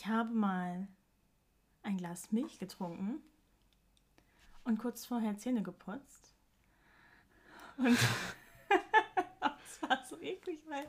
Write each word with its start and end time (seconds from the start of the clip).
ich 0.00 0.06
habe 0.06 0.32
mal 0.32 0.88
ein 1.82 1.98
Glas 1.98 2.32
Milch 2.32 2.58
getrunken 2.58 3.20
und 4.64 4.78
kurz 4.78 5.04
vorher 5.04 5.36
Zähne 5.36 5.62
geputzt. 5.62 6.34
Und 7.76 7.88
es 9.62 9.82
war 9.82 10.02
so 10.08 10.18
eklig, 10.18 10.62
weil, 10.68 10.86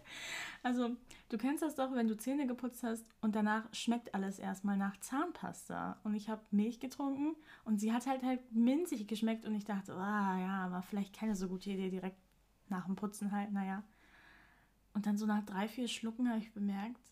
also 0.63 0.95
du 1.27 1.37
kennst 1.37 1.61
das 1.61 1.75
doch, 1.75 1.93
wenn 1.93 2.07
du 2.07 2.15
Zähne 2.15 2.47
geputzt 2.47 2.83
hast 2.83 3.05
und 3.19 3.35
danach 3.35 3.67
schmeckt 3.73 4.15
alles 4.15 4.39
erstmal 4.39 4.77
nach 4.77 4.97
Zahnpasta. 5.01 5.99
Und 6.05 6.15
ich 6.15 6.29
habe 6.29 6.45
Milch 6.51 6.79
getrunken 6.79 7.35
und 7.65 7.81
sie 7.81 7.91
hat 7.91 8.07
halt 8.07 8.23
halt 8.23 8.49
minzig 8.53 9.09
geschmeckt 9.09 9.43
und 9.43 9.53
ich 9.55 9.65
dachte, 9.65 9.93
ah 9.93 10.39
ja, 10.39 10.71
war 10.71 10.83
vielleicht 10.83 11.13
keine 11.13 11.35
so 11.35 11.49
gute 11.49 11.71
Idee 11.71 11.89
direkt 11.89 12.21
nach 12.69 12.85
dem 12.85 12.95
Putzen 12.95 13.33
halt, 13.33 13.51
naja. 13.51 13.83
Und 14.93 15.05
dann 15.05 15.17
so 15.17 15.25
nach 15.25 15.43
drei, 15.43 15.67
vier 15.67 15.89
Schlucken 15.89 16.29
habe 16.29 16.39
ich 16.39 16.53
bemerkt, 16.53 17.11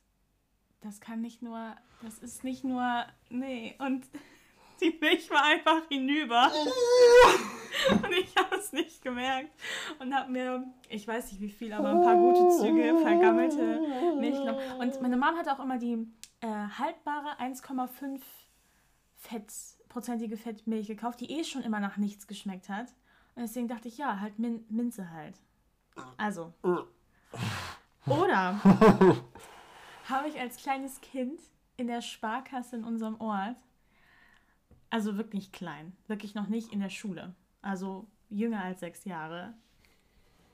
das 0.82 1.02
kann 1.02 1.22
nicht 1.22 1.42
nur, 1.42 1.76
das 2.02 2.20
ist 2.20 2.44
nicht 2.44 2.64
nur, 2.64 3.06
nee, 3.30 3.76
und 3.80 4.06
die 4.82 4.98
Milch 5.02 5.30
war 5.30 5.44
einfach 5.44 5.88
hinüber. 5.90 6.52
und 7.92 8.12
ich 8.12 8.36
habe 8.38 8.56
es 8.56 8.72
nicht 8.72 9.02
gemerkt 9.02 9.52
und 10.00 10.16
habe 10.16 10.32
mir, 10.32 10.64
ich 10.90 11.08
weiß 11.08 11.32
nicht 11.32 11.42
wie 11.42 11.50
viel, 11.50 11.74
aber 11.74 11.90
ein 11.90 12.02
paar 12.02 12.16
gute 12.16 12.48
Züge 12.58 12.98
vergammelte 13.02 13.82
Milch 14.20 14.38
genommen. 14.38 14.60
Und 14.80 15.02
meine 15.02 15.18
Mom 15.18 15.36
hat 15.36 15.50
auch 15.50 15.60
immer 15.60 15.78
die 15.78 16.08
äh, 16.42 16.48
haltbare 16.48 17.40
1,5 17.40 18.22
fettprozentige 19.16 20.38
Fettmilch 20.38 20.88
gekauft, 20.88 21.20
die 21.20 21.32
eh 21.32 21.44
schon 21.44 21.62
immer 21.62 21.80
nach 21.80 21.98
nichts 21.98 22.28
geschmeckt 22.28 22.70
hat. 22.70 22.88
Und 23.36 23.44
deswegen 23.44 23.68
dachte 23.68 23.88
ich, 23.90 23.98
ja, 23.98 24.20
halt 24.20 24.40
Min 24.40 24.66
Minze 24.70 25.12
halt. 25.12 25.36
Also. 26.18 26.54
Oder 28.06 28.60
habe 30.10 30.30
ich 30.30 30.40
als 30.40 30.58
kleines 30.58 31.02
Kind 31.02 31.40
in 31.78 31.88
der 31.88 32.02
Sparkasse 32.02 32.76
in 32.76 32.84
unserem 32.84 33.20
Ort, 33.22 33.56
also 34.90 35.18
wirklich 35.18 35.52
klein, 35.52 35.96
wirklich 36.08 36.36
noch 36.36 36.48
nicht 36.48 36.74
in 36.74 36.80
der 36.80 36.90
Schule, 36.90 37.36
also 37.62 38.08
jünger 38.30 38.64
als 38.64 38.80
sechs 38.80 39.06
Jahre, 39.06 39.54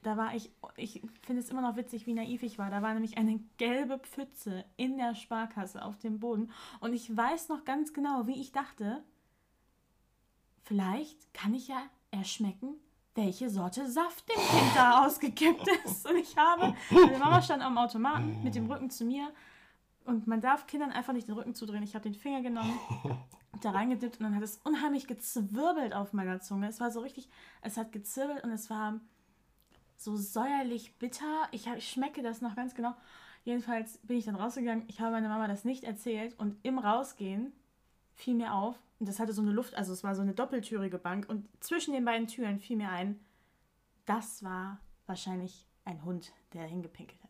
da 0.05 0.17
war 0.17 0.35
ich, 0.35 0.51
ich 0.77 1.01
finde 1.23 1.41
es 1.41 1.49
immer 1.49 1.63
noch 1.63 1.77
witzig, 1.77 2.05
wie 2.05 2.13
naiv 2.13 2.43
ich 2.43 2.59
war. 2.59 2.69
Da 2.69 2.83
war 2.83 2.93
nämlich 2.93 3.17
eine 3.17 3.39
gelbe 3.57 3.97
Pfütze 3.97 4.63
in 4.77 4.97
der 4.97 5.15
Sparkasse 5.15 5.83
auf 5.83 5.97
dem 5.97 6.19
Boden. 6.19 6.51
Und 6.79 6.93
ich 6.93 7.15
weiß 7.15 7.49
noch 7.49 7.65
ganz 7.65 7.91
genau, 7.91 8.27
wie 8.27 8.39
ich 8.39 8.51
dachte, 8.51 9.03
vielleicht 10.63 11.33
kann 11.33 11.55
ich 11.55 11.69
ja 11.69 11.81
erschmecken, 12.11 12.75
welche 13.15 13.49
Sorte 13.49 13.89
Saft 13.89 14.29
dem 14.29 14.35
Kind 14.35 14.75
da 14.75 15.05
ausgekippt 15.07 15.67
ist. 15.85 16.07
Und 16.07 16.17
ich 16.17 16.37
habe, 16.37 16.75
meine 16.91 17.17
Mama 17.17 17.41
stand 17.41 17.63
am 17.63 17.79
Automaten 17.79 18.43
mit 18.43 18.53
dem 18.53 18.69
Rücken 18.69 18.91
zu 18.91 19.05
mir 19.05 19.33
und 20.05 20.27
man 20.27 20.41
darf 20.41 20.67
Kindern 20.67 20.91
einfach 20.91 21.13
nicht 21.13 21.27
den 21.27 21.35
Rücken 21.35 21.55
zudrehen. 21.55 21.83
Ich 21.83 21.95
habe 21.95 22.03
den 22.03 22.15
Finger 22.15 22.41
genommen, 22.41 22.77
da 23.61 23.71
reingedippt 23.71 24.17
und 24.19 24.23
dann 24.23 24.35
hat 24.35 24.43
es 24.43 24.57
unheimlich 24.63 25.07
gezwirbelt 25.07 25.93
auf 25.93 26.13
meiner 26.13 26.39
Zunge. 26.39 26.67
Es 26.67 26.79
war 26.79 26.91
so 26.91 26.99
richtig, 27.01 27.29
es 27.61 27.77
hat 27.77 27.91
gezwirbelt 27.91 28.43
und 28.43 28.51
es 28.51 28.69
war 28.69 28.99
so 29.97 30.15
säuerlich 30.17 30.97
bitter. 30.97 31.47
Ich, 31.51 31.67
hab, 31.67 31.77
ich 31.77 31.89
schmecke 31.89 32.21
das 32.21 32.41
noch 32.41 32.55
ganz 32.55 32.75
genau. 32.75 32.93
Jedenfalls 33.43 33.99
bin 33.99 34.17
ich 34.17 34.25
dann 34.25 34.35
rausgegangen. 34.35 34.85
Ich 34.87 35.01
habe 35.01 35.11
meiner 35.11 35.29
Mama 35.29 35.47
das 35.47 35.65
nicht 35.65 35.83
erzählt 35.83 36.37
und 36.39 36.57
im 36.63 36.79
Rausgehen 36.79 37.53
fiel 38.15 38.35
mir 38.35 38.53
auf, 38.53 38.75
und 38.99 39.09
das 39.09 39.19
hatte 39.19 39.33
so 39.33 39.41
eine 39.41 39.51
Luft, 39.51 39.75
also 39.75 39.91
es 39.91 40.03
war 40.03 40.15
so 40.15 40.21
eine 40.21 40.33
doppeltürige 40.33 40.97
Bank 40.97 41.27
und 41.29 41.47
zwischen 41.61 41.93
den 41.93 42.05
beiden 42.05 42.27
Türen 42.27 42.59
fiel 42.59 42.77
mir 42.77 42.89
ein, 42.89 43.19
das 44.05 44.43
war 44.43 44.79
wahrscheinlich 45.05 45.65
ein 45.83 46.03
Hund, 46.05 46.31
der 46.53 46.63
hingepinkelt 46.63 47.21
hat. 47.21 47.24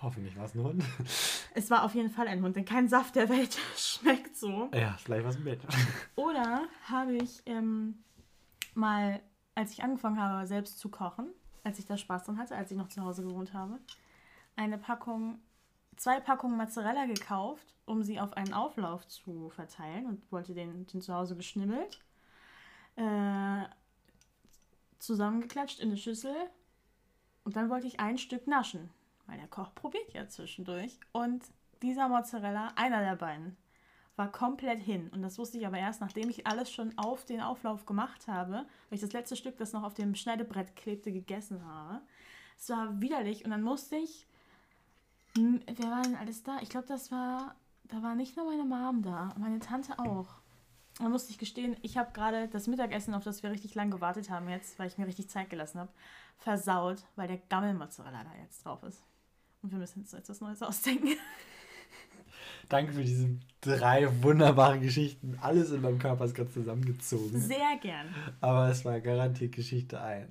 Hoffentlich 0.00 0.36
war 0.36 0.44
es 0.44 0.54
ein 0.54 0.62
Hund. 0.62 0.84
Es 1.54 1.70
war 1.70 1.82
auf 1.82 1.94
jeden 1.94 2.10
Fall 2.10 2.28
ein 2.28 2.40
Hund, 2.42 2.54
denn 2.54 2.64
kein 2.64 2.88
Saft 2.88 3.16
der 3.16 3.28
Welt 3.28 3.58
schmeckt 3.76 4.36
so. 4.36 4.70
Ja, 4.72 4.96
vielleicht 4.98 5.24
war 5.24 5.30
es 5.30 5.36
ein 5.36 5.44
Bett. 5.44 5.60
Oder 6.14 6.68
habe 6.84 7.16
ich 7.16 7.42
ähm, 7.46 8.04
mal, 8.74 9.20
als 9.56 9.72
ich 9.72 9.82
angefangen 9.82 10.20
habe, 10.20 10.46
selbst 10.46 10.78
zu 10.78 10.88
kochen, 10.88 11.26
als 11.64 11.80
ich 11.80 11.86
da 11.86 11.96
Spaß 11.96 12.24
dran 12.24 12.38
hatte, 12.38 12.54
als 12.54 12.70
ich 12.70 12.76
noch 12.76 12.88
zu 12.88 13.02
Hause 13.02 13.24
gewohnt 13.24 13.54
habe, 13.54 13.80
eine 14.54 14.78
Packung, 14.78 15.40
zwei 15.96 16.20
Packungen 16.20 16.56
Mozzarella 16.56 17.06
gekauft, 17.06 17.74
um 17.86 18.04
sie 18.04 18.20
auf 18.20 18.34
einen 18.36 18.52
Auflauf 18.52 19.08
zu 19.08 19.50
verteilen 19.50 20.06
und 20.06 20.30
wollte 20.30 20.54
den, 20.54 20.86
den 20.86 21.00
zu 21.00 21.12
Hause 21.12 21.34
geschnibbelt, 21.34 21.98
äh, 22.94 23.64
zusammengeklatscht 25.00 25.80
in 25.80 25.88
eine 25.88 25.96
Schüssel 25.96 26.36
und 27.42 27.56
dann 27.56 27.70
wollte 27.70 27.86
ich 27.86 27.98
ein 27.98 28.18
Stück 28.18 28.46
naschen, 28.46 28.90
weil 29.28 29.38
der 29.38 29.46
Koch 29.46 29.72
probiert 29.74 30.12
ja 30.12 30.26
zwischendurch 30.26 30.98
und 31.12 31.44
dieser 31.82 32.08
Mozzarella, 32.08 32.72
einer 32.74 33.00
der 33.00 33.14
beiden, 33.14 33.56
war 34.16 34.32
komplett 34.32 34.82
hin. 34.82 35.08
Und 35.10 35.22
das 35.22 35.38
wusste 35.38 35.58
ich 35.58 35.66
aber 35.66 35.78
erst, 35.78 36.00
nachdem 36.00 36.28
ich 36.28 36.46
alles 36.46 36.72
schon 36.72 36.98
auf 36.98 37.24
den 37.24 37.40
Auflauf 37.40 37.86
gemacht 37.86 38.26
habe, 38.26 38.52
weil 38.88 38.96
ich 38.96 39.00
das 39.00 39.12
letzte 39.12 39.36
Stück, 39.36 39.56
das 39.58 39.72
noch 39.72 39.84
auf 39.84 39.94
dem 39.94 40.16
Schneidebrett 40.16 40.74
klebte, 40.74 41.12
gegessen 41.12 41.64
habe. 41.64 42.00
Es 42.58 42.68
war 42.68 43.00
widerlich 43.00 43.44
und 43.44 43.52
dann 43.52 43.62
musste 43.62 43.96
ich. 43.96 44.26
Wer 45.36 45.90
war 45.90 46.02
denn 46.02 46.16
alles 46.16 46.42
da? 46.42 46.58
Ich 46.62 46.68
glaube, 46.68 46.88
das 46.88 47.12
war. 47.12 47.54
Da 47.84 48.02
war 48.02 48.16
nicht 48.16 48.36
nur 48.36 48.46
meine 48.46 48.64
Mom 48.64 49.02
da, 49.02 49.32
meine 49.38 49.60
Tante 49.60 49.98
auch. 49.98 50.26
Da 50.98 51.08
musste 51.08 51.30
ich 51.30 51.38
gestehen, 51.38 51.76
ich 51.82 51.96
habe 51.96 52.12
gerade 52.12 52.48
das 52.48 52.66
Mittagessen, 52.66 53.14
auf 53.14 53.22
das 53.22 53.42
wir 53.42 53.50
richtig 53.50 53.74
lang 53.76 53.90
gewartet 53.90 54.30
haben 54.30 54.48
jetzt, 54.48 54.78
weil 54.78 54.88
ich 54.88 54.98
mir 54.98 55.06
richtig 55.06 55.30
Zeit 55.30 55.48
gelassen 55.48 55.78
habe, 55.78 55.92
versaut, 56.38 57.04
weil 57.14 57.28
der 57.28 57.38
Gammelmozzarella 57.38 58.24
da 58.24 58.34
jetzt 58.42 58.64
drauf 58.64 58.82
ist. 58.82 59.02
Und 59.62 59.72
wir 59.72 59.78
müssen 59.78 60.00
uns 60.00 60.12
jetzt 60.12 60.28
was 60.28 60.40
Neues 60.40 60.62
ausdenken. 60.62 61.08
Danke 62.68 62.92
für 62.92 63.02
diese 63.02 63.28
drei 63.60 64.08
wunderbaren 64.22 64.80
Geschichten. 64.80 65.38
Alles 65.40 65.70
in 65.70 65.80
meinem 65.80 65.98
Körper 65.98 66.26
ist 66.26 66.34
gerade 66.34 66.50
zusammengezogen. 66.50 67.40
Sehr 67.40 67.76
gern. 67.80 68.14
Aber 68.40 68.68
es 68.68 68.84
war 68.84 69.00
garantiert 69.00 69.54
Geschichte 69.54 70.00
1. 70.00 70.28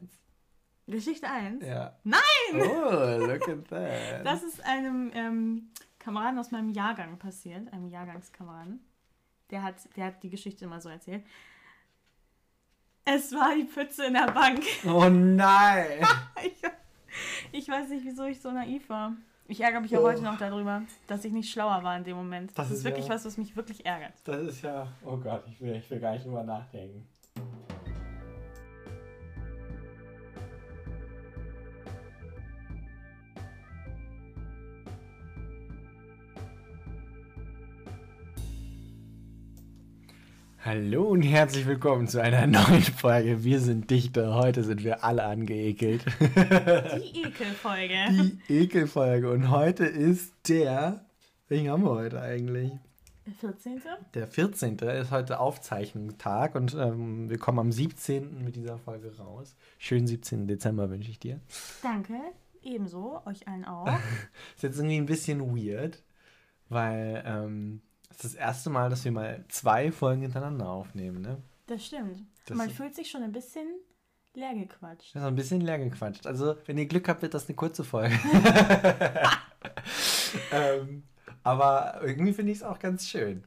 Geschichte 0.88 1.28
1? 1.28 1.66
Ja. 1.66 1.98
Nein! 2.04 2.22
Oh, 2.54 3.26
look 3.26 3.50
at 3.50 3.68
that. 3.70 4.26
Das 4.26 4.44
ist 4.44 4.64
einem 4.64 5.12
ähm, 5.14 5.70
Kameraden 6.00 6.40
aus 6.40 6.52
meinem 6.52 6.70
Jahrgang 6.70 7.18
passiert, 7.18 7.74
einem 7.74 7.90
Jahrgangskameraden. 7.90 8.80
Der 9.50 9.64
hat, 9.64 9.76
der 9.98 10.06
hat 10.06 10.24
die 10.24 10.30
Geschichte 10.30 10.66
immer 10.66 10.80
so 10.80 10.90
erzählt. 10.90 11.26
Es 13.04 13.32
war 13.34 13.56
die 13.56 13.66
Pfütze 13.66 14.06
in 14.06 14.14
der 14.14 14.32
Bank. 14.32 14.62
Oh 14.86 15.10
nein! 15.10 16.06
ich, 16.46 16.62
ich 17.52 17.68
weiß 17.70 17.90
nicht, 17.90 18.06
wieso 18.06 18.26
ich 18.26 18.42
so 18.42 18.52
naiv 18.52 18.90
war. 18.90 19.14
Ich 19.50 19.62
ärgere 19.62 19.80
mich 19.80 19.92
ja 19.92 20.00
heute 20.02 20.22
noch 20.24 20.38
darüber, 20.38 20.82
dass 21.08 21.24
ich 21.24 21.32
nicht 21.32 21.50
schlauer 21.50 21.82
war 21.82 21.96
in 21.96 22.04
dem 22.04 22.18
Moment. 22.18 22.50
Das, 22.52 22.56
Das 22.68 22.72
ist 22.72 22.78
ist 22.80 22.84
wirklich 22.84 23.08
ja- 23.08 23.14
was, 23.14 23.26
was 23.26 23.38
mich 23.38 23.56
wirklich 23.56 23.86
ärgert. 23.86 24.12
Das 24.26 24.42
ist 24.42 24.62
ja. 24.62 24.88
Oh 25.06 25.16
Gott, 25.18 25.44
ich 25.48 25.62
will, 25.62 25.76
ich 25.76 25.90
will 25.90 26.00
gar 26.02 26.12
nicht 26.14 26.26
drüber 26.26 26.44
nachdenken. 26.44 27.08
Hallo 40.68 41.06
und 41.06 41.22
herzlich 41.22 41.66
willkommen 41.66 42.10
zu 42.10 42.22
einer 42.22 42.46
neuen 42.48 42.82
Folge. 42.82 43.46
Wir 43.46 43.62
sind 43.62 43.90
Dichter. 43.90 44.36
Heute 44.36 44.66
sind 44.66 44.84
wir 44.84 45.02
alle 45.02 45.24
angeekelt. 45.24 46.04
Die 46.20 47.22
Ekelfolge. 47.22 47.96
Die 48.50 48.54
Ekelfolge. 48.54 49.32
Und 49.32 49.50
heute 49.50 49.86
ist 49.86 50.34
der. 50.50 51.06
Welchen 51.48 51.70
haben 51.70 51.86
wir 51.86 51.92
heute 51.92 52.20
eigentlich? 52.20 52.74
Der 53.26 53.34
14. 53.34 53.82
Der 54.14 54.28
14. 54.28 54.78
ist 54.80 55.12
heute 55.12 55.40
Aufzeichnungstag 55.40 56.56
und 56.56 56.74
ähm, 56.74 57.30
wir 57.30 57.38
kommen 57.38 57.60
am 57.60 57.72
17. 57.72 58.44
mit 58.44 58.58
dieser 58.58 58.78
Folge 58.78 59.18
raus. 59.18 59.56
Schönen 59.78 60.06
17. 60.06 60.50
Dezember 60.50 60.90
wünsche 60.90 61.12
ich 61.12 61.20
dir. 61.20 61.40
Danke. 61.82 62.20
Ebenso, 62.62 63.22
euch 63.26 63.48
allen 63.48 63.64
auch. 63.64 63.88
Ist 64.58 64.64
jetzt 64.64 64.80
irgendwie 64.80 64.98
ein 64.98 65.06
bisschen 65.06 65.40
weird, 65.56 66.04
weil 66.68 67.24
ähm, 67.26 67.80
es 68.10 68.18
ist 68.18 68.24
das 68.24 68.36
erste 68.36 68.70
Mal, 68.70 68.90
dass 68.90 69.04
wir 69.06 69.12
mal 69.12 69.44
zwei 69.50 69.92
Folgen 69.92 70.22
hintereinander 70.22 70.70
aufnehmen, 70.70 71.22
ne? 71.22 71.38
Das 71.68 71.86
stimmt. 71.86 72.24
Das 72.46 72.58
Man 72.58 72.70
fühlt 72.70 72.96
sich 72.96 73.10
schon 73.10 73.24
ein 73.24 73.32
bisschen 73.32 73.68
leer 74.34 74.54
gequatscht. 74.54 75.16
Das 75.16 75.22
ist 75.22 75.28
ein 75.28 75.36
bisschen 75.36 75.62
leer 75.62 75.80
gequatscht. 75.80 76.26
Also, 76.26 76.56
wenn 76.66 76.78
ihr 76.78 76.86
Glück 76.86 77.08
habt, 77.10 77.22
wird 77.22 77.34
das 77.34 77.48
eine 77.48 77.56
kurze 77.56 77.84
Folge. 77.84 78.16
ähm, 80.52 81.04
aber 81.44 82.00
irgendwie 82.04 82.34
finde 82.34 82.52
ich 82.52 82.60
es 82.60 82.64
auch 82.64 82.80
ganz 82.80 83.08
schön. 83.08 83.44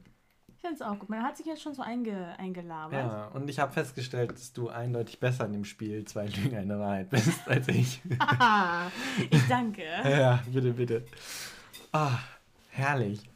Ich 0.55 0.61
finde 0.61 0.75
es 0.75 0.81
auch 0.83 0.99
gut. 0.99 1.09
Man 1.09 1.23
hat 1.23 1.37
sich 1.37 1.47
jetzt 1.47 1.63
schon 1.63 1.73
so 1.73 1.81
einge 1.81 2.35
eingelabert. 2.37 2.93
Ja, 2.93 3.27
und 3.29 3.49
ich 3.49 3.57
habe 3.57 3.71
festgestellt, 3.71 4.31
dass 4.31 4.53
du 4.53 4.69
eindeutig 4.69 5.19
besser 5.19 5.45
in 5.45 5.53
dem 5.53 5.65
Spiel 5.65 6.05
zwei 6.05 6.27
Lügen 6.27 6.55
eine 6.55 6.79
Wahrheit 6.79 7.09
bist 7.09 7.47
als 7.47 7.67
ich. 7.67 8.01
Ich 9.31 9.47
danke. 9.47 9.83
ja, 9.83 10.43
bitte, 10.51 10.73
bitte. 10.73 11.05
Ah, 11.91 12.19
herrlich. 12.69 13.30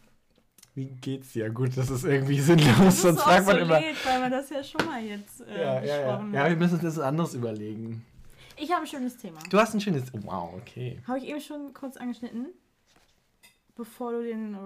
Wie 0.75 0.85
geht's 0.87 1.31
dir? 1.33 1.49
Gut, 1.49 1.75
das 1.77 1.89
ist 1.89 2.03
irgendwie 2.03 2.39
sinnlos, 2.41 2.77
Das 2.77 2.93
ist 2.95 3.01
sonst 3.01 3.19
so 3.19 3.23
fragt 3.25 3.45
man 3.47 3.57
immer. 3.57 3.77
obsolet, 3.77 4.05
weil 4.05 4.19
man 4.19 4.31
das 4.31 4.49
ja 4.49 4.63
schon 4.63 4.85
mal 4.85 5.01
jetzt 5.01 5.41
äh, 5.41 5.59
Ja, 5.61 5.73
ja, 5.73 5.83
ja. 5.83 6.01
besprochen 6.01 6.33
Ja, 6.33 6.49
wir 6.49 6.55
müssen 6.57 6.73
uns 6.75 6.83
das 6.83 6.99
anderes 6.99 7.33
überlegen. 7.33 8.05
Ich 8.57 8.71
habe 8.71 8.81
ein 8.81 8.87
schönes 8.87 9.17
Thema. 9.17 9.39
Du 9.49 9.57
hast 9.57 9.73
ein 9.73 9.81
schönes. 9.81 10.13
Oh, 10.13 10.19
wow, 10.23 10.53
okay. 10.61 11.01
Habe 11.07 11.17
ich 11.19 11.25
eben 11.25 11.41
schon 11.41 11.73
kurz 11.73 11.97
angeschnitten, 11.97 12.47
bevor 13.75 14.11
du 14.11 14.23
den 14.23 14.57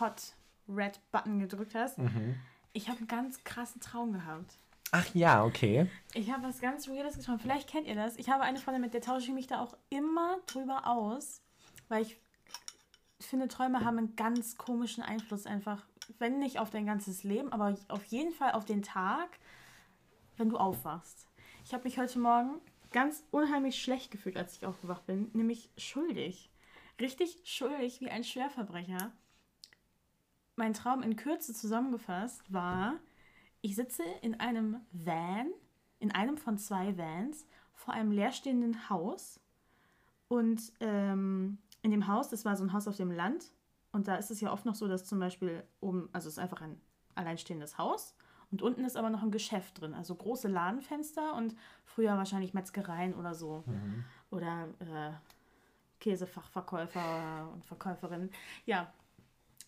Hot 0.00 0.34
Red-Button 0.68 1.38
gedrückt 1.40 1.74
hast. 1.74 1.98
Mhm. 1.98 2.36
Ich 2.72 2.88
habe 2.88 2.98
einen 2.98 3.08
ganz 3.08 3.42
krassen 3.44 3.80
Traum 3.80 4.12
gehabt. 4.12 4.54
Ach 4.90 5.06
ja, 5.14 5.44
okay. 5.44 5.86
Ich 6.14 6.30
habe 6.30 6.44
was 6.44 6.60
ganz 6.60 6.88
Weirdes 6.88 7.16
geträumt. 7.16 7.42
Vielleicht 7.42 7.68
kennt 7.68 7.86
ihr 7.86 7.94
das. 7.94 8.16
Ich 8.16 8.28
habe 8.30 8.42
eine 8.42 8.58
Freundin, 8.58 8.82
mit 8.82 8.94
der 8.94 9.00
tausche 9.02 9.26
ich 9.28 9.32
mich 9.34 9.46
da 9.46 9.60
auch 9.60 9.76
immer 9.90 10.38
drüber 10.46 10.86
aus, 10.86 11.42
weil 11.88 12.02
ich 12.02 12.16
finde, 13.26 13.48
Träume 13.48 13.84
haben 13.84 13.98
einen 13.98 14.16
ganz 14.16 14.56
komischen 14.56 15.02
Einfluss 15.02 15.46
einfach, 15.46 15.84
wenn 16.18 16.38
nicht 16.38 16.58
auf 16.58 16.70
dein 16.70 16.86
ganzes 16.86 17.24
Leben, 17.24 17.52
aber 17.52 17.76
auf 17.88 18.04
jeden 18.04 18.32
Fall 18.32 18.52
auf 18.52 18.64
den 18.64 18.82
Tag, 18.82 19.38
wenn 20.36 20.48
du 20.48 20.56
aufwachst. 20.56 21.26
Ich 21.64 21.74
habe 21.74 21.84
mich 21.84 21.98
heute 21.98 22.18
Morgen 22.18 22.60
ganz 22.92 23.24
unheimlich 23.30 23.82
schlecht 23.82 24.10
gefühlt, 24.10 24.36
als 24.36 24.56
ich 24.56 24.66
aufgewacht 24.66 25.06
bin, 25.06 25.30
nämlich 25.34 25.70
schuldig. 25.76 26.50
Richtig 27.00 27.40
schuldig 27.44 28.00
wie 28.00 28.10
ein 28.10 28.24
Schwerverbrecher. 28.24 29.12
Mein 30.56 30.74
Traum 30.74 31.02
in 31.02 31.16
Kürze 31.16 31.54
zusammengefasst 31.54 32.52
war, 32.52 32.98
ich 33.60 33.74
sitze 33.74 34.02
in 34.22 34.40
einem 34.40 34.80
Van, 34.92 35.50
in 35.98 36.12
einem 36.12 36.36
von 36.36 36.58
zwei 36.58 36.96
Vans, 36.96 37.46
vor 37.74 37.94
einem 37.94 38.12
leerstehenden 38.12 38.88
Haus. 38.88 39.40
Und 40.28 40.72
ähm, 40.80 41.58
in 41.82 41.90
dem 41.90 42.08
Haus, 42.08 42.28
das 42.28 42.44
war 42.44 42.56
so 42.56 42.64
ein 42.64 42.72
Haus 42.72 42.88
auf 42.88 42.96
dem 42.96 43.10
Land. 43.10 43.52
Und 43.92 44.08
da 44.08 44.16
ist 44.16 44.30
es 44.30 44.40
ja 44.40 44.52
oft 44.52 44.66
noch 44.66 44.74
so, 44.74 44.88
dass 44.88 45.04
zum 45.04 45.18
Beispiel 45.18 45.64
oben, 45.80 46.08
also 46.12 46.28
es 46.28 46.34
ist 46.34 46.38
einfach 46.38 46.60
ein 46.60 46.80
alleinstehendes 47.14 47.78
Haus. 47.78 48.14
Und 48.50 48.62
unten 48.62 48.84
ist 48.84 48.96
aber 48.96 49.10
noch 49.10 49.22
ein 49.22 49.30
Geschäft 49.30 49.80
drin. 49.80 49.94
Also 49.94 50.14
große 50.14 50.48
Ladenfenster 50.48 51.34
und 51.34 51.54
früher 51.84 52.16
wahrscheinlich 52.16 52.54
Metzgereien 52.54 53.14
oder 53.14 53.34
so. 53.34 53.62
Mhm. 53.66 54.04
Oder 54.30 54.68
äh, 54.80 55.12
Käsefachverkäufer 56.00 57.50
und 57.52 57.64
Verkäuferinnen. 57.64 58.30
Ja. 58.64 58.92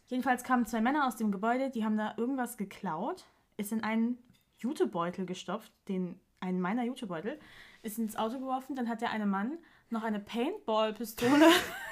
Jedenfalls 0.06 0.42
kamen 0.42 0.66
zwei 0.66 0.80
Männer 0.80 1.06
aus 1.06 1.16
dem 1.16 1.30
Gebäude, 1.30 1.70
die 1.70 1.84
haben 1.84 1.96
da 1.96 2.14
irgendwas 2.16 2.56
geklaut, 2.56 3.26
ist 3.56 3.70
in 3.70 3.84
einen 3.84 4.18
Jutebeutel 4.58 5.24
gestopft, 5.24 5.72
den, 5.88 6.18
einen 6.40 6.60
meiner 6.60 6.82
Jutebeutel, 6.84 7.38
ist 7.82 7.98
ins 7.98 8.16
Auto 8.16 8.40
geworfen, 8.40 8.74
dann 8.74 8.88
hat 8.88 9.02
der 9.02 9.10
eine 9.10 9.26
Mann 9.26 9.58
noch 9.88 10.02
eine 10.02 10.18
Paintball-Pistole 10.18 11.46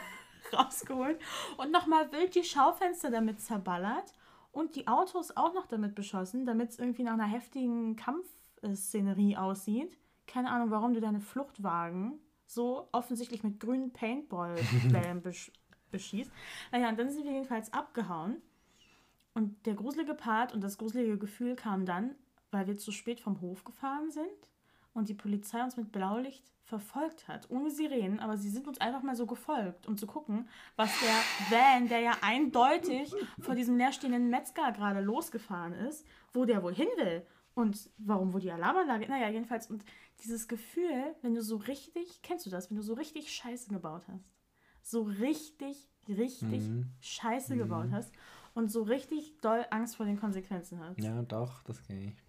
rausgeholt 0.56 1.18
und 1.56 1.70
nochmal 1.70 2.10
wild 2.12 2.34
die 2.34 2.44
Schaufenster 2.44 3.10
damit 3.10 3.40
zerballert 3.40 4.12
und 4.52 4.76
die 4.76 4.88
Autos 4.88 5.36
auch 5.36 5.54
noch 5.54 5.66
damit 5.66 5.94
beschossen, 5.94 6.46
damit 6.46 6.70
es 6.70 6.78
irgendwie 6.78 7.02
nach 7.02 7.14
einer 7.14 7.26
heftigen 7.26 7.96
Kampfszenerie 7.96 9.36
aussieht. 9.36 9.96
Keine 10.26 10.50
Ahnung, 10.50 10.70
warum 10.70 10.94
du 10.94 11.00
deine 11.00 11.20
Fluchtwagen 11.20 12.18
so 12.46 12.88
offensichtlich 12.92 13.42
mit 13.42 13.60
grünen 13.60 13.92
Paintball-Bällen 13.92 15.22
besch 15.22 15.52
beschießt. 15.90 16.30
Naja, 16.70 16.90
und 16.90 16.98
dann 16.98 17.10
sind 17.10 17.24
wir 17.24 17.32
jedenfalls 17.32 17.72
abgehauen. 17.72 18.42
Und 19.32 19.64
der 19.66 19.74
gruselige 19.74 20.14
Part 20.14 20.52
und 20.52 20.62
das 20.62 20.76
gruselige 20.76 21.16
Gefühl 21.16 21.56
kam 21.56 21.86
dann, 21.86 22.14
weil 22.50 22.66
wir 22.66 22.76
zu 22.76 22.92
spät 22.92 23.20
vom 23.20 23.40
Hof 23.40 23.64
gefahren 23.64 24.10
sind 24.10 24.26
und 24.92 25.08
die 25.08 25.14
Polizei 25.14 25.62
uns 25.62 25.76
mit 25.76 25.92
Blaulicht 25.92 26.44
verfolgt 26.68 27.28
hat, 27.28 27.50
ohne 27.50 27.70
Sirenen, 27.70 28.20
aber 28.20 28.36
sie 28.36 28.50
sind 28.50 28.68
uns 28.68 28.78
einfach 28.78 29.02
mal 29.02 29.16
so 29.16 29.26
gefolgt, 29.26 29.86
um 29.86 29.96
zu 29.96 30.06
gucken, 30.06 30.48
was 30.76 30.90
der 31.00 31.58
Van, 31.58 31.88
der 31.88 32.00
ja 32.00 32.12
eindeutig 32.20 33.14
vor 33.40 33.54
diesem 33.54 33.78
leerstehenden 33.78 34.28
Metzger 34.28 34.70
gerade 34.72 35.00
losgefahren 35.00 35.72
ist, 35.72 36.06
wo 36.34 36.44
der 36.44 36.62
wohl 36.62 36.74
hin 36.74 36.88
will 36.98 37.26
und 37.54 37.88
warum, 37.96 38.34
wo 38.34 38.38
die 38.38 38.52
Alarmanlage, 38.52 39.08
naja, 39.08 39.30
jedenfalls, 39.30 39.68
und 39.70 39.82
dieses 40.22 40.46
Gefühl, 40.46 41.14
wenn 41.22 41.34
du 41.34 41.42
so 41.42 41.56
richtig, 41.56 42.20
kennst 42.22 42.44
du 42.44 42.50
das, 42.50 42.70
wenn 42.70 42.76
du 42.76 42.82
so 42.82 42.92
richtig 42.92 43.32
Scheiße 43.32 43.70
gebaut 43.70 44.02
hast, 44.06 44.28
so 44.82 45.02
richtig, 45.02 45.88
richtig 46.06 46.68
Mhm. 46.68 46.90
Scheiße 47.00 47.56
gebaut 47.56 47.88
hast 47.92 48.12
und 48.54 48.70
so 48.70 48.82
richtig 48.82 49.40
doll 49.40 49.64
Angst 49.70 49.96
vor 49.96 50.04
den 50.04 50.20
Konsequenzen 50.20 50.80
hast. 50.80 50.98
Ja, 50.98 51.22
doch, 51.22 51.62
das 51.62 51.82
kenne 51.82 52.08
ich. 52.12 52.22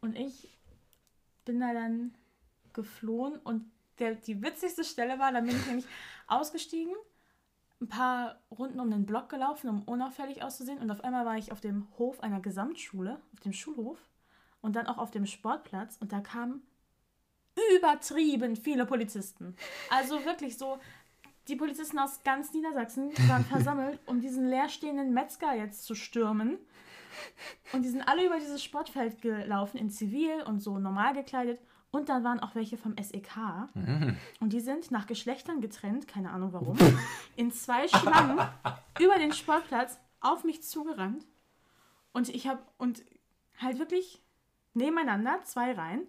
Und 0.00 0.16
ich 0.16 0.56
bin 1.44 1.60
da 1.60 1.74
dann 1.74 2.14
geflohen 2.76 3.36
und 3.38 3.68
der, 3.98 4.14
die 4.14 4.40
witzigste 4.40 4.84
Stelle 4.84 5.18
war, 5.18 5.32
dann 5.32 5.46
bin 5.46 5.56
ich 5.56 5.66
nämlich 5.66 5.86
ausgestiegen, 6.28 6.94
ein 7.80 7.88
paar 7.88 8.40
Runden 8.56 8.78
um 8.78 8.90
den 8.90 9.04
Block 9.04 9.28
gelaufen, 9.28 9.68
um 9.68 9.82
unauffällig 9.82 10.42
auszusehen 10.42 10.78
und 10.78 10.90
auf 10.90 11.02
einmal 11.02 11.26
war 11.26 11.36
ich 11.36 11.50
auf 11.50 11.60
dem 11.60 11.88
Hof 11.98 12.20
einer 12.20 12.40
Gesamtschule, 12.40 13.20
auf 13.32 13.40
dem 13.40 13.52
Schulhof 13.52 13.98
und 14.60 14.76
dann 14.76 14.86
auch 14.86 14.98
auf 14.98 15.10
dem 15.10 15.26
Sportplatz 15.26 15.96
und 16.00 16.12
da 16.12 16.20
kamen 16.20 16.62
übertrieben 17.76 18.56
viele 18.56 18.86
Polizisten. 18.86 19.56
Also 19.90 20.24
wirklich 20.24 20.58
so, 20.58 20.78
die 21.48 21.56
Polizisten 21.56 21.98
aus 21.98 22.22
ganz 22.22 22.52
Niedersachsen 22.52 23.12
waren 23.28 23.44
versammelt, 23.50 23.98
um 24.06 24.20
diesen 24.20 24.48
leerstehenden 24.48 25.12
Metzger 25.12 25.54
jetzt 25.54 25.84
zu 25.84 25.94
stürmen. 25.94 26.58
Und 27.72 27.82
die 27.82 27.88
sind 27.88 28.02
alle 28.02 28.26
über 28.26 28.38
dieses 28.38 28.62
Sportfeld 28.62 29.22
gelaufen, 29.22 29.78
in 29.78 29.90
Zivil 29.90 30.42
und 30.42 30.60
so 30.60 30.78
normal 30.78 31.14
gekleidet. 31.14 31.58
Und 31.96 32.10
dann 32.10 32.24
waren 32.24 32.40
auch 32.40 32.54
welche 32.54 32.76
vom 32.76 32.94
SEK. 33.00 33.38
Und 34.40 34.52
die 34.52 34.60
sind 34.60 34.90
nach 34.90 35.06
Geschlechtern 35.06 35.62
getrennt, 35.62 36.06
keine 36.06 36.30
Ahnung 36.30 36.52
warum, 36.52 36.76
in 37.36 37.50
zwei 37.52 37.88
Schlangen 37.88 38.38
über 39.00 39.18
den 39.18 39.32
Sportplatz 39.32 39.98
auf 40.20 40.44
mich 40.44 40.62
zugerannt. 40.62 41.24
Und 42.12 42.28
ich 42.28 42.46
habe, 42.48 42.60
und 42.76 43.02
halt 43.58 43.78
wirklich 43.78 44.20
nebeneinander, 44.74 45.40
zwei 45.44 45.72
Reihen, 45.72 46.06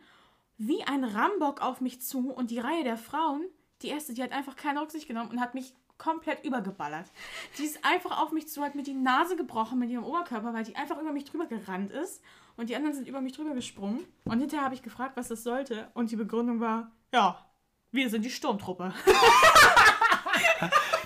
wie 0.57 0.83
ein 0.83 1.05
Rambock 1.05 1.61
auf 1.61 1.79
mich 1.79 2.01
zu. 2.01 2.31
Und 2.31 2.51
die 2.51 2.59
Reihe 2.59 2.83
der 2.83 2.97
Frauen, 2.97 3.45
die 3.81 3.87
erste, 3.87 4.13
die 4.13 4.21
hat 4.21 4.33
einfach 4.33 4.57
keine 4.57 4.81
Rücksicht 4.81 5.07
genommen 5.07 5.29
und 5.29 5.39
hat 5.39 5.53
mich 5.53 5.73
komplett 5.97 6.43
übergeballert. 6.43 7.09
Die 7.57 7.63
ist 7.63 7.85
einfach 7.85 8.21
auf 8.21 8.33
mich 8.33 8.49
zu, 8.49 8.61
hat 8.61 8.75
mir 8.75 8.83
die 8.83 8.93
Nase 8.93 9.37
gebrochen 9.37 9.79
mit 9.79 9.89
ihrem 9.89 10.03
Oberkörper, 10.03 10.53
weil 10.53 10.65
die 10.65 10.75
einfach 10.75 10.99
über 10.99 11.13
mich 11.13 11.23
drüber 11.23 11.45
gerannt 11.45 11.91
ist. 11.91 12.21
Und 12.57 12.69
die 12.69 12.75
anderen 12.75 12.95
sind 12.95 13.07
über 13.07 13.21
mich 13.21 13.33
drüber 13.33 13.53
gesprungen. 13.53 13.99
Und 14.25 14.39
hinterher 14.39 14.65
habe 14.65 14.75
ich 14.75 14.81
gefragt, 14.81 15.15
was 15.15 15.27
das 15.29 15.43
sollte. 15.43 15.87
Und 15.93 16.11
die 16.11 16.15
Begründung 16.15 16.59
war, 16.59 16.91
ja, 17.13 17.45
wir 17.91 18.09
sind 18.09 18.25
die 18.25 18.29
Sturmtruppe. 18.31 18.93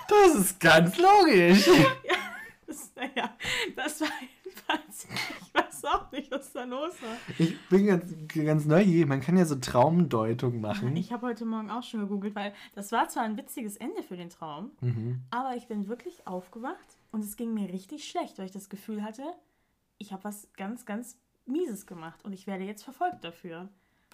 Das 0.07 0.35
ist 0.35 0.59
ganz 0.59 0.97
logisch. 0.97 1.69
Das, 2.67 2.89
naja, 2.95 3.35
das 3.75 3.99
war 3.99 4.07
jedenfalls, 4.45 5.05
ich 5.41 5.53
weiß 5.53 5.83
auch 5.83 6.09
nicht, 6.13 6.31
was 6.31 6.53
da 6.53 6.63
los 6.63 6.93
war. 7.01 7.17
Ich 7.37 7.59
bin 7.67 7.85
ganz, 7.87 8.13
ganz 8.33 8.63
neugierig. 8.65 9.09
Man 9.09 9.19
kann 9.19 9.35
ja 9.35 9.43
so 9.43 9.55
Traumdeutung 9.55 10.61
machen. 10.61 10.95
Ich 10.95 11.11
habe 11.11 11.27
heute 11.27 11.43
Morgen 11.43 11.69
auch 11.69 11.83
schon 11.83 11.99
gegoogelt, 11.99 12.33
weil 12.33 12.53
das 12.73 12.93
war 12.93 13.09
zwar 13.09 13.23
ein 13.23 13.35
witziges 13.35 13.75
Ende 13.75 14.03
für 14.03 14.15
den 14.15 14.29
Traum, 14.29 14.71
Mhm. 14.79 15.19
aber 15.31 15.57
ich 15.57 15.67
bin 15.67 15.89
wirklich 15.89 16.25
aufgewacht 16.25 16.97
und 17.11 17.25
es 17.25 17.35
ging 17.35 17.53
mir 17.53 17.67
richtig 17.73 18.09
schlecht, 18.09 18.37
weil 18.39 18.45
ich 18.45 18.53
das 18.53 18.69
Gefühl 18.69 19.03
hatte, 19.03 19.23
ich 19.97 20.13
habe 20.13 20.23
was 20.23 20.47
ganz, 20.55 20.85
ganz 20.85 21.17
Mieses 21.45 21.85
gemacht 21.85 22.23
und 22.23 22.33
ich 22.33 22.47
werde 22.47 22.63
jetzt 22.63 22.83
verfolgt 22.83 23.23
dafür. 23.23 23.69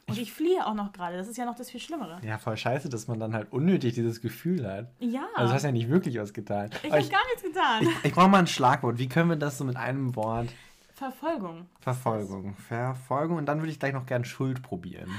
Und 0.10 0.18
ich 0.18 0.32
fliehe 0.32 0.66
auch 0.66 0.74
noch 0.74 0.94
gerade, 0.94 1.18
das 1.18 1.28
ist 1.28 1.36
ja 1.38 1.44
noch 1.46 1.56
das 1.56 1.70
viel 1.70 1.82
Schlimmere. 1.82 2.22
Ja, 2.24 2.38
voll 2.38 2.56
scheiße, 2.56 2.88
dass 2.88 3.08
man 3.10 3.20
dann 3.20 3.34
halt 3.34 3.52
unnötig 3.52 3.94
dieses 3.94 4.22
Gefühl 4.22 4.66
hat. 4.66 4.90
Ja, 5.00 5.28
Also 5.36 5.50
du 5.50 5.56
hast 5.56 5.64
ja 5.64 5.72
nicht 5.74 5.90
wirklich 5.90 6.18
was 6.18 6.32
getan. 6.34 6.70
ich 6.82 6.90
habe 6.92 7.04
gar 7.10 7.26
nichts 7.28 7.44
getan. 7.44 7.84
ich, 7.84 7.90
ich 8.06 8.14
brauche 8.14 8.30
mal 8.30 8.40
ein 8.40 8.48
Schlagwort. 8.48 8.98
Wie 9.00 9.10
können 9.10 9.30
wir 9.30 9.36
das 9.36 9.58
so 9.58 9.66
mit 9.66 9.76
einem 9.76 10.16
Wort? 10.16 10.48
Verfolgung. 10.94 11.68
Verfolgung. 11.82 12.56
Verfolgung. 12.56 13.38
Und 13.38 13.46
dann 13.48 13.60
würde 13.60 13.72
ich 13.72 13.80
gleich 13.80 13.92
noch 13.94 14.06
gern 14.06 14.24
Schuld 14.24 14.62
probieren. 14.64 15.12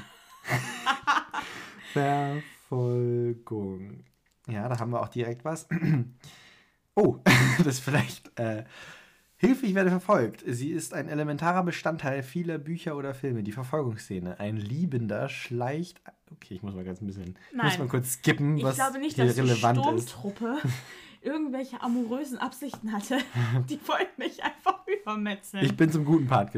Verfolgung. 2.68 4.04
Ja, 4.48 4.68
da 4.68 4.78
haben 4.78 4.90
wir 4.92 5.00
auch 5.02 5.08
direkt 5.08 5.44
was. 5.44 5.68
Oh, 7.00 7.20
das 7.58 7.66
ist 7.68 7.78
vielleicht. 7.80 8.36
Äh, 8.40 8.64
Hilfe, 9.40 9.66
ich 9.66 9.74
werde 9.76 9.90
verfolgt. 9.90 10.42
Sie 10.46 10.70
ist 10.70 10.92
ein 10.94 11.08
elementarer 11.08 11.62
Bestandteil 11.62 12.24
vieler 12.24 12.58
Bücher 12.58 12.96
oder 12.96 13.14
Filme. 13.14 13.44
Die 13.44 13.52
Verfolgungsszene. 13.52 14.40
Ein 14.40 14.56
Liebender 14.56 15.28
schleicht. 15.28 16.00
Okay, 16.32 16.54
ich 16.54 16.62
muss 16.62 16.74
mal 16.74 16.82
ganz 16.84 17.00
ein 17.00 17.06
bisschen. 17.06 17.36
Ich 17.50 17.56
muss 17.56 17.64
Nein. 17.64 17.78
mal 17.78 17.88
kurz 17.88 18.14
skippen, 18.14 18.56
Ich 18.58 18.64
was 18.64 18.74
glaube 18.74 18.98
nicht, 18.98 19.16
dass 19.16 19.34
die 19.36 19.40
relevant 19.40 19.78
ist. 19.78 20.10
Sturmtruppe 20.10 20.56
irgendwelche 21.22 21.80
amorösen 21.82 22.38
Absichten 22.38 22.92
hatte. 22.92 23.18
Die 23.68 23.78
wollten 23.86 24.18
mich 24.20 24.42
einfach 24.42 24.80
übermetzeln. 24.86 25.64
Ich 25.64 25.76
bin 25.76 25.90
zum 25.90 26.04
guten 26.04 26.26
Part. 26.26 26.50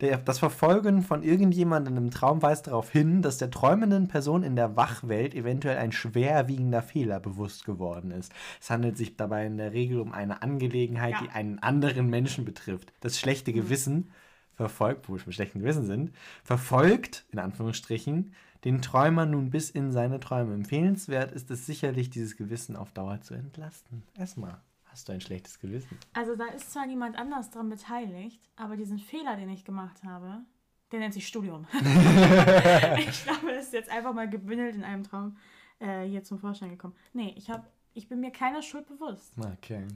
Der, 0.00 0.18
das 0.18 0.38
Verfolgen 0.38 1.02
von 1.02 1.22
irgendjemandem 1.22 1.96
im 1.96 2.10
Traum 2.10 2.42
weist 2.42 2.66
darauf 2.66 2.90
hin, 2.90 3.22
dass 3.22 3.38
der 3.38 3.50
träumenden 3.50 4.08
Person 4.08 4.42
in 4.42 4.56
der 4.56 4.76
Wachwelt 4.76 5.34
eventuell 5.34 5.78
ein 5.78 5.92
schwerwiegender 5.92 6.82
Fehler 6.82 7.20
bewusst 7.20 7.64
geworden 7.64 8.10
ist. 8.10 8.32
Es 8.60 8.70
handelt 8.70 8.96
sich 8.96 9.16
dabei 9.16 9.46
in 9.46 9.56
der 9.56 9.72
Regel 9.72 10.00
um 10.00 10.12
eine 10.12 10.42
Angelegenheit, 10.42 11.14
Ja. 11.14 11.20
die 11.22 11.30
einen 11.30 11.58
anderen 11.60 12.08
Menschen 12.10 12.44
betrifft. 12.44 12.92
Das 13.00 13.18
schlechte 13.18 13.50
Mhm. 13.50 13.54
Gewissen 13.56 14.10
verfolgt, 14.54 15.08
wo 15.08 15.14
wir 15.14 15.20
schon 15.20 15.32
schlechten 15.32 15.60
Gewissen 15.60 15.86
sind, 15.86 16.12
verfolgt, 16.42 17.24
in 17.30 17.38
Anführungsstrichen, 17.38 18.34
den 18.64 18.82
Träumer 18.82 19.26
nun 19.26 19.50
bis 19.50 19.70
in 19.70 19.92
seine 19.92 20.20
Träume. 20.20 20.54
Empfehlenswert 20.54 21.32
ist 21.32 21.50
es 21.50 21.66
sicherlich, 21.66 22.10
dieses 22.10 22.36
Gewissen 22.36 22.76
auf 22.76 22.92
Dauer 22.92 23.20
zu 23.20 23.34
entlasten. 23.34 24.02
Erstmal, 24.14 24.60
hast 24.86 25.08
du 25.08 25.12
ein 25.12 25.20
schlechtes 25.20 25.60
Gewissen? 25.60 25.98
Also 26.12 26.36
da 26.36 26.46
ist 26.46 26.72
zwar 26.72 26.86
niemand 26.86 27.16
anders 27.16 27.50
dran 27.50 27.68
beteiligt, 27.68 28.40
aber 28.56 28.76
diesen 28.76 28.98
Fehler, 28.98 29.36
den 29.36 29.50
ich 29.50 29.64
gemacht 29.64 30.02
habe, 30.04 30.40
der 30.90 31.00
nennt 31.00 31.14
sich 31.14 31.26
Studium. 31.26 31.66
ich 31.72 33.24
glaube, 33.24 33.48
das 33.48 33.66
ist 33.66 33.72
jetzt 33.72 33.90
einfach 33.90 34.14
mal 34.14 34.28
gebündelt 34.28 34.74
in 34.74 34.84
einem 34.84 35.04
Traum 35.04 35.36
äh, 35.78 36.04
hier 36.04 36.24
zum 36.24 36.38
Vorschein 36.38 36.70
gekommen. 36.70 36.94
Nee, 37.12 37.34
ich, 37.36 37.50
hab, 37.50 37.70
ich 37.94 38.08
bin 38.08 38.20
mir 38.20 38.32
keiner 38.32 38.62
Schuld 38.62 38.86
bewusst. 38.86 39.34
Okay. 39.38 39.86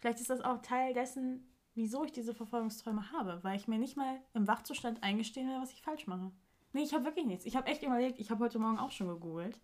Vielleicht 0.00 0.20
ist 0.20 0.30
das 0.30 0.40
auch 0.40 0.60
Teil 0.62 0.94
dessen, 0.94 1.48
wieso 1.74 2.04
ich 2.04 2.12
diese 2.12 2.34
Verfolgungsträume 2.34 3.12
habe, 3.12 3.38
weil 3.42 3.56
ich 3.56 3.68
mir 3.68 3.78
nicht 3.78 3.96
mal 3.96 4.20
im 4.34 4.46
Wachzustand 4.46 5.02
eingestehen 5.02 5.48
will, 5.48 5.60
was 5.60 5.72
ich 5.72 5.82
falsch 5.82 6.06
mache. 6.06 6.30
Nee, 6.72 6.82
ich 6.82 6.94
habe 6.94 7.04
wirklich 7.04 7.26
nichts. 7.26 7.44
Ich 7.44 7.56
habe 7.56 7.66
echt 7.66 7.82
überlegt, 7.82 8.18
ich 8.18 8.30
habe 8.30 8.44
heute 8.44 8.58
Morgen 8.58 8.78
auch 8.78 8.90
schon 8.90 9.08
gegoogelt. 9.08 9.58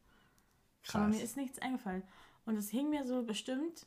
Krass. 0.82 0.96
Aber 0.96 1.08
mir 1.08 1.22
ist 1.22 1.36
nichts 1.36 1.58
eingefallen. 1.58 2.02
Und 2.44 2.56
es 2.56 2.70
hing 2.70 2.90
mir 2.90 3.06
so 3.06 3.22
bestimmt 3.22 3.86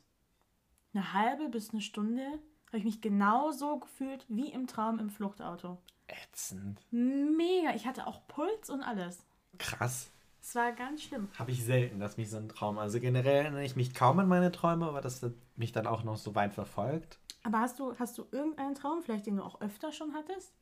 eine 0.94 1.12
halbe 1.12 1.48
bis 1.48 1.70
eine 1.70 1.80
Stunde, 1.80 2.24
habe 2.68 2.78
ich 2.78 2.84
mich 2.84 3.00
genauso 3.00 3.78
gefühlt 3.80 4.24
wie 4.28 4.50
im 4.50 4.66
Traum 4.66 4.98
im 4.98 5.10
Fluchtauto. 5.10 5.78
Ätzend. 6.06 6.80
Mega. 6.90 7.74
Ich 7.74 7.86
hatte 7.86 8.06
auch 8.06 8.26
Puls 8.28 8.70
und 8.70 8.82
alles. 8.82 9.24
Krass. 9.58 10.10
Es 10.40 10.54
war 10.54 10.72
ganz 10.72 11.02
schlimm. 11.02 11.28
Habe 11.38 11.52
ich 11.52 11.64
selten, 11.64 12.00
dass 12.00 12.16
mich 12.16 12.28
so 12.28 12.36
ein 12.36 12.48
Traum. 12.48 12.78
Also 12.78 12.98
generell 12.98 13.44
erinnere 13.44 13.64
ich 13.64 13.76
mich 13.76 13.94
kaum 13.94 14.18
an 14.18 14.28
meine 14.28 14.50
Träume, 14.50 14.86
aber 14.86 15.00
dass 15.00 15.20
das 15.20 15.32
mich 15.54 15.72
dann 15.72 15.86
auch 15.86 16.02
noch 16.02 16.16
so 16.16 16.34
weit 16.34 16.52
verfolgt. 16.52 17.18
Aber 17.44 17.60
hast 17.60 17.78
du, 17.78 17.96
hast 17.98 18.18
du 18.18 18.26
irgendeinen 18.32 18.74
Traum, 18.74 19.02
vielleicht 19.02 19.26
den 19.26 19.36
du 19.36 19.44
auch 19.44 19.60
öfter 19.60 19.92
schon 19.92 20.14
hattest? 20.14 20.52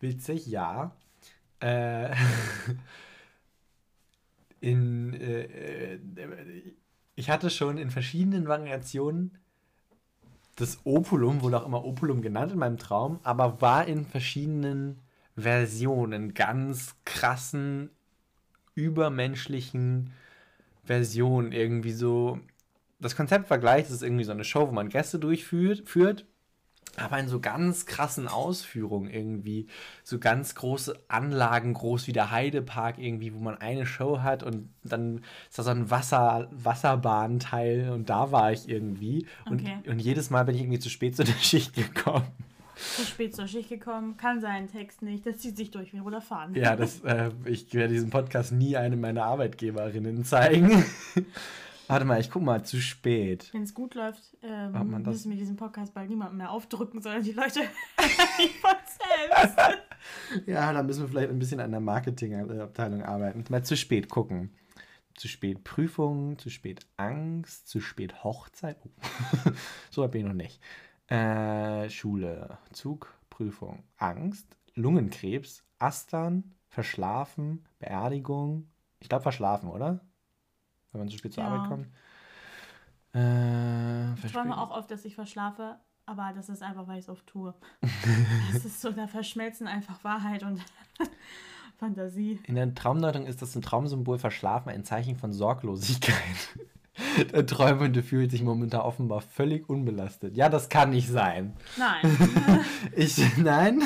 Witzig, 0.00 0.46
ja. 0.46 0.94
Äh, 1.60 2.14
in, 4.60 5.14
äh, 5.14 5.42
äh, 5.42 5.98
ich 7.14 7.30
hatte 7.30 7.50
schon 7.50 7.78
in 7.78 7.90
verschiedenen 7.90 8.48
Variationen 8.48 9.38
das 10.56 10.78
Opulum, 10.84 11.42
wurde 11.42 11.60
auch 11.60 11.66
immer 11.66 11.84
Opulum 11.84 12.22
genannt 12.22 12.52
in 12.52 12.58
meinem 12.58 12.78
Traum, 12.78 13.18
aber 13.24 13.60
war 13.60 13.86
in 13.86 14.06
verschiedenen 14.06 15.00
Versionen, 15.36 16.34
ganz 16.34 16.94
krassen, 17.04 17.90
übermenschlichen 18.74 20.12
Versionen. 20.84 21.52
Irgendwie 21.52 21.92
so. 21.92 22.38
Das 23.00 23.16
Konzept 23.16 23.50
war 23.50 23.58
gleich, 23.58 23.84
das 23.84 23.92
ist 23.92 24.02
irgendwie 24.02 24.24
so 24.24 24.32
eine 24.32 24.44
Show, 24.44 24.68
wo 24.68 24.72
man 24.72 24.88
Gäste 24.88 25.18
durchführt, 25.18 25.88
führt, 25.88 26.26
aber 26.96 27.18
in 27.18 27.28
so 27.28 27.40
ganz 27.40 27.86
krassen 27.86 28.28
Ausführungen 28.28 29.10
irgendwie. 29.10 29.66
So 30.02 30.18
ganz 30.18 30.54
große 30.54 30.98
Anlagen, 31.08 31.74
groß 31.74 32.06
wie 32.06 32.12
der 32.12 32.30
Heidepark 32.30 32.98
irgendwie, 32.98 33.34
wo 33.34 33.38
man 33.40 33.58
eine 33.58 33.86
Show 33.86 34.20
hat 34.20 34.42
und 34.42 34.68
dann 34.82 35.22
ist 35.48 35.58
da 35.58 35.62
so 35.62 35.70
ein 35.70 35.90
Wasser, 35.90 36.48
Wasserbahnteil 36.52 37.90
und 37.90 38.10
da 38.10 38.32
war 38.32 38.52
ich 38.52 38.68
irgendwie. 38.68 39.26
Und, 39.48 39.60
Okay. 39.62 39.78
und 39.86 39.98
jedes 40.00 40.30
Mal 40.30 40.44
bin 40.44 40.54
ich 40.54 40.60
irgendwie 40.62 40.78
zu 40.78 40.88
spät 40.90 41.16
zu 41.16 41.24
der 41.24 41.32
Schicht 41.34 41.74
gekommen. 41.74 42.26
Zu 42.96 43.04
spät 43.04 43.36
zur 43.36 43.46
Schicht 43.46 43.68
gekommen, 43.68 44.16
kann 44.16 44.40
sein, 44.40 44.68
Text 44.68 45.00
nicht. 45.02 45.24
Das 45.24 45.38
zieht 45.38 45.56
sich 45.56 45.70
durch 45.70 45.94
roter 45.94 46.20
Faden. 46.20 46.56
Ja, 46.56 46.74
das, 46.74 47.00
äh, 47.02 47.30
ich 47.44 47.72
werde 47.72 47.92
diesen 47.94 48.10
Podcast 48.10 48.50
nie 48.52 48.76
einem 48.76 49.00
meiner 49.00 49.24
Arbeitgeberinnen 49.24 50.24
zeigen. 50.24 50.84
Warte 51.86 52.04
mal, 52.04 52.20
ich 52.20 52.30
guck 52.30 52.42
mal, 52.42 52.64
zu 52.64 52.80
spät. 52.80 53.50
Wenn 53.52 53.62
es 53.62 53.74
gut 53.74 53.94
läuft, 53.94 54.36
ähm, 54.42 55.02
müssen 55.02 55.30
wir 55.30 55.36
diesen 55.36 55.56
Podcast 55.56 55.92
bald 55.92 56.08
niemandem 56.08 56.38
mehr 56.38 56.50
aufdrücken, 56.50 57.02
sondern 57.02 57.22
die 57.22 57.32
Leute 57.32 57.60
von 58.60 58.76
selbst. 58.86 59.58
Ja, 60.46 60.70
da 60.72 60.82
müssen 60.82 61.02
wir 61.02 61.08
vielleicht 61.08 61.30
ein 61.30 61.38
bisschen 61.38 61.60
an 61.60 61.70
der 61.70 61.80
Marketingabteilung 61.80 63.02
arbeiten. 63.02 63.44
Mal 63.48 63.64
zu 63.64 63.74
spät 63.74 64.10
gucken. 64.10 64.50
Zu 65.14 65.28
spät 65.28 65.64
Prüfungen, 65.64 66.38
zu 66.38 66.50
spät 66.50 66.86
Angst, 66.96 67.68
zu 67.68 67.80
spät 67.80 68.22
Hochzeit. 68.22 68.76
Oh. 68.84 69.50
so 69.90 70.02
weit 70.02 70.10
bin 70.10 70.20
ich 70.22 70.26
noch 70.26 70.34
nicht. 70.34 70.60
Äh, 71.06 71.88
Schule, 71.88 72.58
Zug, 72.72 73.14
Prüfung, 73.30 73.84
Angst, 73.96 74.58
Lungenkrebs, 74.74 75.64
Astern, 75.78 76.52
Verschlafen, 76.68 77.64
Beerdigung. 77.78 78.68
Ich 79.00 79.08
glaube 79.08 79.22
verschlafen, 79.22 79.70
oder? 79.70 80.00
Wenn 80.94 81.00
man 81.02 81.08
zu 81.08 81.18
spät 81.18 81.34
zur 81.34 81.42
Ja. 81.44 81.50
Arbeit 81.50 81.68
kommt. 81.68 81.86
Äh, 83.14 84.14
Ich 84.26 84.32
träume 84.32 84.56
auch 84.58 84.70
oft, 84.70 84.90
dass 84.90 85.04
ich 85.04 85.14
verschlafe, 85.14 85.76
aber 86.06 86.32
das 86.34 86.48
ist 86.48 86.62
einfach, 86.62 86.86
weil 86.88 86.98
ich 86.98 87.04
es 87.04 87.08
oft 87.08 87.26
tue. 87.26 87.54
Das 88.52 88.64
ist 88.64 88.80
so, 88.80 88.90
da 88.92 89.06
verschmelzen 89.06 89.66
einfach 89.66 90.02
Wahrheit 90.04 90.42
und 90.42 90.60
Fantasie. 91.78 92.40
In 92.46 92.54
der 92.54 92.72
Traumdeutung 92.74 93.26
ist 93.26 93.42
das 93.42 93.54
ein 93.56 93.62
Traumsymbol 93.62 94.18
verschlafen 94.18 94.70
ein 94.70 94.84
Zeichen 94.84 95.16
von 95.16 95.32
Sorglosigkeit. 95.32 96.14
Der 97.32 97.44
Träumende 97.44 98.04
fühlt 98.04 98.30
sich 98.30 98.42
momentan 98.44 98.80
offenbar 98.82 99.20
völlig 99.20 99.68
unbelastet. 99.68 100.36
Ja, 100.36 100.48
das 100.48 100.68
kann 100.68 100.90
nicht 100.90 101.08
sein. 101.08 101.56
Nein. 101.76 102.64
Ich, 102.94 103.18
nein, 103.36 103.82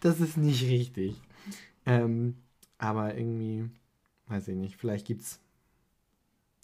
das 0.00 0.20
ist 0.20 0.38
nicht 0.38 0.62
richtig. 0.62 1.20
Ähm, 1.84 2.38
aber 2.78 3.14
irgendwie, 3.14 3.68
weiß 4.28 4.48
ich 4.48 4.56
nicht, 4.56 4.76
vielleicht 4.76 5.06
gibt's. 5.06 5.38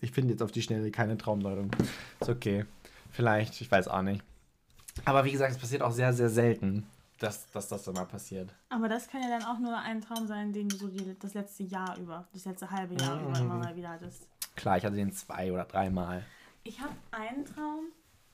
Ich 0.02 0.10
finde 0.12 0.32
jetzt 0.32 0.42
auf 0.42 0.52
die 0.52 0.60
Schnelle 0.62 0.90
keine 0.90 1.16
Traumdeutung. 1.16 1.70
Ist 2.20 2.28
okay. 2.28 2.66
Vielleicht, 3.12 3.58
ich 3.60 3.70
weiß 3.70 3.88
auch 3.88 4.02
nicht. 4.02 4.22
Aber 5.04 5.24
wie 5.24 5.32
gesagt, 5.32 5.52
es 5.52 5.58
passiert 5.58 5.80
auch 5.80 5.92
sehr, 5.92 6.12
sehr 6.12 6.28
selten, 6.28 6.86
dass, 7.18 7.48
dass 7.52 7.68
das 7.68 7.84
dann 7.84 7.94
mal 7.94 8.04
passiert. 8.04 8.52
Aber 8.68 8.88
das 8.88 9.08
kann 9.08 9.22
ja 9.22 9.28
dann 9.28 9.44
auch 9.44 9.58
nur 9.58 9.78
ein 9.78 10.00
Traum 10.00 10.26
sein, 10.26 10.52
den 10.52 10.68
du 10.68 10.76
so 10.76 10.88
die, 10.88 11.16
das 11.18 11.34
letzte 11.34 11.62
Jahr 11.62 11.96
über, 11.98 12.26
das 12.32 12.44
letzte 12.44 12.70
halbe 12.70 12.94
Jahr 13.00 13.16
Mhm. 13.16 13.28
über 13.28 13.38
immer 13.38 13.54
mal 13.58 13.76
wieder 13.76 13.90
hattest. 13.90 14.28
Klar, 14.56 14.76
ich 14.76 14.84
hatte 14.84 14.96
den 14.96 15.12
zwei 15.12 15.50
oder 15.52 15.64
dreimal. 15.64 16.24
Ich 16.64 16.80
habe 16.80 16.94
einen 17.12 17.44
Traum, 17.44 17.84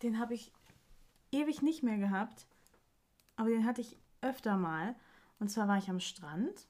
den 0.03 0.19
habe 0.19 0.35
ich 0.35 0.51
ewig 1.33 1.63
nicht 1.63 1.83
mehr 1.83 1.99
gehabt, 1.99 2.47
aber 3.37 3.51
den 3.51 3.67
hatte 3.67 3.83
ich 3.83 3.97
öfter 4.23 4.57
mal. 4.57 4.95
Und 5.39 5.51
zwar 5.51 5.69
war 5.69 5.79
ich 5.79 5.89
am 5.91 6.01
Strand 6.01 6.67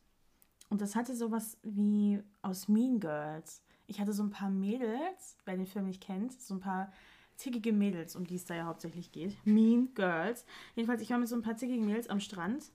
und 0.69 0.81
das 0.83 0.95
hatte 0.97 1.17
sowas 1.17 1.57
wie 1.63 2.21
aus 2.43 2.69
Mean 2.69 3.01
Girls. 3.01 3.63
Ich 3.89 4.01
hatte 4.01 4.13
so 4.13 4.23
ein 4.23 4.31
paar 4.31 4.51
Mädels, 4.51 5.37
wer 5.45 5.57
den 5.57 5.67
Film 5.67 5.87
nicht 5.87 6.03
kennt, 6.03 6.33
so 6.33 6.55
ein 6.55 6.61
paar 6.61 6.93
zickige 7.35 7.73
Mädels, 7.73 8.15
um 8.15 8.27
die 8.27 8.37
es 8.37 8.45
da 8.45 8.55
ja 8.55 8.67
hauptsächlich 8.67 9.11
geht. 9.13 9.37
Mean 9.45 9.95
Girls. 9.95 10.45
Jedenfalls, 10.77 11.03
ich 11.03 11.11
war 11.11 11.19
mit 11.19 11.29
so 11.29 11.37
ein 11.37 11.43
paar 11.43 11.57
zickigen 11.57 11.87
Mädels 11.87 12.09
am 12.09 12.21
Strand 12.21 12.71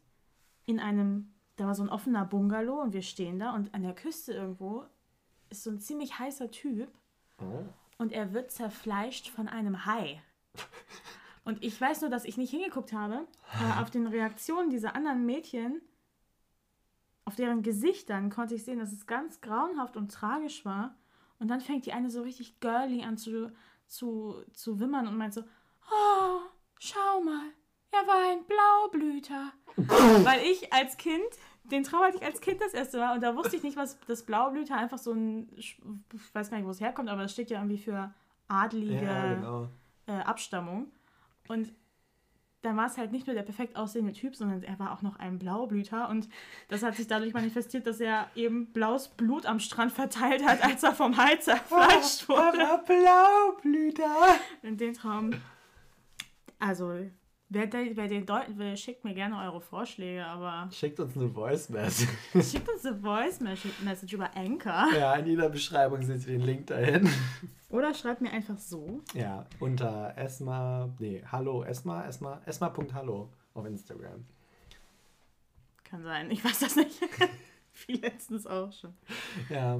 in 0.65 0.79
einem, 0.79 1.33
da 1.55 1.67
war 1.67 1.75
so 1.75 1.83
ein 1.83 1.89
offener 1.89 2.25
Bungalow 2.25 2.81
und 2.81 2.93
wir 2.93 3.01
stehen 3.01 3.39
da 3.39 3.53
und 3.53 3.73
an 3.73 3.83
der 3.83 3.93
Küste 3.93 4.33
irgendwo 4.33 4.85
ist 5.49 5.63
so 5.63 5.69
ein 5.69 5.79
ziemlich 5.79 6.17
heißer 6.17 6.49
Typ 6.51 6.89
und 7.97 8.11
er 8.11 8.33
wird 8.33 8.51
zerfleischt 8.51 9.29
von 9.29 9.47
einem 9.47 9.85
Hai. 9.85 10.21
Und 11.45 11.63
ich 11.63 11.79
weiß 11.79 12.01
nur, 12.01 12.09
dass 12.09 12.25
ich 12.25 12.37
nicht 12.37 12.51
hingeguckt 12.51 12.93
habe, 12.93 13.27
aber 13.59 13.81
auf 13.81 13.91
den 13.91 14.07
Reaktionen 14.07 14.69
dieser 14.69 14.95
anderen 14.95 15.25
Mädchen, 15.25 15.81
auf 17.25 17.35
deren 17.35 17.63
Gesichtern 17.63 18.29
konnte 18.29 18.55
ich 18.55 18.63
sehen, 18.63 18.79
dass 18.79 18.93
es 18.93 19.07
ganz 19.07 19.41
grauenhaft 19.41 19.97
und 19.97 20.11
tragisch 20.11 20.63
war. 20.65 20.95
Und 21.43 21.49
dann 21.49 21.59
fängt 21.59 21.85
die 21.85 21.91
eine 21.91 22.09
so 22.09 22.21
richtig 22.21 22.61
girly 22.61 23.03
an 23.03 23.17
zu, 23.17 23.51
zu, 23.85 24.45
zu 24.53 24.79
wimmern 24.79 25.09
und 25.09 25.17
meint 25.17 25.33
so, 25.33 25.41
oh, 25.41 26.39
schau 26.79 27.21
mal, 27.21 27.49
er 27.91 28.07
war 28.07 28.31
ein 28.31 28.45
Blaublüter. 28.45 29.51
Weil 29.75 30.39
ich 30.45 30.71
als 30.71 30.95
Kind, 30.95 31.21
den 31.65 31.83
Traum 31.83 32.03
hatte 32.03 32.15
ich 32.15 32.23
als 32.23 32.39
Kind 32.39 32.61
das 32.61 32.73
erste 32.73 32.97
Mal 32.97 33.15
und 33.15 33.21
da 33.21 33.35
wusste 33.35 33.57
ich 33.57 33.63
nicht, 33.63 33.75
was 33.75 33.99
das 34.07 34.25
Blaublüter 34.25 34.77
einfach 34.77 34.97
so 34.97 35.11
ein, 35.11 35.51
ich 35.57 35.81
weiß 36.31 36.49
gar 36.49 36.55
nicht, 36.55 36.65
wo 36.65 36.71
es 36.71 36.79
herkommt, 36.79 37.09
aber 37.09 37.23
das 37.23 37.33
steht 37.33 37.49
ja 37.49 37.57
irgendwie 37.57 37.77
für 37.77 38.13
adlige 38.47 39.35
genau. 39.35 39.67
äh, 40.07 40.13
Abstammung. 40.13 40.93
Und 41.49 41.73
dann 42.63 42.77
war 42.77 42.87
es 42.87 42.97
halt 42.97 43.11
nicht 43.11 43.27
nur 43.27 43.35
der 43.35 43.43
perfekt 43.43 43.75
aussehende 43.75 44.13
Typ, 44.13 44.35
sondern 44.35 44.63
er 44.63 44.79
war 44.79 44.93
auch 44.93 45.01
noch 45.01 45.17
ein 45.19 45.37
Blaublüter. 45.37 46.09
Und 46.09 46.29
das 46.69 46.81
hat 46.81 46.95
sich 46.95 47.07
dadurch 47.07 47.33
manifestiert, 47.33 47.85
dass 47.85 47.99
er 47.99 48.29
eben 48.35 48.67
blaues 48.67 49.09
Blut 49.09 49.45
am 49.45 49.59
Strand 49.59 49.91
verteilt 49.91 50.45
hat, 50.45 50.63
als 50.63 50.81
er 50.81 50.95
vom 50.95 51.17
Hai 51.17 51.35
zerfleischt 51.35 52.27
wurde. 52.29 52.65
Aber 52.65 52.83
Blaublüter. 52.83 54.15
In 54.61 54.77
den 54.77 54.93
Traum. 54.93 55.31
Also, 56.57 56.93
wer, 57.49 57.67
den- 57.67 57.95
wer 57.95 58.07
den 58.07 58.25
deuten 58.25 58.57
will, 58.57 58.75
schickt 58.77 59.03
mir 59.03 59.13
gerne 59.13 59.37
eure 59.39 59.61
Vorschläge, 59.61 60.25
aber 60.25 60.69
Schickt 60.71 60.99
uns 60.99 61.15
eine 61.17 61.29
Voice 61.29 61.69
Message. 61.69 62.09
schickt 62.33 62.69
uns 62.69 62.85
eine 62.85 62.99
Voice 62.99 63.39
Message 63.39 64.13
über 64.13 64.35
Anchor. 64.35 64.87
ja, 64.93 65.13
in 65.15 65.25
jeder 65.27 65.49
Beschreibung 65.49 66.01
seht 66.03 66.21
ihr 66.27 66.33
den 66.37 66.41
Link 66.41 66.67
dahin. 66.67 67.09
Oder 67.69 67.93
schreibt 67.93 68.21
mir 68.21 68.31
einfach 68.31 68.57
so. 68.57 69.01
Ja, 69.13 69.45
unter 69.59 70.13
Esma, 70.17 70.93
nee, 70.99 71.23
hallo, 71.31 71.63
Esma, 71.63 72.05
Esma, 72.05 72.39
Esma.hallo 72.45 73.29
auf 73.55 73.65
Instagram. 73.65 74.25
Kann 75.83 76.03
sein, 76.03 76.29
ich 76.31 76.43
weiß 76.43 76.59
das 76.59 76.75
nicht. 76.75 76.99
Wie 77.87 77.93
letztens 77.93 78.45
auch 78.45 78.71
schon. 78.71 78.93
Ja. 79.49 79.79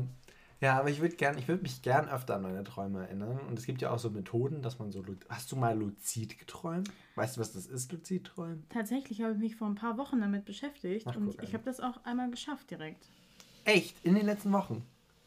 Ja, 0.64 0.80
aber 0.80 0.90
ich 0.90 1.02
würde 1.02 1.18
gern, 1.18 1.38
ich 1.38 1.50
würde 1.50 1.62
mich 1.62 1.82
gern 1.82 2.08
öfter 2.08 2.38
an 2.38 2.44
meine 2.44 2.64
Träume 2.64 3.02
erinnern. 3.02 3.38
Und 3.50 3.60
es 3.60 3.66
gibt 3.66 3.82
ja 3.82 3.92
auch 3.92 4.00
so 4.00 4.10
Methoden, 4.10 4.62
dass 4.62 4.80
man 4.80 4.94
so. 4.94 5.04
Hast 5.28 5.52
du 5.52 5.58
mal 5.58 5.78
luzid 5.78 6.40
geträumt? 6.40 6.90
Weißt 7.16 7.36
du, 7.36 7.42
was 7.42 7.52
das 7.52 7.66
ist, 7.66 7.92
luzid 7.92 8.28
träumen? 8.28 8.66
Tatsächlich 8.70 9.22
habe 9.22 9.34
ich 9.34 9.40
mich 9.40 9.58
vor 9.58 9.68
ein 9.68 9.76
paar 9.76 9.98
Wochen 9.98 10.22
damit 10.22 10.46
beschäftigt 10.46 11.06
Ach, 11.10 11.18
und 11.18 11.36
ich 11.44 11.54
habe 11.54 11.66
das 11.66 11.82
auch 11.82 12.06
einmal 12.06 12.32
geschafft 12.32 12.72
direkt. 12.72 13.10
Echt? 13.66 13.98
In 14.06 14.16
den 14.16 14.26
letzten 14.26 14.54
Wochen? 14.54 14.86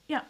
Ja. 0.09 0.23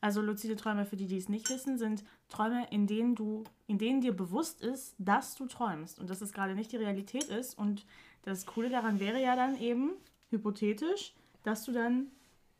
Also 0.00 0.22
luzide 0.22 0.54
Träume, 0.54 0.86
für 0.86 0.96
die, 0.96 1.08
die 1.08 1.16
es 1.16 1.28
nicht 1.28 1.50
wissen, 1.50 1.76
sind 1.76 2.04
Träume, 2.28 2.68
in 2.70 2.86
denen 2.86 3.16
du, 3.16 3.42
in 3.66 3.78
denen 3.78 4.02
dir 4.02 4.16
bewusst 4.16 4.60
ist, 4.62 4.94
dass 4.98 5.34
du 5.34 5.46
träumst 5.46 5.98
und 5.98 6.10
dass 6.10 6.20
es 6.20 6.32
gerade 6.32 6.54
nicht 6.54 6.70
die 6.70 6.76
Realität 6.76 7.24
ist. 7.24 7.58
Und 7.58 7.84
das 8.22 8.46
Coole 8.46 8.70
daran 8.70 9.00
wäre 9.00 9.20
ja 9.20 9.34
dann 9.34 9.58
eben, 9.58 9.94
hypothetisch, 10.30 11.12
dass 11.42 11.64
du 11.64 11.72
dann 11.72 12.12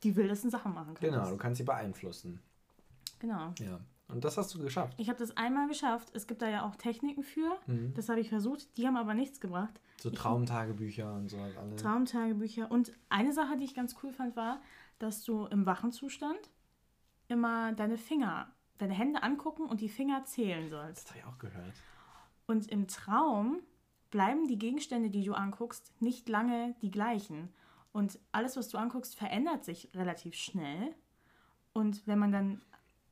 die 0.05 0.17
wildesten 0.17 0.51
Sachen 0.51 0.73
machen 0.75 0.95
kannst. 0.95 1.01
Genau, 1.01 1.29
du 1.29 1.37
kannst 1.37 1.59
sie 1.59 1.65
beeinflussen. 1.65 2.41
Genau. 3.19 3.55
Ja. 3.59 3.81
Und 4.09 4.25
das 4.25 4.37
hast 4.37 4.55
du 4.55 4.59
geschafft. 4.61 4.95
Ich 4.99 5.09
habe 5.09 5.19
das 5.19 5.37
einmal 5.37 5.67
geschafft. 5.67 6.11
Es 6.15 6.27
gibt 6.27 6.43
da 6.43 6.49
ja 6.49 6.67
auch 6.67 6.77
Techniken 6.77 7.23
für. 7.23 7.59
Mhm. 7.67 7.95
Das 7.95 8.09
habe 8.09 8.21
ich 8.21 8.29
versucht. 8.29 8.77
Die 8.77 8.87
haben 8.87 8.97
aber 8.97 9.15
nichts 9.15 9.41
gebracht. 9.41 9.81
So 9.99 10.11
Traumtagebücher 10.11 11.15
und 11.15 11.31
so 11.31 11.41
halt 11.41 11.57
alle. 11.57 11.75
Traumtagebücher. 11.77 12.71
Und 12.71 12.93
eine 13.09 13.33
Sache, 13.33 13.57
die 13.57 13.65
ich 13.65 13.75
ganz 13.75 13.97
cool 14.03 14.13
fand, 14.13 14.37
war, 14.37 14.61
dass 14.99 15.25
du 15.25 15.47
im 15.47 15.65
wachen 15.65 15.91
Zustand 15.91 16.51
immer 17.29 17.73
deine 17.73 17.97
Finger, 17.97 18.53
deine 18.77 18.93
Hände 18.93 19.23
angucken 19.23 19.65
und 19.65 19.81
die 19.81 19.89
Finger 19.89 20.25
zählen 20.27 20.69
sollst. 20.69 21.05
das 21.05 21.11
habe 21.11 21.21
ich 21.21 21.25
auch 21.25 21.39
gehört. 21.39 21.75
Und 22.47 22.71
im 22.71 22.87
Traum 22.87 23.61
bleiben 24.11 24.47
die 24.47 24.59
Gegenstände, 24.59 25.09
die 25.09 25.25
du 25.25 25.33
anguckst, 25.33 25.93
nicht 26.01 26.29
lange 26.29 26.75
die 26.83 26.91
gleichen. 26.91 27.49
Und 27.95 28.19
alles, 28.33 28.57
was 28.57 28.69
du 28.69 28.77
anguckst, 28.77 29.15
verändert 29.15 29.65
sich 29.65 29.89
relativ 29.95 30.35
schnell. 30.35 30.93
Und 31.73 32.05
wenn 32.09 32.19
man 32.19 32.33
dann 32.33 32.61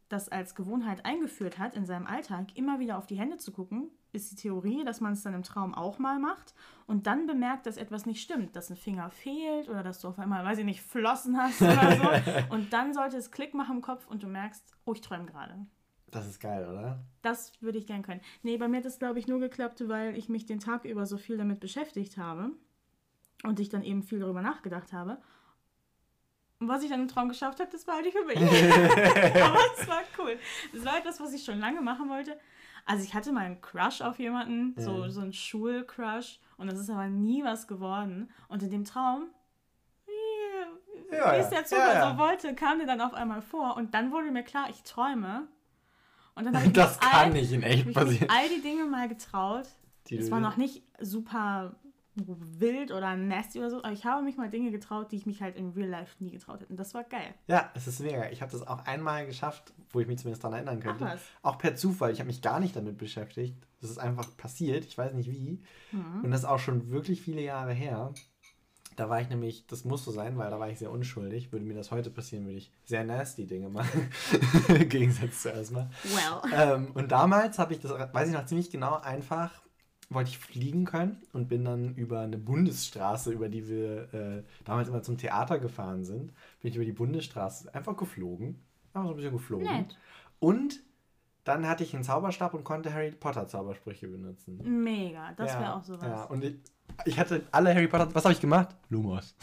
das 0.09 0.29
als 0.29 0.57
Gewohnheit 0.57 1.07
eingeführt 1.07 1.61
hat, 1.61 1.77
in 1.77 1.87
seinem 1.87 2.05
Alltag 2.05 2.57
immer 2.57 2.81
wieder 2.81 2.99
auf 2.99 3.07
die 3.07 3.15
Hände 3.15 3.37
zu 3.37 3.53
gucken, 3.53 3.93
ist 4.11 4.33
die 4.33 4.37
Theorie, 4.37 4.83
dass 4.85 5.01
man 5.01 5.12
es 5.12 5.23
dann 5.23 5.35
im 5.35 5.45
Traum 5.45 5.73
auch 5.73 6.01
mal 6.01 6.19
macht 6.19 6.53
und 6.89 7.07
dann 7.07 7.29
bemerkt, 7.29 7.67
dass 7.67 7.77
etwas 7.77 8.07
nicht 8.07 8.21
stimmt, 8.23 8.57
dass 8.57 8.71
ein 8.71 8.77
Finger 8.77 9.09
fehlt 9.11 9.69
oder 9.69 9.85
dass 9.85 10.01
du 10.01 10.09
auf 10.09 10.19
einmal, 10.19 10.45
weiß 10.45 10.59
ich 10.59 10.65
nicht, 10.65 10.83
Flossen 10.83 11.41
hast 11.41 11.62
oder 11.62 11.97
so. 11.97 12.51
und 12.53 12.73
dann 12.73 12.93
sollte 12.93 13.19
es 13.19 13.31
Klick 13.31 13.55
machen 13.55 13.77
im 13.77 13.83
Kopf 13.83 14.09
und 14.09 14.25
du 14.25 14.27
merkst, 14.27 14.75
oh, 14.85 14.95
ich 14.95 15.01
träume 15.01 15.27
gerade. 15.27 15.65
Das 16.11 16.27
ist 16.27 16.41
geil, 16.41 16.69
oder? 16.69 17.05
Das 17.23 17.53
würde 17.62 17.79
ich 17.79 17.87
gern 17.87 18.03
können. 18.03 18.21
Nee, 18.43 18.57
bei 18.57 18.67
mir 18.67 18.79
hat 18.79 18.85
das, 18.85 18.99
glaube 18.99 19.21
ich, 19.21 19.29
nur 19.29 19.39
geklappt, 19.39 19.89
weil 19.89 20.19
ich 20.19 20.29
mich 20.29 20.45
den 20.45 20.59
Tag 20.59 20.85
über 20.85 21.07
so 21.07 21.19
viel 21.19 21.37
damit 21.37 21.61
beschäftigt 21.61 22.19
habe 22.19 22.51
und 23.43 23.61
ich 23.61 23.69
dann 23.69 23.83
eben 23.83 24.03
viel 24.03 24.21
darüber 24.21 24.43
nachgedacht 24.43 24.93
habe. 24.93 25.19
Und 26.61 26.69
was 26.69 26.83
ich 26.85 26.91
dann 26.91 27.01
im 27.01 27.09
Traum 27.09 27.29
geschafft 27.29 27.59
habe, 27.61 27.71
das 27.73 27.85
behalte 27.85 28.09
ich 28.09 28.15
für 28.15 28.25
mich. 28.25 28.37
Aber 29.43 29.59
es 29.79 29.89
war 29.89 30.03
cool. 30.19 30.39
Das 30.73 30.85
war 30.85 30.97
etwas, 30.99 31.21
was 31.21 31.33
ich 31.33 31.45
schon 31.45 31.59
lange 31.59 31.81
machen 31.81 32.09
wollte. 32.09 32.39
Also 32.87 33.03
ich 33.05 33.15
hatte 33.15 33.33
mal 33.33 33.45
einen 33.47 33.61
Crush 33.61 34.01
auf 34.01 34.19
jemanden, 34.19 34.75
so, 34.81 35.09
so 35.09 35.21
einen 35.21 35.33
Schulcrush. 35.33 36.39
Und 36.57 36.71
das 36.71 36.79
ist 36.79 36.91
aber 36.91 37.07
nie 37.09 37.43
was 37.45 37.67
geworden. 37.67 38.31
Und 38.49 38.63
in 38.63 38.71
dem 38.71 38.85
Traum, 38.85 39.25
wie, 40.07 41.15
Ja, 41.17 41.33
wie 41.35 41.39
es 41.41 41.49
der 41.51 41.65
Zufall 41.65 41.95
Ja, 41.95 41.95
ja. 41.95 42.13
so 42.13 42.19
wollte, 42.19 42.55
kam 42.55 42.79
der 42.79 42.87
dann 42.87 43.01
auf 43.01 43.15
einmal 43.15 43.43
vor. 43.43 43.77
Und 43.77 43.95
dann 43.95 44.13
wurde 44.13 44.31
mir 44.31 44.43
klar, 44.45 44.67
ich 44.71 44.83
träume. 44.85 45.49
Und 46.35 46.45
dann 46.45 46.57
habe 46.57 46.67
ich 46.67 46.73
Das 46.73 46.99
kann 47.01 47.11
all- 47.13 47.31
nicht 47.31 47.53
in 47.53 47.63
echt 47.63 47.93
passieren. 47.93 48.29
all 48.31 48.49
die 48.49 48.63
Dinge 48.63 48.85
mal 48.87 49.09
getraut. 49.09 49.67
Die 50.09 50.17
Es 50.17 50.31
war 50.31 50.41
noch 50.41 50.57
nicht 50.57 50.83
super 51.01 51.75
wild 52.14 52.90
oder 52.90 53.16
nasty 53.16 53.59
oder 53.59 53.71
so, 53.71 53.78
aber 53.78 53.92
ich 53.92 54.04
habe 54.04 54.23
mich 54.23 54.37
mal 54.37 54.50
Dinge 54.50 54.71
getraut, 54.71 55.12
die 55.12 55.16
ich 55.16 55.26
mich 55.26 55.40
halt 55.40 55.57
in 55.57 55.71
Real 55.71 55.88
Life 55.88 56.23
nie 56.23 56.31
getraut 56.31 56.61
hätte. 56.61 56.71
Und 56.71 56.78
das 56.78 56.92
war 56.95 57.04
geil. 57.04 57.35
Ja, 57.47 57.71
es 57.75 57.87
ist 57.87 58.00
mega. 58.00 58.31
Ich 58.31 58.42
habe 58.42 58.52
das 58.52 58.66
auch 58.66 58.85
einmal 58.85 59.26
geschafft, 59.26 59.73
wo 59.90 60.00
ich 60.00 60.07
mich 60.07 60.19
zumindest 60.19 60.45
daran 60.45 60.57
erinnern 60.57 60.81
könnte. 60.81 61.07
Ach. 61.07 61.19
Auch 61.42 61.59
per 61.59 61.75
Zufall. 61.75 62.12
Ich 62.12 62.19
habe 62.19 62.26
mich 62.26 62.42
gar 62.42 62.61
nicht 62.61 62.76
damit 62.76 62.99
beschäftigt. 62.99 63.57
Das 63.81 63.90
ist 63.90 63.99
einfach 63.99 64.37
passiert. 64.37 64.85
Ich 64.85 64.99
weiß 64.99 65.14
nicht 65.14 65.31
wie. 65.31 65.62
Mhm. 65.92 66.25
Und 66.25 66.31
das 66.31 66.40
ist 66.40 66.47
auch 66.47 66.59
schon 66.59 66.90
wirklich 66.90 67.23
viele 67.23 67.40
Jahre 67.40 67.73
her. 67.73 68.12
Da 68.97 69.09
war 69.09 69.23
ich 69.23 69.31
nämlich, 69.31 69.66
das 69.66 69.87
muss 69.87 70.04
so 70.04 70.11
sein, 70.11 70.37
weil 70.37 70.50
da 70.50 70.61
war 70.61 70.69
ich 70.69 70.78
sehr 70.78 70.90
unschuldig. 70.90 71.50
Würde 71.50 71.64
mir 71.64 71.75
das 71.75 71.90
heute 71.90 72.11
passieren, 72.11 72.45
würde 72.45 72.59
ich 72.59 72.71
sehr 72.85 73.04
nasty 73.04 73.47
Dinge 73.47 73.71
machen. 73.71 74.11
Im 74.69 74.88
Gegensatz 74.88 75.42
zu 75.42 75.49
erstmal. 75.49 75.88
Well. 76.04 76.52
Ähm, 76.54 76.90
und 76.92 77.11
damals 77.11 77.59
habe 77.59 77.73
ich 77.73 77.81
das, 77.81 77.90
weiß 77.90 78.28
ich 78.28 78.35
noch 78.35 78.45
ziemlich 78.45 78.71
genau, 78.71 78.97
einfach 79.00 79.62
wollte 80.14 80.31
ich 80.31 80.38
fliegen 80.38 80.85
können 80.85 81.23
und 81.33 81.49
bin 81.49 81.64
dann 81.64 81.95
über 81.95 82.21
eine 82.21 82.38
Bundesstraße, 82.38 83.33
über 83.33 83.49
die 83.49 83.69
wir 83.69 84.12
äh, 84.14 84.42
damals 84.64 84.88
immer 84.88 85.02
zum 85.02 85.19
Theater 85.19 85.59
gefahren 85.59 86.04
sind, 86.04 86.33
bin 86.61 86.71
ich 86.71 86.76
über 86.76 86.85
die 86.85 86.92
Bundesstraße 86.92 87.75
einfach 87.75 87.97
geflogen. 87.97 88.62
Einfach 88.95 89.09
so 89.09 89.14
ein 89.14 89.16
bisschen 89.16 89.33
geflogen. 89.33 89.66
Nett. 89.66 89.97
Und 90.38 90.81
dann 91.45 91.69
hatte 91.69 91.83
ich 91.83 91.95
einen 91.95 92.04
Zauberstab 92.04 92.54
und 92.54 92.64
konnte 92.64 92.92
Harry 92.92 93.11
Potter 93.11 93.49
Zaubersprüche 93.49 94.09
benutzen. 94.09 94.61
Mega. 94.83 95.33
Das 95.37 95.52
ja, 95.54 95.61
wäre 95.61 95.75
auch 95.75 95.83
sowas. 95.83 96.07
Ja, 96.07 96.25
und 96.25 96.45
ich, 96.45 96.54
ich 97.04 97.19
hatte 97.19 97.42
alle 97.50 97.75
Harry 97.75 97.88
Potter. 97.88 98.09
Was 98.14 98.25
habe 98.25 98.33
ich 98.33 98.40
gemacht? 98.40 98.68
Lumos. 98.88 99.35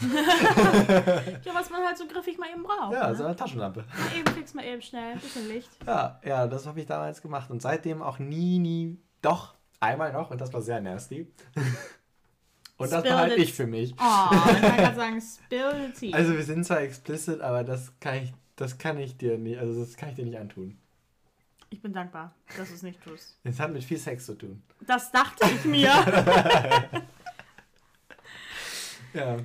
Ja, 1.44 1.54
was 1.54 1.70
man 1.70 1.82
halt 1.84 1.98
so 1.98 2.06
griffig 2.06 2.38
mal 2.38 2.48
eben 2.50 2.62
braucht. 2.62 2.92
Ja, 2.92 3.10
ne? 3.10 3.16
so 3.16 3.24
eine 3.24 3.36
Taschenlampe. 3.36 3.84
Eben 4.18 4.26
fix, 4.34 4.54
mal 4.54 4.64
eben 4.64 4.82
schnell, 4.82 5.16
bisschen 5.16 5.48
Licht. 5.48 5.70
Ja, 5.86 6.20
ja, 6.24 6.46
das 6.46 6.66
habe 6.66 6.80
ich 6.80 6.86
damals 6.86 7.20
gemacht 7.20 7.50
und 7.50 7.60
seitdem 7.60 8.02
auch 8.02 8.18
nie, 8.18 8.58
nie, 8.58 8.98
doch, 9.22 9.54
einmal 9.80 10.12
noch 10.12 10.30
und 10.30 10.40
das 10.40 10.52
war 10.52 10.62
sehr 10.62 10.80
nasty. 10.80 11.26
Und 12.76 12.90
das 12.90 13.02
behalte 13.02 13.34
ich 13.34 13.52
für 13.52 13.66
mich. 13.66 13.92
Oh, 14.00 14.28
ich 14.32 14.46
wollte 14.46 14.60
gerade 14.76 14.96
sagen, 14.96 15.20
spill 15.20 15.92
the 15.94 16.00
tea. 16.00 16.14
Also 16.14 16.32
wir 16.32 16.42
sind 16.42 16.64
zwar 16.64 16.80
explicit, 16.80 17.42
aber 17.42 17.62
das 17.62 17.92
kann 18.00 18.14
ich, 18.22 18.32
das 18.56 18.78
kann 18.78 18.98
ich 18.98 19.18
dir 19.18 19.36
nicht, 19.36 19.58
also 19.58 19.78
das 19.78 19.98
kann 19.98 20.08
ich 20.08 20.14
dir 20.14 20.24
nicht 20.24 20.38
antun. 20.38 20.78
ich 21.68 21.82
bin 21.82 21.92
dankbar, 21.92 22.34
dass 22.56 22.68
du 22.70 22.74
es 22.76 22.82
nicht 22.82 23.02
tust. 23.04 23.36
Es 23.44 23.60
hat 23.60 23.70
mit 23.70 23.84
viel 23.84 23.98
Sex 23.98 24.24
zu 24.24 24.32
tun. 24.34 24.62
Das 24.86 25.12
dachte 25.12 25.46
ich 25.54 25.64
mir. 25.66 25.92
Ja. 29.12 29.38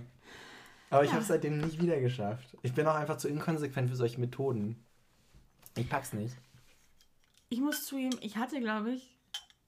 Aber 0.89 1.04
ich 1.04 1.10
Ja. 1.10 1.13
habe 1.15 1.21
es 1.24 1.28
seitdem 1.28 1.58
nicht 1.60 1.82
wieder 1.82 2.00
geschafft. 2.00 2.56
Ich 2.62 2.74
bin 2.74 2.86
auch 2.88 2.95
einfach 2.95 3.17
zu 3.17 3.28
inkonsequent 3.28 3.89
für 3.89 3.95
solche 3.95 4.19
Methoden. 4.19 4.84
Ich 5.76 5.89
pack's 5.89 6.13
nicht. 6.13 6.36
Ich 7.50 7.60
muss 7.60 7.86
zugeben, 7.86 8.17
ich 8.21 8.38
hatte, 8.38 8.60
glaube 8.60 8.91
ich, 8.91 9.14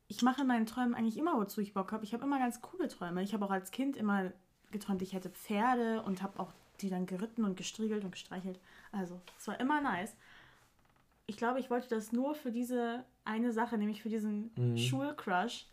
ich 0.08 0.22
mache 0.22 0.42
in 0.42 0.48
meinen 0.48 0.66
Träumen 0.66 0.96
eigentlich 0.96 1.18
immer, 1.18 1.38
wozu 1.38 1.62
ich 1.62 1.74
Bock 1.74 1.92
habe. 1.92 2.04
Ich 2.04 2.14
habe 2.14 2.24
immer 2.24 2.40
ganz 2.40 2.62
coole 2.62 2.88
Träume. 2.88 3.24
Ich 3.24 3.34
habe 3.34 3.46
auch 3.46 3.52
als 3.52 3.72
Kind 3.72 3.96
immer 3.98 4.32
geträumt, 4.72 5.02
ich 5.02 5.14
hätte 5.14 5.30
Pferde 5.30 6.02
und 6.04 6.22
habe 6.22 6.40
auch 6.40 6.52
die 6.82 6.90
dann 6.90 7.06
geritten 7.06 7.44
und 7.44 7.58
gestriegelt 7.58 8.04
und 8.04 8.12
gestreichelt. 8.12 8.60
Also, 8.92 9.20
es 9.38 9.48
war 9.48 9.60
immer 9.60 9.82
nice. 9.82 10.16
Ich 11.26 11.36
glaube, 11.38 11.60
ich 11.60 11.70
wollte 11.70 11.90
das 11.90 12.12
nur 12.12 12.36
für 12.36 12.52
diese 12.52 13.04
eine 13.26 13.52
Sache, 13.52 13.78
nämlich 13.78 14.02
für 14.02 14.10
diesen 14.10 14.52
Mhm. 14.56 14.78
Schulcrush. 14.78 15.66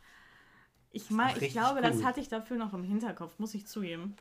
Ich, 0.90 1.11
mein, 1.11 1.37
ich 1.42 1.53
glaube, 1.53 1.83
das 1.83 1.97
gut. 1.97 2.05
hatte 2.05 2.20
ich 2.20 2.29
dafür 2.29 2.57
noch 2.57 2.73
im 2.73 2.85
Hinterkopf, 2.85 3.38
muss 3.38 3.55
ich 3.55 3.66
zugeben. 3.66 4.16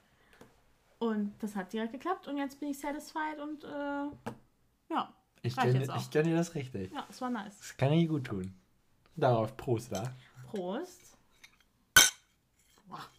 Und 0.99 1.34
das 1.39 1.56
hat 1.56 1.71
direkt 1.73 1.91
geklappt 1.93 2.28
und 2.28 2.38
jetzt 2.38 2.60
bin 2.60 2.69
ich 2.69 2.80
satisfied 2.80 3.39
und 3.41 3.63
äh, 3.63 3.67
ja, 4.89 5.13
Ich 5.41 5.56
gönne 5.56 5.84
ich 5.97 6.10
dir 6.10 6.36
das 6.36 6.56
richtig. 6.56 6.91
ja, 6.93 7.06
es 7.10 7.19
war 7.21 7.30
nice. 7.30 7.58
Das 7.60 7.78
kann 7.78 7.91
ich 7.93 8.08
gut 8.08 8.26
tun. 8.26 8.54
Darauf 9.15 9.56
Prost, 9.58 9.91
da. 9.91 10.12
Prost. 10.49 10.99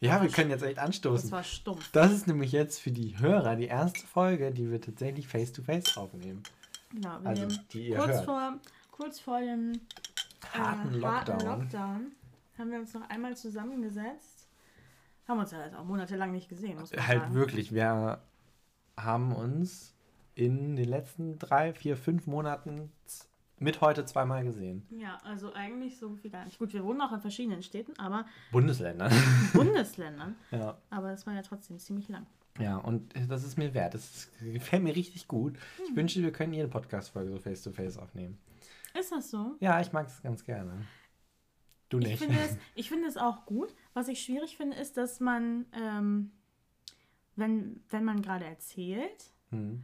Ja, 0.00 0.14
das 0.14 0.22
wir 0.22 0.30
können 0.30 0.50
jetzt 0.50 0.62
echt 0.62 0.76
Das 0.76 0.84
anstoßen. 0.84 1.30
war 1.32 1.42
stumpf. 1.42 1.90
Das 1.92 2.12
ist 2.12 2.26
nämlich 2.28 2.52
jetzt 2.52 2.80
für 2.80 2.92
die 2.92 3.18
Hörer 3.18 3.56
die 3.56 3.66
erste 3.66 4.06
Folge, 4.06 4.52
die 4.52 4.70
wir 4.70 4.80
tatsächlich 4.80 5.26
face-to-face 5.26 5.96
aufnehmen. 5.96 6.42
Genau, 6.92 7.20
wir 7.22 7.28
Also, 7.30 7.48
die 7.72 7.88
ihr 7.88 7.96
kurz 7.96 8.08
hört. 8.12 8.24
vor, 8.24 8.58
kurz 8.92 9.18
vor 9.20 9.40
dem 9.40 9.72
äh, 10.54 10.58
Harten 10.58 10.94
Lockdown. 10.94 11.40
Lockdown 11.40 12.12
haben 12.56 12.70
wir 12.70 12.78
uns 12.78 12.94
noch 12.94 13.08
einmal 13.10 13.36
zusammengesetzt. 13.36 14.46
Haben 15.26 15.40
uns 15.40 15.50
ja 15.50 15.64
jetzt 15.64 15.74
auch 15.74 15.84
monatelang 15.84 16.30
nicht 16.30 16.48
gesehen, 16.48 16.78
muss 16.78 16.92
man 16.92 17.06
Halt 17.06 17.20
sagen. 17.22 17.34
wirklich, 17.34 17.72
wir 17.74 18.20
haben 18.96 19.32
uns 19.32 19.92
in 20.36 20.76
den 20.76 20.88
letzten 20.88 21.38
drei, 21.40 21.72
vier, 21.72 21.96
fünf 21.96 22.26
Monaten 22.28 22.92
mit 23.58 23.80
heute 23.80 24.04
zweimal 24.04 24.44
gesehen. 24.44 24.86
Ja, 24.90 25.18
also 25.24 25.52
eigentlich 25.54 25.98
so 25.98 26.22
wie 26.22 26.30
gar 26.30 26.44
nicht. 26.44 26.58
Gut, 26.58 26.72
wir 26.72 26.84
wohnen 26.84 27.00
auch 27.00 27.12
in 27.12 27.20
verschiedenen 27.20 27.62
Städten, 27.62 27.98
aber 27.98 28.26
Bundesländer. 28.52 29.10
Bundesländern. 29.52 30.36
ja. 30.50 30.76
Aber 30.90 31.12
es 31.12 31.26
war 31.26 31.34
ja 31.34 31.42
trotzdem 31.42 31.78
ziemlich 31.78 32.08
lang. 32.08 32.26
ja, 32.58 32.76
und 32.76 33.12
das 33.28 33.44
ist 33.44 33.56
mir 33.56 33.72
wert. 33.74 33.94
Das 33.94 34.28
gefällt 34.40 34.82
mir 34.82 34.94
richtig 34.94 35.28
gut. 35.28 35.54
Hm. 35.76 35.84
Ich 35.88 35.96
wünsche, 35.96 36.22
wir 36.22 36.32
können 36.32 36.52
jede 36.52 36.68
Podcast-Folge 36.68 37.30
so 37.30 37.38
face-to-face 37.38 37.96
aufnehmen. 37.98 38.38
Ist 38.98 39.12
das 39.12 39.30
so? 39.30 39.56
Ja, 39.60 39.80
ich 39.80 39.92
mag 39.92 40.06
es 40.06 40.22
ganz 40.22 40.44
gerne. 40.44 40.86
Du 41.88 41.98
Ich 41.98 42.06
nicht. 42.06 42.18
finde, 42.24 42.38
es, 42.40 42.56
ich 42.74 42.88
finde 42.88 43.08
es 43.08 43.16
auch 43.16 43.44
gut. 43.46 43.74
Was 43.92 44.08
ich 44.08 44.22
schwierig 44.22 44.56
finde, 44.56 44.76
ist, 44.76 44.96
dass 44.96 45.20
man, 45.20 45.66
ähm, 45.72 46.32
wenn, 47.36 47.82
wenn 47.90 48.04
man 48.04 48.20
gerade 48.22 48.44
erzählt, 48.44 49.32
Hm. 49.50 49.82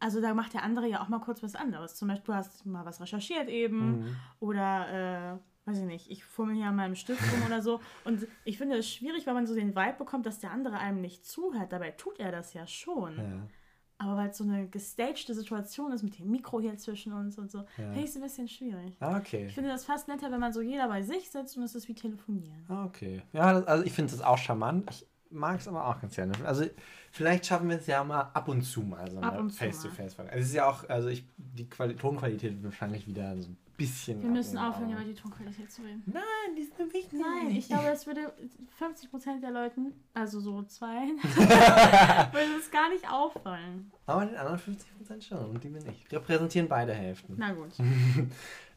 Also 0.00 0.20
da 0.20 0.34
macht 0.34 0.54
der 0.54 0.62
andere 0.64 0.88
ja 0.88 1.00
auch 1.02 1.08
mal 1.08 1.20
kurz 1.20 1.42
was 1.42 1.54
anderes. 1.54 1.94
Zum 1.94 2.08
Beispiel, 2.08 2.26
du 2.32 2.34
hast 2.34 2.66
mal 2.66 2.84
was 2.84 3.00
recherchiert 3.00 3.48
eben 3.48 4.00
Mhm. 4.00 4.16
oder, 4.40 5.34
äh, 5.34 5.68
weiß 5.68 5.78
ich 5.78 5.84
nicht, 5.84 6.10
ich 6.10 6.24
fummel 6.24 6.56
hier 6.56 6.66
an 6.66 6.76
meinem 6.76 6.94
Stift 6.96 7.22
rum 7.32 7.42
oder 7.46 7.62
so. 7.62 7.80
Und 8.04 8.26
ich 8.44 8.58
finde 8.58 8.76
es 8.78 8.88
schwierig, 8.90 9.26
weil 9.26 9.34
man 9.34 9.46
so 9.46 9.54
den 9.54 9.76
Vibe 9.76 9.94
bekommt, 9.98 10.26
dass 10.26 10.38
der 10.40 10.50
andere 10.50 10.78
einem 10.78 11.00
nicht 11.00 11.24
zuhört. 11.26 11.72
Dabei 11.72 11.90
tut 11.92 12.18
er 12.18 12.32
das 12.32 12.54
ja 12.54 12.66
schon. 12.66 13.16
Ja. 13.18 13.46
Aber 13.98 14.16
weil 14.16 14.30
es 14.30 14.38
so 14.38 14.44
eine 14.44 14.66
gestagte 14.66 15.34
Situation 15.34 15.92
ist 15.92 16.02
mit 16.02 16.18
dem 16.18 16.30
Mikro 16.30 16.58
hier 16.58 16.78
zwischen 16.78 17.12
uns 17.12 17.36
und 17.36 17.50
so, 17.50 17.58
Ja. 17.58 17.64
finde 17.92 17.98
ich 17.98 18.06
es 18.06 18.16
ein 18.16 18.22
bisschen 18.22 18.48
schwierig. 18.48 18.96
Ah, 19.00 19.18
okay. 19.18 19.44
Ich 19.48 19.54
finde 19.54 19.68
das 19.68 19.84
fast 19.84 20.08
netter, 20.08 20.32
wenn 20.32 20.40
man 20.40 20.54
so 20.54 20.62
jeder 20.62 20.88
bei 20.88 21.02
sich 21.02 21.30
sitzt 21.30 21.58
und 21.58 21.64
es 21.64 21.74
ist 21.74 21.86
wie 21.86 21.94
telefonieren. 21.94 22.64
Ah, 22.68 22.86
okay. 22.86 23.20
Ja, 23.34 23.52
das, 23.52 23.66
also 23.66 23.84
ich 23.84 23.92
finde 23.92 24.12
das 24.12 24.22
auch 24.22 24.38
charmant. 24.38 24.88
Ich 24.90 25.06
mag 25.30 25.58
es 25.60 25.68
aber 25.68 25.86
auch 25.86 26.00
ganz 26.00 26.14
gerne. 26.16 26.32
Also 26.44 26.64
vielleicht 27.10 27.46
schaffen 27.46 27.68
wir 27.68 27.76
es 27.76 27.86
ja 27.86 28.02
mal 28.04 28.20
ab 28.34 28.48
und 28.48 28.62
zu 28.62 28.82
mal 28.82 29.10
so 29.10 29.18
eine. 29.18 29.32
Also 29.32 30.22
es 30.30 30.46
ist 30.46 30.54
ja 30.54 30.68
auch, 30.68 30.88
also 30.88 31.08
ich, 31.08 31.24
die 31.36 31.68
Quali 31.68 31.94
Tonqualität 31.96 32.54
wird 32.54 32.64
wahrscheinlich 32.64 33.06
wieder 33.06 33.36
so 33.40 33.48
ein 33.48 33.56
bisschen. 33.76 34.22
Wir 34.22 34.28
müssen 34.30 34.58
abnehmen, 34.58 34.72
aufhören, 34.74 34.92
aber- 34.92 35.02
über 35.02 35.10
die 35.12 35.20
Tonqualität 35.20 35.72
zu 35.72 35.82
reden. 35.82 36.02
Nein, 36.06 36.22
die 36.56 36.62
ist 36.62 36.78
nur 36.78 36.92
wichtig. 36.92 37.18
Nein, 37.20 37.50
ich 37.56 37.68
glaube, 37.68 37.88
es 37.88 38.06
würde 38.06 38.32
50% 38.78 39.40
der 39.40 39.50
Leuten, 39.50 39.92
also 40.14 40.40
so 40.40 40.62
zwei, 40.64 41.08
würde 42.32 42.52
es 42.58 42.70
gar 42.70 42.90
nicht 42.90 43.08
auffallen. 43.10 43.90
Aber 44.06 44.26
den 44.26 44.36
anderen 44.36 44.58
50% 44.58 45.22
schon 45.22 45.38
und 45.50 45.64
die 45.64 45.68
bin 45.68 45.84
ich. 45.86 46.10
Repräsentieren 46.12 46.68
beide 46.68 46.92
Hälften. 46.92 47.34
Na 47.38 47.52
gut. 47.52 47.70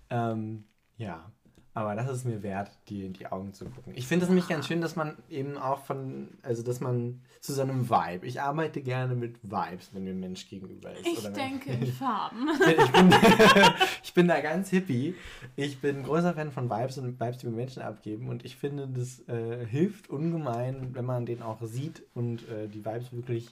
Ähm, 0.10 0.66
ja, 0.98 1.32
aber 1.76 1.96
das 1.96 2.10
ist 2.10 2.26
mir 2.26 2.44
wert, 2.44 2.72
die 2.88 3.06
in 3.06 3.14
die 3.14 3.26
Augen 3.28 3.54
zu 3.54 3.66
gucken. 3.66 3.94
Ich 3.96 4.06
finde 4.06 4.26
es 4.26 4.30
nämlich 4.30 4.48
ganz 4.48 4.68
schön, 4.68 4.80
dass 4.80 4.96
man 4.96 5.18
eben 5.28 5.58
auch 5.58 5.80
von, 5.80 6.30
also 6.44 6.62
dass 6.62 6.80
man 6.80 7.22
zu 7.42 7.52
so 7.52 7.64
einem 7.64 7.90
Vibe. 7.90 8.28
Ich 8.28 8.42
arbeite 8.42 8.82
gerne 8.82 9.16
mit 9.16 9.38
Vibes, 9.42 9.90
wenn 9.92 10.04
mir 10.04 10.12
ein 10.12 10.20
Mensch 10.20 10.48
gegenüber 10.48 10.92
ist. 10.92 11.06
Ich 11.06 11.28
denke 11.30 11.72
in 11.74 11.88
Farben. 11.88 12.48
ich, 12.60 12.92
bin, 12.92 13.16
ich 14.04 14.14
bin 14.14 14.28
da 14.28 14.40
ganz 14.42 14.70
hippie. 14.70 15.16
Ich 15.56 15.80
bin 15.80 16.04
großer 16.04 16.36
Fan 16.36 16.52
von 16.52 16.70
Vibes 16.70 17.00
und 17.00 17.20
Vibes, 17.20 17.38
die 17.40 17.48
wir 17.48 17.54
Menschen 17.54 17.82
abgeben. 17.82 18.30
Und 18.30 18.46
ich 18.46 18.56
finde, 18.56 18.88
das 18.88 19.28
äh, 19.28 19.66
hilft 19.66 20.10
ungemein, 20.12 20.94
wenn 20.94 21.06
man 21.06 21.26
den 21.26 21.42
auch 21.42 21.62
sieht 21.64 22.04
und 22.14 22.48
äh, 22.50 22.68
die 22.68 22.86
Vibes 22.86 23.12
wirklich 23.12 23.50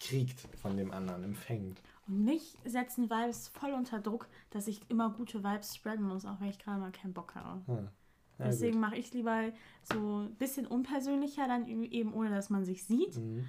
kriegt 0.00 0.40
von 0.60 0.76
dem 0.76 0.90
anderen, 0.90 1.22
empfängt. 1.22 1.78
Und 2.08 2.24
mich 2.24 2.56
setzen 2.64 3.10
Vibes 3.10 3.48
voll 3.48 3.72
unter 3.72 4.00
Druck, 4.00 4.28
dass 4.50 4.66
ich 4.66 4.80
immer 4.90 5.10
gute 5.10 5.44
Vibes 5.44 5.76
spreaden 5.76 6.06
muss, 6.06 6.24
auch 6.24 6.40
wenn 6.40 6.48
ich 6.48 6.58
gerade 6.58 6.80
mal 6.80 6.92
keinen 6.92 7.14
Bock 7.14 7.34
habe. 7.34 7.62
Hm. 7.66 7.88
Ja, 8.38 8.46
Deswegen 8.46 8.80
mache 8.80 8.96
ich 8.96 9.06
es 9.06 9.12
lieber 9.12 9.52
so 9.82 10.22
ein 10.22 10.34
bisschen 10.36 10.66
unpersönlicher, 10.66 11.46
dann 11.46 11.66
eben 11.66 12.12
ohne, 12.14 12.30
dass 12.30 12.50
man 12.50 12.64
sich 12.64 12.84
sieht. 12.84 13.16
Mhm. 13.16 13.44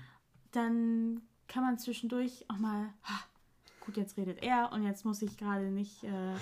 Dann 0.52 1.22
kann 1.48 1.64
man 1.64 1.78
zwischendurch 1.80 2.46
auch 2.50 2.58
mal, 2.58 2.94
ha, 3.04 3.20
gut, 3.82 3.98
jetzt 3.98 4.18
redet 4.18 4.44
er 4.44 4.72
und 4.72 4.84
jetzt 4.84 5.06
muss 5.06 5.22
ich 5.22 5.38
gerade 5.38 5.72
nicht. 5.72 6.04
Äh, 6.04 6.36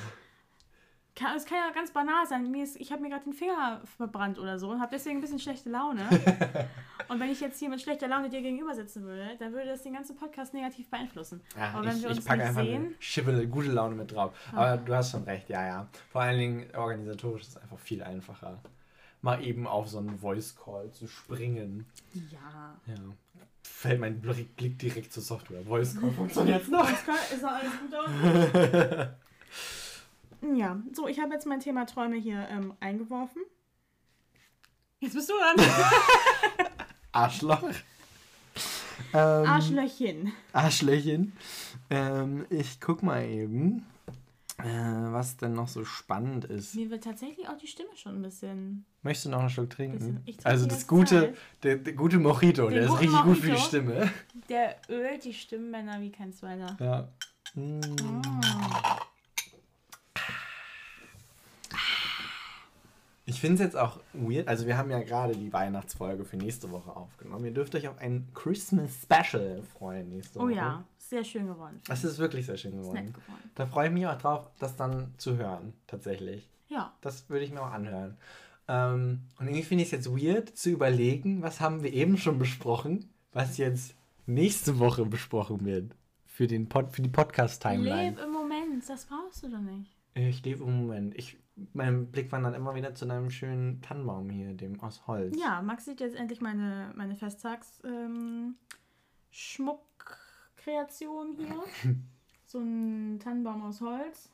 kann, 1.16 1.36
es 1.36 1.46
kann 1.46 1.58
ja 1.58 1.72
ganz 1.74 1.92
banal 1.92 2.26
sein. 2.26 2.50
Mir 2.52 2.64
ist, 2.64 2.76
ich 2.78 2.92
habe 2.92 3.02
mir 3.02 3.10
gerade 3.10 3.24
den 3.26 3.34
Finger 3.34 3.82
verbrannt 3.98 4.40
oder 4.40 4.58
so 4.60 4.70
und 4.70 4.80
habe 4.80 4.92
deswegen 4.94 5.18
ein 5.18 5.22
bisschen 5.22 5.40
schlechte 5.40 5.70
Laune. 5.70 6.08
und 7.10 7.20
wenn 7.20 7.30
ich 7.30 7.42
jetzt 7.42 7.60
hier 7.60 7.70
mit 7.70 7.82
schlechter 7.82 8.08
Laune 8.08 8.30
dir 8.30 8.42
gegenüber 8.42 8.74
sitzen 8.74 9.04
würde, 9.04 9.36
dann 9.40 9.52
würde 9.52 9.68
das 9.68 9.84
den 9.84 9.94
ganzen 9.94 10.16
Podcast 10.16 10.54
negativ 10.54 10.90
beeinflussen. 10.90 11.42
Ja, 11.58 11.72
Aber 11.74 11.86
wenn 11.86 11.98
ich, 11.98 12.04
wir 12.04 12.12
ich 12.12 12.18
uns 12.18 12.26
packe 12.26 12.40
nicht 12.40 12.48
einfach 12.50 12.64
sehen, 12.64 12.86
eine 12.86 12.96
Schibbele, 13.00 13.48
gute 13.48 13.72
Laune 13.72 13.96
mit 13.96 14.12
drauf. 14.12 14.34
Aber 14.54 14.78
du 14.78 14.96
hast 14.96 15.12
schon 15.12 15.24
recht, 15.24 15.50
ja, 15.50 15.66
ja. 15.66 15.88
Vor 16.12 16.22
allen 16.22 16.40
Dingen 16.40 16.76
organisatorisch 16.76 17.42
ist 17.44 17.50
es 17.50 17.58
einfach 17.58 17.80
viel 17.80 18.02
einfacher. 18.04 18.60
Mal 19.22 19.44
eben 19.44 19.68
auf 19.68 19.88
so 19.90 20.00
einen 20.00 20.18
Voice 20.18 20.56
Call 20.56 20.92
zu 20.92 21.08
springen. 21.08 21.86
ja. 22.14 22.76
Ja. 22.88 22.96
Fällt 23.64 24.00
mein 24.00 24.20
Blick 24.22 24.58
direkt 24.80 25.14
zur 25.14 25.22
Software. 25.24 25.62
Voice 25.64 26.00
Call 26.00 26.12
funktioniert 26.12 26.68
noch. 26.70 26.90
Ist 26.90 27.44
doch 27.44 27.52
alles 27.52 27.72
gut 27.80 27.94
aus? 29.00 29.08
Ja, 30.56 30.82
so, 30.94 31.08
ich 31.08 31.20
habe 31.20 31.34
jetzt 31.34 31.46
mein 31.46 31.60
Thema 31.60 31.86
Träume 31.86 32.18
hier 32.18 32.48
ähm, 32.50 32.74
eingeworfen. 32.80 33.42
Jetzt 35.00 35.14
bist 35.16 35.30
du 35.30 35.34
dran. 35.34 35.68
Arschloch. 37.12 37.64
Ähm, 39.14 39.46
Arschlöchchen. 39.48 40.32
Arschlöchchen. 40.54 41.34
Ähm, 41.90 42.46
ich 42.50 42.80
guck 42.80 43.02
mal 43.04 43.24
eben, 43.26 43.86
äh, 44.60 44.64
was 44.64 45.38
denn 45.38 45.54
noch 45.54 45.68
so 45.68 45.84
spannend 45.84 46.46
ist. 46.46 46.76
Mir 46.76 46.90
wird 46.92 47.04
tatsächlich 47.04 47.48
auch 47.50 47.58
die 47.58 47.68
Stimme 47.68 47.90
schon 47.96 48.18
ein 48.18 48.22
bisschen. 48.22 48.86
Möchtest 49.02 49.26
du 49.26 49.30
noch 49.32 49.40
einen 49.40 49.50
Schluck 49.50 49.72
trinken? 49.72 49.98
Bisschen. 49.98 50.22
Ich 50.26 50.38
trinke 50.38 50.50
Also 50.50 50.68
das 50.68 50.86
gute, 50.88 51.34
der, 51.64 51.78
der 51.78 51.94
gute 51.94 52.20
Mojito, 52.20 52.70
Den 52.70 52.76
der 52.76 52.84
ist 52.86 53.00
richtig 53.00 53.22
gut 53.24 53.38
für 53.38 53.48
die 53.48 53.52
Mojito. 53.54 53.68
Stimme. 53.68 54.12
Der 54.50 54.76
ölt 54.90 55.24
die 55.26 55.34
Stimmbänder 55.34 56.00
wie 56.00 56.12
kein 56.12 56.32
zweiter. 56.32 56.78
Ja. 56.80 57.08
Mm. 57.56 57.82
Ah. 58.24 59.00
Ich 63.32 63.40
finde 63.42 63.56
es 63.56 63.60
jetzt 63.62 63.78
auch 63.78 64.00
weird. 64.14 64.48
Also, 64.48 64.68
wir 64.68 64.78
haben 64.78 64.90
ja 64.92 65.00
gerade 65.02 65.36
die 65.36 65.52
Weihnachtsfolge 65.52 66.26
für 66.26 66.38
nächste 66.38 66.70
Woche 66.72 66.96
aufgenommen. 66.96 67.46
Ihr 67.46 67.54
dürft 67.54 67.74
euch 67.76 67.88
auf 67.88 67.98
ein 68.00 68.28
Christmas 68.34 68.92
Special 69.04 69.64
freuen 69.64 70.10
nächste 70.10 70.40
Oh 70.40 70.44
Woche. 70.44 70.54
ja, 70.54 70.84
sehr 70.98 71.24
schön 71.24 71.48
geworden. 71.48 71.80
Das 71.88 72.04
ist 72.04 72.18
wirklich 72.20 72.46
sehr 72.46 72.58
schön 72.58 72.74
Ist 72.74 72.80
geworden. 72.82 73.06
nett 73.06 73.14
geworden. 73.14 73.52
Da 73.56 73.66
freue 73.66 73.88
ich 73.88 73.94
mich 73.94 74.06
auch 74.08 74.18
drauf, 74.18 74.52
das 74.60 74.76
dann 74.76 75.14
zu 75.18 75.38
hören, 75.38 75.74
tatsächlich. 75.88 76.50
Ja. 76.68 76.94
Das 77.02 77.30
würde 77.30 77.44
ich 77.46 77.52
mir 77.52 77.62
auch 77.62 77.72
anhören. 77.72 78.18
Ähm, 78.68 79.24
und 79.40 79.48
irgendwie 79.48 79.64
finde 79.64 79.84
ich 79.84 79.88
es 79.92 80.06
jetzt 80.06 80.10
weird 80.16 80.50
zu 80.56 80.70
überlegen, 80.70 81.42
was 81.42 81.60
haben 81.60 81.84
wir 81.84 81.92
eben 81.94 82.18
schon 82.18 82.38
besprochen, 82.40 83.10
was 83.34 83.58
jetzt 83.58 83.96
nächste 84.26 84.80
Woche 84.80 85.06
besprochen 85.06 85.66
wird. 85.66 85.96
Für, 86.26 86.48
den 86.48 86.70
Pod, 86.70 86.92
für 86.92 87.02
die 87.02 87.10
Podcast-Timeline. 87.10 88.12
Leb 88.12 88.20
im 88.26 88.32
Moment, 88.32 88.88
das 88.88 89.06
brauchst 89.06 89.44
du 89.44 89.50
doch 89.50 89.60
nicht. 89.60 89.92
Ich 90.14 90.44
lebe 90.46 90.64
im 90.64 90.82
Moment. 90.88 91.16
Ich, 91.18 91.38
mein 91.74 92.12
Blick 92.12 92.32
wandert 92.32 92.56
immer 92.56 92.76
wieder 92.76 92.96
zu 92.96 93.06
einem 93.06 93.30
schönen 93.30 93.82
Tannenbaum 93.82 94.30
hier, 94.30 94.54
dem 94.54 94.80
aus 94.82 95.06
Holz. 95.08 95.38
Ja, 95.40 95.62
Max 95.62 95.86
sieht 95.86 96.00
jetzt 96.00 96.16
endlich 96.16 96.42
meine, 96.42 96.92
meine 96.96 97.16
Festtags 97.16 97.82
ähm, 97.84 98.56
Schmuckkreation 99.32 101.34
hier. 101.34 101.64
so 102.46 102.60
ein 102.60 103.20
Tannenbaum 103.20 103.64
aus 103.64 103.82
Holz. 103.82 104.30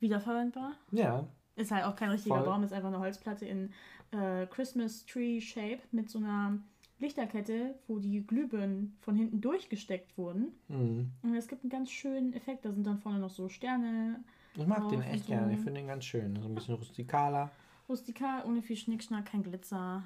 Wiederverwendbar. 0.00 0.72
Ja. 0.92 1.26
Ist 1.56 1.70
halt 1.70 1.84
auch 1.84 1.96
kein 1.96 2.10
richtiger 2.10 2.36
Voll. 2.36 2.44
Baum, 2.44 2.62
ist 2.62 2.72
einfach 2.72 2.88
eine 2.88 3.00
Holzplatte 3.00 3.46
in 3.46 3.72
äh, 4.12 4.46
Christmas 4.46 5.04
Tree 5.04 5.40
Shape 5.40 5.80
mit 5.92 6.08
so 6.08 6.18
einer 6.18 6.58
Lichterkette, 6.98 7.74
wo 7.86 7.98
die 7.98 8.26
Glühbirnen 8.26 8.96
von 9.00 9.16
hinten 9.16 9.40
durchgesteckt 9.40 10.16
wurden. 10.16 10.52
Hm. 10.68 11.10
Und 11.22 11.34
es 11.34 11.48
gibt 11.48 11.62
einen 11.62 11.70
ganz 11.70 11.90
schönen 11.90 12.32
Effekt. 12.34 12.64
Da 12.64 12.72
sind 12.72 12.86
dann 12.86 12.98
vorne 12.98 13.18
noch 13.18 13.30
so 13.30 13.48
Sterne, 13.48 14.22
Ich 14.56 14.66
mag 14.66 14.88
den 14.88 15.00
Drauf 15.00 15.08
und 15.08 15.14
echt 15.14 15.24
so. 15.24 15.32
gerne. 15.32 15.52
Ich 15.52 15.60
finde 15.60 15.80
den 15.80 15.86
ganz 15.86 16.04
schön. 16.04 16.36
So 16.40 16.48
ein 16.48 16.54
bisschen 16.54 16.74
rustikaler. 16.74 17.50
rustikal, 17.88 18.44
ohne 18.44 18.62
viel 18.62 18.76
Schnickschnack, 18.76 19.26
kein 19.26 19.42
Glitzer. 19.42 20.02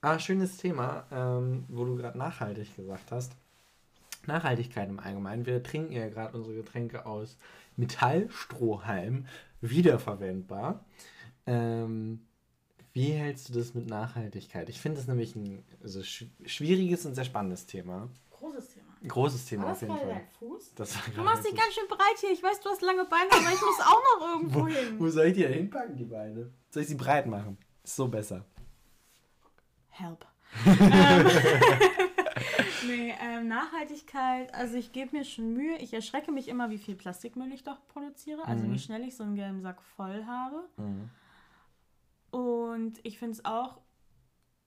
Ah, 0.00 0.18
schönes 0.18 0.56
Thema, 0.58 1.06
ähm, 1.10 1.64
wo 1.68 1.84
du 1.84 1.96
gerade 1.96 2.18
nachhaltig 2.18 2.76
gesagt 2.76 3.10
hast. 3.10 3.36
Nachhaltigkeit 4.26 4.88
im 4.88 4.98
Allgemeinen. 5.00 5.46
Wir 5.46 5.62
trinken 5.62 5.92
ja 5.92 6.08
gerade 6.08 6.36
unsere 6.36 6.56
Getränke 6.56 7.06
aus 7.06 7.38
Metallstrohhalm, 7.76 9.26
wiederverwendbar. 9.60 10.84
Ähm, 11.46 12.20
wie 12.92 13.10
hältst 13.10 13.48
du 13.48 13.54
das 13.54 13.74
mit 13.74 13.88
Nachhaltigkeit? 13.88 14.68
Ich 14.68 14.80
finde 14.80 14.98
das 14.98 15.08
nämlich 15.08 15.34
ein 15.34 15.64
also 15.82 16.02
sch 16.02 16.26
schwieriges 16.46 17.04
und 17.06 17.14
sehr 17.14 17.24
spannendes 17.24 17.66
Thema. 17.66 18.08
Großes 18.30 18.74
Thema. 18.74 18.83
Ein 19.04 19.08
großes 19.08 19.44
Thema 19.44 19.70
auf 19.72 19.80
jeden 19.82 19.96
Fall. 19.96 20.22
Fuß? 20.38 20.74
Das 20.74 20.96
war 20.96 21.02
Du 21.14 21.22
machst 21.22 21.44
dich 21.46 21.54
ganz 21.54 21.74
schön 21.74 21.86
breit 21.88 22.16
hier. 22.20 22.30
Ich 22.32 22.42
weiß, 22.42 22.58
du 22.60 22.70
hast 22.70 22.80
lange 22.80 23.04
Beine, 23.04 23.30
aber 23.30 23.52
ich 23.52 23.60
muss 23.60 23.80
auch 23.80 24.00
noch 24.18 24.28
irgendwo 24.34 24.60
Wo, 24.62 24.66
hin. 24.66 24.98
wo 24.98 25.08
soll 25.10 25.26
ich 25.26 25.34
die 25.34 25.42
denn 25.42 25.52
hinpacken, 25.52 25.94
die 25.96 26.04
Beine? 26.04 26.50
Soll 26.70 26.82
ich 26.82 26.88
sie 26.88 26.94
breit 26.94 27.26
machen? 27.26 27.58
Ist 27.82 27.96
so 27.96 28.08
besser. 28.08 28.44
Help. 29.90 30.24
ähm, 30.66 31.26
nee, 32.86 33.14
ähm, 33.20 33.48
Nachhaltigkeit, 33.48 34.52
also 34.54 34.76
ich 34.76 34.92
gebe 34.92 35.16
mir 35.16 35.24
schon 35.24 35.52
Mühe. 35.52 35.76
Ich 35.78 35.92
erschrecke 35.92 36.32
mich 36.32 36.48
immer, 36.48 36.70
wie 36.70 36.78
viel 36.78 36.94
Plastikmüll 36.94 37.52
ich 37.52 37.62
doch 37.64 37.86
produziere. 37.88 38.44
Also 38.46 38.64
Mhm. 38.64 38.72
wie 38.72 38.78
schnell 38.78 39.02
ich 39.04 39.16
so 39.16 39.24
einen 39.24 39.34
gelben 39.36 39.60
Sack 39.60 39.82
voll 39.82 40.24
habe. 40.26 40.64
Mhm. 40.78 41.10
Und 42.30 42.98
ich 43.04 43.18
finde 43.18 43.32
es 43.34 43.44
auch, 43.44 43.78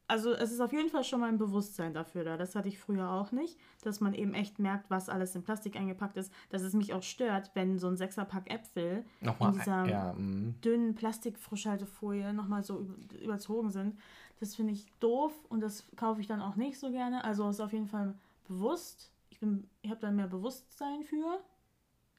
also 0.08 0.32
es 0.34 0.52
ist 0.52 0.62
auf 0.62 0.72
jeden 0.72 0.90
Fall 0.90 1.04
schon 1.04 1.20
mal 1.20 1.30
ein 1.30 1.38
Bewusstsein 1.38 1.94
dafür 1.94 2.24
da. 2.24 2.38
Das 2.38 2.56
hatte 2.56 2.70
ich 2.70 2.80
früher 2.80 3.10
auch 3.12 3.32
nicht, 3.32 3.58
dass 3.82 4.00
man 4.00 4.14
eben 4.14 4.34
echt 4.34 4.58
merkt, 4.60 4.90
was 4.90 5.10
alles 5.10 5.36
in 5.36 5.44
Plastik 5.44 5.76
eingepackt 5.76 6.16
ist. 6.18 6.32
Dass 6.50 6.62
es 6.62 6.74
mich 6.74 6.94
auch 6.94 7.04
stört, 7.04 7.52
wenn 7.56 7.78
so 7.78 7.88
ein 7.88 7.98
Sechserpack 7.98 8.50
Äpfel 8.50 9.04
Nochmal, 9.22 9.52
in 9.52 9.60
dieser 9.60 9.86
ja, 9.86 10.14
mm. 10.14 10.56
dünnen 10.64 10.96
Plastikfrischhaltefolie 10.96 12.34
nochmal 12.34 12.64
so 12.64 12.80
über- 12.80 13.20
überzogen 13.22 13.70
sind. 13.70 14.00
Das 14.40 14.56
finde 14.56 14.74
ich 14.74 14.86
doof 15.00 15.34
und 15.50 15.62
das 15.62 15.86
kaufe 15.96 16.22
ich 16.22 16.28
dann 16.28 16.42
auch 16.42 16.56
nicht 16.56 16.80
so 16.80 16.92
gerne. 16.92 17.24
Also 17.24 17.50
ist 17.50 17.60
auf 17.60 17.74
jeden 17.74 17.88
Fall 17.88 18.14
bewusst. 18.48 19.12
Ich, 19.30 19.40
bin- 19.40 19.68
ich 19.82 19.90
habe 19.90 20.00
dann 20.00 20.16
mehr 20.16 20.28
Bewusstsein 20.28 21.04
für 21.04 21.40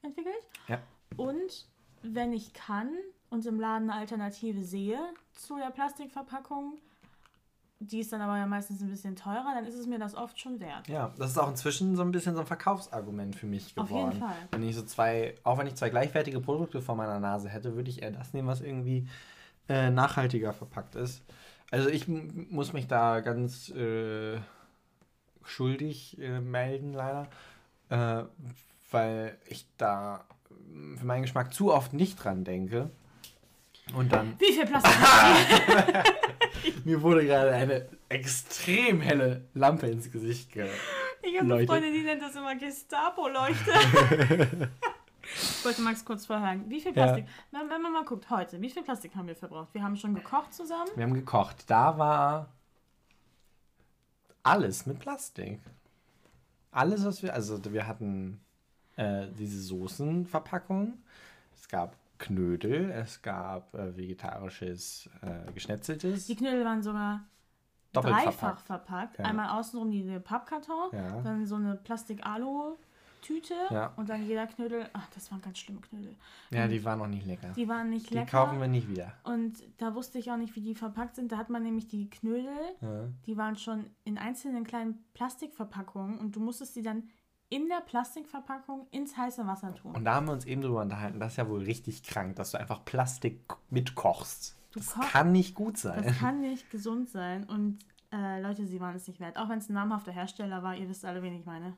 entwickelt. 0.03 0.35
Ja. 0.69 0.81
Und 1.17 1.67
wenn 2.03 2.33
ich 2.33 2.53
kann 2.53 2.91
und 3.31 3.47
im 3.47 3.59
Laden 3.59 3.91
eine 3.91 3.99
Alternative 4.01 4.63
sehe 4.63 4.99
zu 5.33 5.57
der 5.57 5.71
Plastikverpackung, 5.71 6.79
die 7.81 8.01
ist 8.01 8.13
dann 8.13 8.21
aber 8.21 8.37
ja 8.37 8.47
meistens 8.47 8.83
ein 8.83 8.91
bisschen 8.91 9.15
teurer, 9.15 9.53
dann 9.55 9.65
ist 9.65 9.77
es 9.77 9.87
mir 9.87 9.99
das 9.99 10.15
oft 10.15 10.39
schon 10.39 10.59
wert. 10.61 10.89
Ja, 10.89 11.13
das 11.17 11.31
ist 11.31 11.39
auch 11.39 11.49
inzwischen 11.49 11.95
so 11.95 12.03
ein 12.03 12.11
bisschen 12.11 12.35
so 12.35 12.41
ein 12.41 12.47
Verkaufsargument 12.47 13.37
für 13.37 13.47
mich 13.47 13.73
Auf 13.77 13.89
geworden. 13.89 14.13
jeden 14.13 14.25
Fall. 14.25 14.37
Wenn 14.51 14.63
ich 14.65 14.75
so 14.75 14.83
zwei, 14.83 15.35
auch 15.45 15.59
wenn 15.59 15.67
ich 15.67 15.77
zwei 15.77 15.91
gleichwertige 15.91 16.41
Produkte 16.41 16.83
vor 16.83 16.97
meiner 16.97 17.21
Nase 17.21 17.49
hätte, 17.49 17.77
würde 17.77 17.91
ich 17.91 18.03
eher 18.03 18.11
das 18.11 18.33
nehmen, 18.33 18.49
was 18.49 18.61
irgendwie 18.61 19.09
äh, 19.69 19.91
nachhaltiger 19.91 20.53
verpackt 20.53 20.97
ist. 20.97 21.23
Also 21.71 21.89
ich 21.89 22.09
muss 22.09 22.73
mich 22.73 22.89
da 22.89 23.21
ganz 23.21 23.69
äh, 23.71 24.39
schuldig 25.45 26.19
äh, 26.21 26.41
melden, 26.41 26.95
leider, 26.95 27.29
äh, 27.91 28.25
weil 28.91 29.37
ich 29.47 29.67
da 29.77 30.25
für 30.97 31.07
meinen 31.07 31.23
Geschmack 31.23 31.53
zu 31.53 31.73
oft 31.73 31.93
nicht 31.93 32.17
dran 32.17 32.43
denke. 32.45 32.91
Und 33.95 34.13
dann. 34.13 34.35
Wie 34.39 34.53
viel 34.53 34.67
Plastik 34.67 34.93
Mir 36.85 37.01
wurde 37.03 37.25
gerade 37.25 37.53
eine 37.53 37.89
extrem 38.09 39.01
helle 39.01 39.49
Lampe 39.55 39.87
ins 39.87 40.11
Gesicht 40.11 40.53
ge. 40.53 40.69
Ich 41.23 41.39
habe 41.39 41.55
eine. 41.55 41.67
Freundin, 41.67 41.93
die 41.93 42.03
nennt 42.03 42.23
das 42.23 42.37
immer 42.37 42.55
Gestapo-Leuchte. 42.57 43.73
ich 45.23 45.65
wollte 45.65 45.83
Max 45.83 46.05
kurz 46.05 46.27
vorhören. 46.27 46.65
Wie 46.69 46.81
viel 46.81 46.95
Ja. 46.95 47.05
Plastik? 47.05 47.27
Wenn, 47.51 47.71
wenn 47.71 47.83
man 47.83 47.93
mal 47.93 48.05
guckt, 48.05 48.31
heute, 48.31 48.61
wie 48.61 48.71
viel 48.71 48.83
Plastik 48.83 49.15
haben 49.15 49.27
wir 49.27 49.37
verbraucht? 49.37 49.73
Wir 49.75 49.83
haben 49.83 49.97
schon 49.97 50.15
gekocht 50.15 50.53
zusammen. 50.55 50.91
Wir 50.95 51.05
haben 51.05 51.15
gekocht. 51.15 51.65
Da 51.69 51.99
war 51.99 52.49
alles 54.43 54.87
mit 54.87 54.99
Plastik. 54.99 55.61
Alles, 56.71 57.05
was 57.05 57.23
wir. 57.23 57.35
Also, 57.35 57.59
wir 57.73 57.87
hatten 57.87 58.41
äh, 58.97 59.27
diese 59.39 59.61
Soßenverpackung. 59.61 60.99
Es 61.55 61.69
gab 61.69 61.97
Knödel. 62.19 62.91
Es 62.91 63.23
gab 63.23 63.75
äh, 63.75 63.97
vegetarisches 63.97 65.09
äh, 65.23 65.53
Geschnetzeltes. 65.53 66.27
Die 66.27 66.37
Knödel 66.37 66.65
waren 66.65 66.83
sogar 66.83 67.25
Doppelt 67.93 68.15
dreifach 68.15 68.33
verpackt. 68.33 68.67
verpackt. 68.67 69.19
Ja. 69.19 69.25
Einmal 69.25 69.59
außenrum 69.59 69.91
diese 69.91 70.21
Pappkarton, 70.21 70.91
Ja. 70.93 71.21
dann 71.23 71.47
so 71.47 71.55
eine 71.57 71.77
Plastik-Alu-Tüte 71.77 73.55
Ja. 73.71 73.93
und 73.97 74.09
dann 74.09 74.27
jeder 74.27 74.47
Knödel. 74.47 74.89
Ach, 74.93 75.09
das 75.15 75.31
waren 75.31 75.41
ganz 75.41 75.59
schlimme 75.59 75.81
Knödel. 75.81 76.15
Ja, 76.51 76.67
die 76.69 76.85
waren 76.85 76.99
noch 76.99 77.07
nicht 77.07 77.27
lecker. 77.27 77.49
Die 77.57 77.69
waren 77.69 77.91
nicht 77.91 78.11
Die 78.11 78.15
lecker. 78.15 78.31
kaufen 78.31 78.61
wir 78.61 78.69
nicht 78.69 78.89
wieder. 78.89 79.13
Und 79.25 79.63
da 79.79 79.95
wusste 79.95 80.19
ich 80.19 80.31
auch 80.31 80.37
nicht, 80.37 80.55
wie 80.57 80.61
die 80.61 80.75
verpackt 80.75 81.17
sind. 81.17 81.33
Da 81.33 81.37
hat 81.39 81.51
man 81.51 81.63
nämlich 81.63 81.89
die 81.89 82.11
Knödel, 82.11 82.53
die 83.27 83.37
waren 83.37 83.57
schon 83.57 83.87
in 84.05 84.19
einzelnen 84.19 84.65
kleinen 84.65 85.03
Plastikverpackungen 85.15 86.19
und 86.19 86.37
du 86.37 86.41
musstest 86.41 86.75
sie 86.75 86.83
dann 86.83 87.05
in 87.51 87.69
der 87.69 87.81
Plastikverpackung 87.81 88.87
ins 88.91 89.17
heiße 89.17 89.47
Wasser 89.47 89.75
tun. 89.75 89.95
Und 89.95 90.05
da 90.05 90.15
haben 90.15 90.27
wir 90.27 90.33
uns 90.33 90.45
eben 90.45 90.61
drüber 90.61 90.83
unterhalten, 90.83 91.19
das 91.21 91.33
ist 91.33 91.37
ja 91.39 91.49
wohl 91.49 91.63
richtig 91.63 92.03
krank, 92.03 92.37
dass 92.37 92.51
du 92.51 92.59
einfach 92.59 92.85
Plastik 92.85 93.41
mitkochst. 93.71 94.57
Du 94.73 94.81
Das 94.81 94.95
kann 95.13 95.33
nicht 95.33 95.55
gut 95.55 95.79
sein. 95.79 96.03
Das 96.03 96.19
kann 96.19 96.41
nicht 96.41 96.71
gesund 96.71 97.09
sein 97.09 97.45
und 97.45 97.79
äh, 98.13 98.41
Leute, 98.41 98.67
sie 98.67 98.81
waren 98.81 98.97
es 98.97 99.07
nicht 99.07 99.21
wert. 99.21 99.37
Auch 99.37 99.49
wenn 99.49 99.59
es 99.59 99.69
ein 99.69 99.75
namhafter 99.75 100.13
Hersteller 100.13 100.63
war, 100.63 100.77
ihr 100.77 100.89
wisst 100.89 101.05
alle, 101.05 101.23
wen 101.23 101.35
ich 101.35 101.47
meine. 101.47 101.77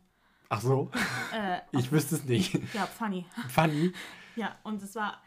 Ach 0.48 0.60
so, 0.60 0.90
Äh, 1.32 1.60
ich 1.78 1.92
wüsste 1.92 2.16
es 2.16 2.24
nicht. 2.24 2.54
ja, 2.74 2.86
funny. 2.86 3.24
Funny. 3.48 3.92
Ja, 4.34 4.56
und 4.64 4.82
es 4.82 4.96
war. 4.96 5.22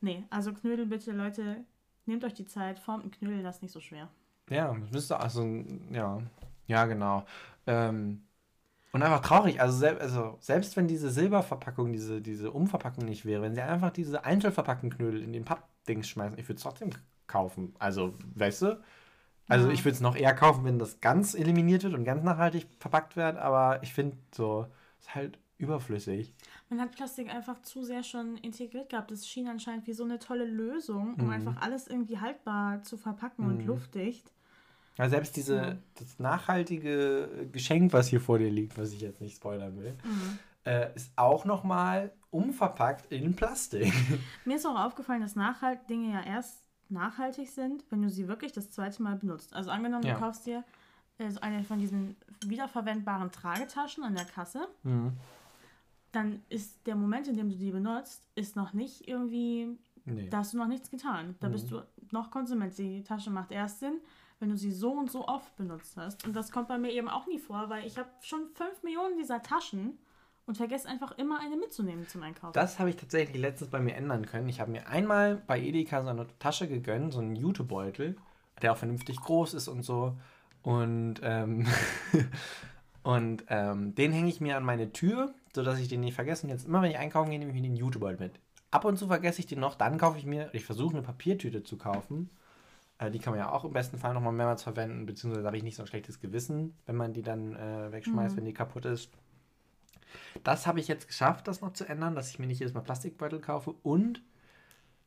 Nee, 0.00 0.24
also 0.30 0.52
Knödel 0.52 0.86
bitte, 0.86 1.12
Leute, 1.12 1.64
nehmt 2.06 2.24
euch 2.24 2.34
die 2.34 2.46
Zeit, 2.46 2.78
formt 2.80 3.04
einen 3.04 3.12
Knödel, 3.12 3.42
das 3.42 3.56
ist 3.56 3.62
nicht 3.62 3.72
so 3.72 3.80
schwer. 3.80 4.08
Ja, 4.50 4.74
das 4.74 4.90
müsste 4.90 5.18
also, 5.18 5.44
ja, 5.90 6.20
ja, 6.66 6.84
genau. 6.86 7.24
Ähm, 7.66 8.24
und 8.94 9.02
einfach 9.02 9.20
traurig, 9.20 9.60
also, 9.60 9.76
sel 9.76 9.98
also 9.98 10.38
selbst 10.40 10.76
wenn 10.76 10.86
diese 10.86 11.10
Silberverpackung, 11.10 11.92
diese, 11.92 12.22
diese 12.22 12.52
Umverpackung 12.52 13.04
nicht 13.04 13.24
wäre, 13.26 13.42
wenn 13.42 13.54
sie 13.54 13.60
einfach 13.60 13.90
diese 13.90 14.24
einzelverpackten 14.24 14.88
Knödel 14.90 15.20
in 15.20 15.32
den 15.32 15.44
Pappdings 15.44 16.08
schmeißen, 16.08 16.38
ich 16.38 16.48
würde 16.48 16.58
es 16.58 16.62
trotzdem 16.62 16.90
kaufen. 17.26 17.74
Also, 17.80 18.14
weißt 18.36 18.62
du? 18.62 18.80
Also 19.48 19.66
Ja. 19.66 19.74
ich 19.74 19.84
würde 19.84 19.94
es 19.96 20.00
noch 20.00 20.16
eher 20.16 20.34
kaufen, 20.34 20.64
wenn 20.64 20.78
das 20.78 21.00
ganz 21.00 21.34
eliminiert 21.34 21.82
wird 21.82 21.94
und 21.94 22.04
ganz 22.04 22.22
nachhaltig 22.22 22.68
verpackt 22.78 23.16
wird, 23.16 23.36
aber 23.36 23.82
ich 23.82 23.92
finde 23.92 24.16
so, 24.32 24.66
ist 25.00 25.14
halt 25.14 25.38
überflüssig. 25.58 26.32
Man 26.70 26.80
hat 26.80 26.92
Plastik 26.92 27.28
einfach 27.34 27.60
zu 27.62 27.84
sehr 27.84 28.02
schon 28.04 28.36
integriert 28.38 28.90
gehabt. 28.90 29.10
Das 29.10 29.26
schien 29.26 29.48
anscheinend 29.48 29.86
wie 29.86 29.92
so 29.92 30.04
eine 30.04 30.18
tolle 30.18 30.44
Lösung, 30.46 31.14
um 31.14 31.26
Mhm. 31.26 31.30
einfach 31.30 31.56
alles 31.60 31.88
irgendwie 31.88 32.20
haltbar 32.20 32.82
zu 32.82 32.96
verpacken 32.96 33.44
und 33.44 33.62
Mhm. 33.62 33.66
luftdicht. 33.66 34.30
Ja, 34.96 35.08
selbst 35.08 35.36
diese, 35.36 35.56
Ja. 35.56 35.76
das 35.98 36.18
nachhaltige 36.18 37.48
Geschenk, 37.52 37.92
was 37.92 38.08
hier 38.08 38.20
vor 38.20 38.38
dir 38.38 38.50
liegt, 38.50 38.78
was 38.78 38.92
ich 38.92 39.00
jetzt 39.00 39.20
nicht 39.20 39.36
spoilern 39.36 39.76
will, 39.78 39.94
Mhm. 40.04 40.38
äh, 40.64 40.94
ist 40.94 41.10
auch 41.16 41.44
nochmal 41.44 42.12
umverpackt 42.30 43.10
in 43.12 43.34
Plastik. 43.34 43.92
Mir 44.44 44.56
ist 44.56 44.66
auch 44.66 44.78
aufgefallen, 44.78 45.20
dass 45.22 45.34
nachhalt 45.36 45.88
Dinge 45.90 46.12
ja 46.12 46.22
erst 46.22 46.62
nachhaltig 46.88 47.48
sind, 47.50 47.84
wenn 47.90 48.02
du 48.02 48.08
sie 48.10 48.28
wirklich 48.28 48.52
das 48.52 48.70
zweite 48.70 49.02
Mal 49.02 49.16
benutzt. 49.16 49.52
Also 49.54 49.70
angenommen, 49.70 50.04
Ja. 50.06 50.14
du 50.14 50.20
kaufst 50.20 50.46
dir 50.46 50.62
äh, 51.18 51.30
so 51.30 51.40
eine 51.40 51.62
von 51.64 51.78
diesen 51.78 52.16
wiederverwendbaren 52.44 53.30
Tragetaschen 53.30 54.02
an 54.04 54.14
der 54.16 54.24
Kasse, 54.24 54.66
dann 56.12 56.42
ist 56.48 56.86
der 56.86 56.94
Moment, 56.96 57.26
in 57.28 57.36
dem 57.36 57.50
du 57.50 57.56
die 57.56 57.70
benutzt, 57.70 58.22
ist 58.34 58.54
noch 58.56 58.72
nicht 58.72 59.08
irgendwie, 59.08 59.76
Nee. 60.04 60.28
da 60.28 60.38
hast 60.38 60.52
du 60.54 60.58
noch 60.58 60.66
nichts 60.68 60.90
getan. 60.90 61.34
Da 61.40 61.48
bist 61.48 61.70
du 61.70 61.82
noch 62.12 62.30
Konsument. 62.30 62.76
Die 62.78 63.02
Tasche 63.02 63.30
macht 63.30 63.50
erst 63.50 63.80
Sinn, 63.80 64.00
wenn 64.40 64.50
du 64.50 64.56
sie 64.56 64.72
so 64.72 64.92
und 64.92 65.10
so 65.10 65.26
oft 65.26 65.56
benutzt 65.56 65.96
hast. 65.96 66.26
Und 66.26 66.34
das 66.34 66.50
kommt 66.50 66.68
bei 66.68 66.78
mir 66.78 66.90
eben 66.90 67.08
auch 67.08 67.26
nie 67.26 67.38
vor, 67.38 67.68
weil 67.68 67.86
ich 67.86 67.98
habe 67.98 68.08
schon 68.20 68.48
fünf 68.54 68.82
Millionen 68.82 69.16
dieser 69.16 69.42
Taschen 69.42 69.98
und 70.46 70.56
vergesse 70.56 70.88
einfach 70.88 71.12
immer 71.12 71.40
eine 71.40 71.56
mitzunehmen 71.56 72.06
zum 72.06 72.22
Einkaufen. 72.22 72.52
Das 72.52 72.78
habe 72.78 72.90
ich 72.90 72.96
tatsächlich 72.96 73.40
letztens 73.40 73.70
bei 73.70 73.80
mir 73.80 73.94
ändern 73.94 74.26
können. 74.26 74.48
Ich 74.48 74.60
habe 74.60 74.70
mir 74.70 74.88
einmal 74.88 75.36
bei 75.36 75.60
Edeka 75.60 76.02
so 76.02 76.08
eine 76.08 76.26
Tasche 76.38 76.68
gegönnt, 76.68 77.14
so 77.14 77.20
einen 77.20 77.36
Jutebeutel, 77.36 78.16
der 78.60 78.72
auch 78.72 78.76
vernünftig 78.76 79.20
groß 79.20 79.54
ist 79.54 79.68
und 79.68 79.82
so. 79.82 80.16
Und, 80.62 81.20
ähm, 81.22 81.66
und 83.02 83.44
ähm, 83.48 83.94
den 83.94 84.12
hänge 84.12 84.28
ich 84.28 84.40
mir 84.40 84.56
an 84.56 84.64
meine 84.64 84.92
Tür, 84.92 85.34
sodass 85.54 85.78
ich 85.78 85.88
den 85.88 86.00
nicht 86.00 86.14
vergesse. 86.14 86.46
Und 86.46 86.50
jetzt 86.50 86.66
immer, 86.66 86.82
wenn 86.82 86.90
ich 86.90 86.98
einkaufen 86.98 87.30
gehe, 87.30 87.38
nehme 87.38 87.50
ich 87.50 87.56
mir 87.56 87.68
den 87.68 87.76
Jutebeutel 87.76 88.18
mit. 88.18 88.40
Ab 88.70 88.84
und 88.84 88.98
zu 88.98 89.06
vergesse 89.06 89.40
ich 89.40 89.46
den 89.46 89.60
noch, 89.60 89.76
dann 89.76 89.98
kaufe 89.98 90.18
ich 90.18 90.26
mir, 90.26 90.50
ich 90.52 90.64
versuche 90.64 90.94
eine 90.94 91.02
Papiertüte 91.02 91.62
zu 91.62 91.78
kaufen. 91.78 92.30
Äh, 92.98 93.10
die 93.10 93.18
kann 93.18 93.32
man 93.32 93.40
ja 93.40 93.50
auch 93.50 93.64
im 93.64 93.72
besten 93.72 93.98
Fall 93.98 94.14
nochmal 94.14 94.32
mehrmals 94.32 94.62
verwenden, 94.62 95.06
beziehungsweise 95.06 95.46
habe 95.46 95.56
ich 95.56 95.62
nicht 95.62 95.76
so 95.76 95.82
ein 95.82 95.86
schlechtes 95.88 96.20
Gewissen, 96.20 96.76
wenn 96.86 96.96
man 96.96 97.12
die 97.12 97.22
dann 97.22 97.54
äh, 97.56 97.92
wegschmeißt, 97.92 98.34
Mhm. 98.34 98.38
wenn 98.38 98.44
die 98.44 98.52
kaputt 98.54 98.84
ist. 98.84 99.10
Das 100.44 100.66
habe 100.66 100.78
ich 100.80 100.88
jetzt 100.88 101.08
geschafft, 101.08 101.48
das 101.48 101.60
noch 101.60 101.72
zu 101.72 101.84
ändern, 101.88 102.14
dass 102.14 102.30
ich 102.30 102.38
mir 102.38 102.46
nicht 102.46 102.60
jedes 102.60 102.74
Mal 102.74 102.82
Plastikbeutel 102.82 103.40
kaufe. 103.40 103.74
Und 103.82 104.22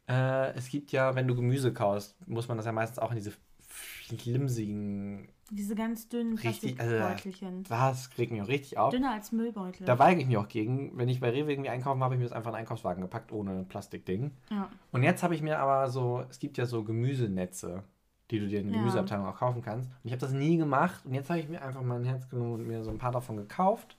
äh, 0.10 0.52
es 0.54 0.70
gibt 0.70 0.92
ja, 0.92 1.16
wenn 1.16 1.28
du 1.28 1.36
Gemüse 1.36 1.74
kaufst, 1.74 2.16
muss 2.28 2.48
man 2.48 2.58
das 2.58 2.66
ja 2.66 2.72
meistens 2.74 3.00
auch 3.00 3.12
in 3.12 3.18
diese 3.18 3.34
flimsigen. 3.68 5.30
Diese 5.50 5.76
ganz 5.76 6.10
dünnen 6.10 6.38
Richtig, 6.38 6.80
also, 6.80 6.96
Plastikbeutelchen. 6.96 7.64
Das 7.64 8.10
regt 8.18 8.32
mich 8.32 8.42
auch 8.42 8.48
richtig 8.50 8.78
auf. 8.78 8.92
Dünner 8.94 9.12
als 9.12 9.32
Müllbeutel. 9.32 9.86
Da 9.86 9.98
weige 9.98 10.20
ich 10.22 10.28
mich 10.28 10.38
auch 10.38 10.48
gegen. 10.50 10.98
Wenn 10.98 11.08
ich 11.08 11.20
bei 11.22 11.30
Rewe 11.30 11.52
irgendwie 11.52 11.70
einkaufen 11.70 12.00
habe, 12.02 12.06
habe 12.06 12.16
ich 12.16 12.20
mir 12.20 12.26
das 12.26 12.34
einfach 12.34 12.50
in 12.50 12.56
den 12.56 12.60
Einkaufswagen 12.62 13.02
gepackt, 13.02 13.32
ohne 13.32 13.64
Plastikding. 13.64 14.32
ja. 14.50 14.70
Und 14.92 15.04
jetzt 15.04 15.24
habe 15.24 15.36
ich 15.36 15.42
mir 15.42 15.60
aber 15.60 15.90
so, 15.90 16.26
es 16.30 16.40
gibt 16.40 16.58
ja 16.58 16.66
so 16.66 16.84
Gemüsenetze, 16.84 17.84
die 18.30 18.40
du 18.40 18.48
dir 18.48 18.60
in 18.60 18.68
der 18.68 18.76
Ja. 18.76 18.82
Gemüseabteilung 18.82 19.26
auch 19.26 19.38
kaufen 19.38 19.62
kannst. 19.62 19.90
Und 19.90 20.00
ich 20.04 20.12
habe 20.12 20.20
das 20.20 20.34
nie 20.34 20.58
gemacht. 20.58 21.06
Und 21.06 21.14
jetzt 21.14 21.30
habe 21.30 21.40
ich 21.40 21.48
mir 21.48 21.62
einfach 21.62 21.82
mein 21.82 22.04
Herz 22.04 22.28
genommen 22.30 22.54
und 22.54 22.68
mir 22.68 22.84
so 22.84 22.92
ein 22.92 22.98
paar 22.98 23.12
davon 23.12 23.38
gekauft. 23.38 23.98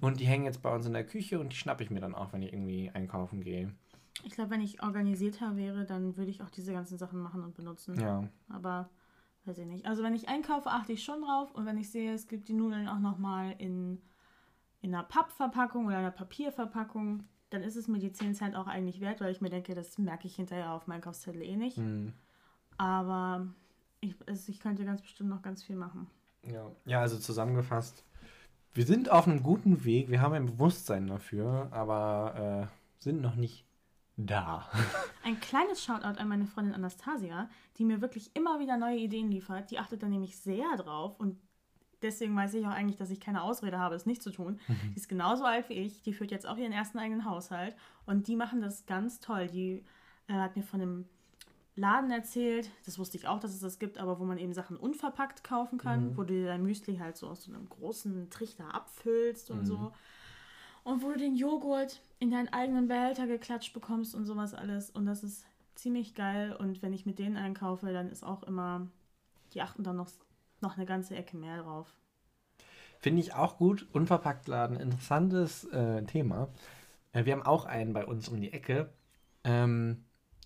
Und 0.00 0.18
die 0.18 0.24
hängen 0.24 0.46
jetzt 0.46 0.62
bei 0.62 0.74
uns 0.74 0.86
in 0.86 0.94
der 0.94 1.04
Küche 1.04 1.38
und 1.38 1.52
die 1.52 1.56
schnappe 1.56 1.84
ich 1.84 1.90
mir 1.90 2.00
dann 2.00 2.14
auch, 2.14 2.32
wenn 2.32 2.40
ich 2.42 2.54
irgendwie 2.54 2.90
einkaufen 2.94 3.42
gehe. 3.42 3.70
Ich 4.24 4.32
glaube, 4.32 4.50
wenn 4.50 4.62
ich 4.62 4.82
organisierter 4.82 5.56
wäre, 5.56 5.84
dann 5.84 6.16
würde 6.16 6.30
ich 6.30 6.42
auch 6.42 6.50
diese 6.50 6.72
ganzen 6.72 6.96
Sachen 6.96 7.20
machen 7.20 7.42
und 7.42 7.54
benutzen. 7.54 8.00
Ja. 8.00 8.24
Aber 8.48 8.88
weiß 9.50 9.58
ich 9.58 9.66
nicht. 9.66 9.86
Also 9.86 10.02
wenn 10.02 10.14
ich 10.14 10.28
einkaufe, 10.28 10.70
achte 10.70 10.92
ich 10.92 11.02
schon 11.02 11.22
drauf. 11.22 11.54
Und 11.54 11.66
wenn 11.66 11.76
ich 11.76 11.90
sehe, 11.90 12.14
es 12.14 12.28
gibt 12.28 12.48
die 12.48 12.54
Nudeln 12.54 12.88
auch 12.88 13.00
nochmal 13.00 13.54
in, 13.58 14.00
in 14.80 14.94
einer 14.94 15.04
Pappverpackung 15.04 15.86
oder 15.86 15.98
einer 15.98 16.10
Papierverpackung, 16.10 17.24
dann 17.50 17.62
ist 17.62 17.76
es 17.76 17.88
mir 17.88 17.98
die 17.98 18.12
10 18.12 18.34
Cent 18.34 18.56
auch 18.56 18.68
eigentlich 18.68 19.00
wert, 19.00 19.20
weil 19.20 19.32
ich 19.32 19.40
mir 19.40 19.50
denke, 19.50 19.74
das 19.74 19.98
merke 19.98 20.28
ich 20.28 20.36
hinterher 20.36 20.72
auf 20.72 20.86
meinem 20.86 20.96
Einkaufszettel 20.96 21.42
eh 21.42 21.56
nicht. 21.56 21.78
Hm. 21.78 22.12
Aber 22.78 23.48
ich, 24.00 24.14
also 24.26 24.50
ich 24.50 24.60
könnte 24.60 24.84
ganz 24.84 25.02
bestimmt 25.02 25.30
noch 25.30 25.42
ganz 25.42 25.62
viel 25.62 25.76
machen. 25.76 26.06
Ja. 26.44 26.70
ja, 26.86 27.00
also 27.00 27.18
zusammengefasst, 27.18 28.04
wir 28.72 28.86
sind 28.86 29.10
auf 29.10 29.26
einem 29.26 29.42
guten 29.42 29.84
Weg, 29.84 30.10
wir 30.10 30.22
haben 30.22 30.32
ein 30.32 30.46
Bewusstsein 30.46 31.08
dafür, 31.08 31.68
aber 31.72 32.68
äh, 32.70 33.02
sind 33.02 33.20
noch 33.20 33.34
nicht 33.34 33.66
da. 34.26 34.68
Ein 35.24 35.40
kleines 35.40 35.82
Shoutout 35.82 36.18
an 36.18 36.28
meine 36.28 36.46
Freundin 36.46 36.74
Anastasia, 36.74 37.48
die 37.76 37.84
mir 37.84 38.00
wirklich 38.00 38.30
immer 38.34 38.60
wieder 38.60 38.76
neue 38.76 38.98
Ideen 38.98 39.30
liefert. 39.30 39.70
Die 39.70 39.78
achtet 39.78 40.02
da 40.02 40.08
nämlich 40.08 40.38
sehr 40.38 40.76
drauf 40.76 41.18
und 41.18 41.38
deswegen 42.02 42.34
weiß 42.36 42.54
ich 42.54 42.66
auch 42.66 42.70
eigentlich, 42.70 42.96
dass 42.96 43.10
ich 43.10 43.20
keine 43.20 43.42
Ausrede 43.42 43.78
habe, 43.78 43.94
es 43.94 44.06
nicht 44.06 44.22
zu 44.22 44.30
tun. 44.30 44.58
Die 44.92 44.96
ist 44.96 45.08
genauso 45.08 45.44
alt 45.44 45.68
wie 45.68 45.74
ich, 45.74 46.02
die 46.02 46.12
führt 46.12 46.30
jetzt 46.30 46.46
auch 46.46 46.56
ihren 46.56 46.72
ersten 46.72 46.98
eigenen 46.98 47.24
Haushalt 47.24 47.76
und 48.06 48.26
die 48.28 48.36
machen 48.36 48.60
das 48.60 48.86
ganz 48.86 49.20
toll. 49.20 49.48
Die 49.48 49.84
äh, 50.28 50.34
hat 50.34 50.56
mir 50.56 50.62
von 50.62 50.80
einem 50.80 51.04
Laden 51.76 52.10
erzählt, 52.10 52.70
das 52.84 52.98
wusste 52.98 53.16
ich 53.16 53.26
auch, 53.26 53.40
dass 53.40 53.52
es 53.54 53.60
das 53.60 53.78
gibt, 53.78 53.98
aber 53.98 54.18
wo 54.18 54.24
man 54.24 54.38
eben 54.38 54.52
Sachen 54.52 54.76
unverpackt 54.76 55.44
kaufen 55.44 55.78
kann, 55.78 56.16
wo 56.16 56.24
du 56.24 56.34
dir 56.34 56.46
dein 56.46 56.62
Müsli 56.62 56.98
halt 56.98 57.16
so 57.16 57.28
aus 57.28 57.44
so 57.44 57.52
einem 57.52 57.68
großen 57.68 58.28
Trichter 58.28 58.74
abfüllst 58.74 59.50
und 59.50 59.66
so. 59.66 59.92
Und 60.82 61.02
wo 61.02 61.10
du 61.10 61.18
den 61.18 61.36
Joghurt 61.36 62.00
in 62.18 62.30
deinen 62.30 62.48
eigenen 62.48 62.88
Behälter 62.88 63.26
geklatscht 63.26 63.72
bekommst 63.72 64.14
und 64.14 64.26
sowas 64.26 64.54
alles. 64.54 64.90
Und 64.90 65.06
das 65.06 65.22
ist 65.24 65.44
ziemlich 65.74 66.14
geil. 66.14 66.54
Und 66.54 66.82
wenn 66.82 66.92
ich 66.92 67.06
mit 67.06 67.18
denen 67.18 67.36
einkaufe, 67.36 67.92
dann 67.92 68.10
ist 68.10 68.24
auch 68.24 68.42
immer, 68.42 68.86
die 69.54 69.62
achten 69.62 69.82
dann 69.82 69.96
noch, 69.96 70.08
noch 70.60 70.76
eine 70.76 70.86
ganze 70.86 71.16
Ecke 71.16 71.36
mehr 71.36 71.62
drauf. 71.62 71.94
Finde 72.98 73.20
ich 73.20 73.34
auch 73.34 73.56
gut. 73.56 73.86
Unverpacktladen, 73.92 74.76
interessantes 74.78 75.64
äh, 75.64 76.02
Thema. 76.04 76.48
Äh, 77.12 77.24
wir 77.24 77.32
haben 77.32 77.46
auch 77.46 77.64
einen 77.64 77.92
bei 77.92 78.04
uns 78.04 78.28
um 78.28 78.40
die 78.40 78.52
Ecke. 78.52 78.92
Ähm, 79.44 80.04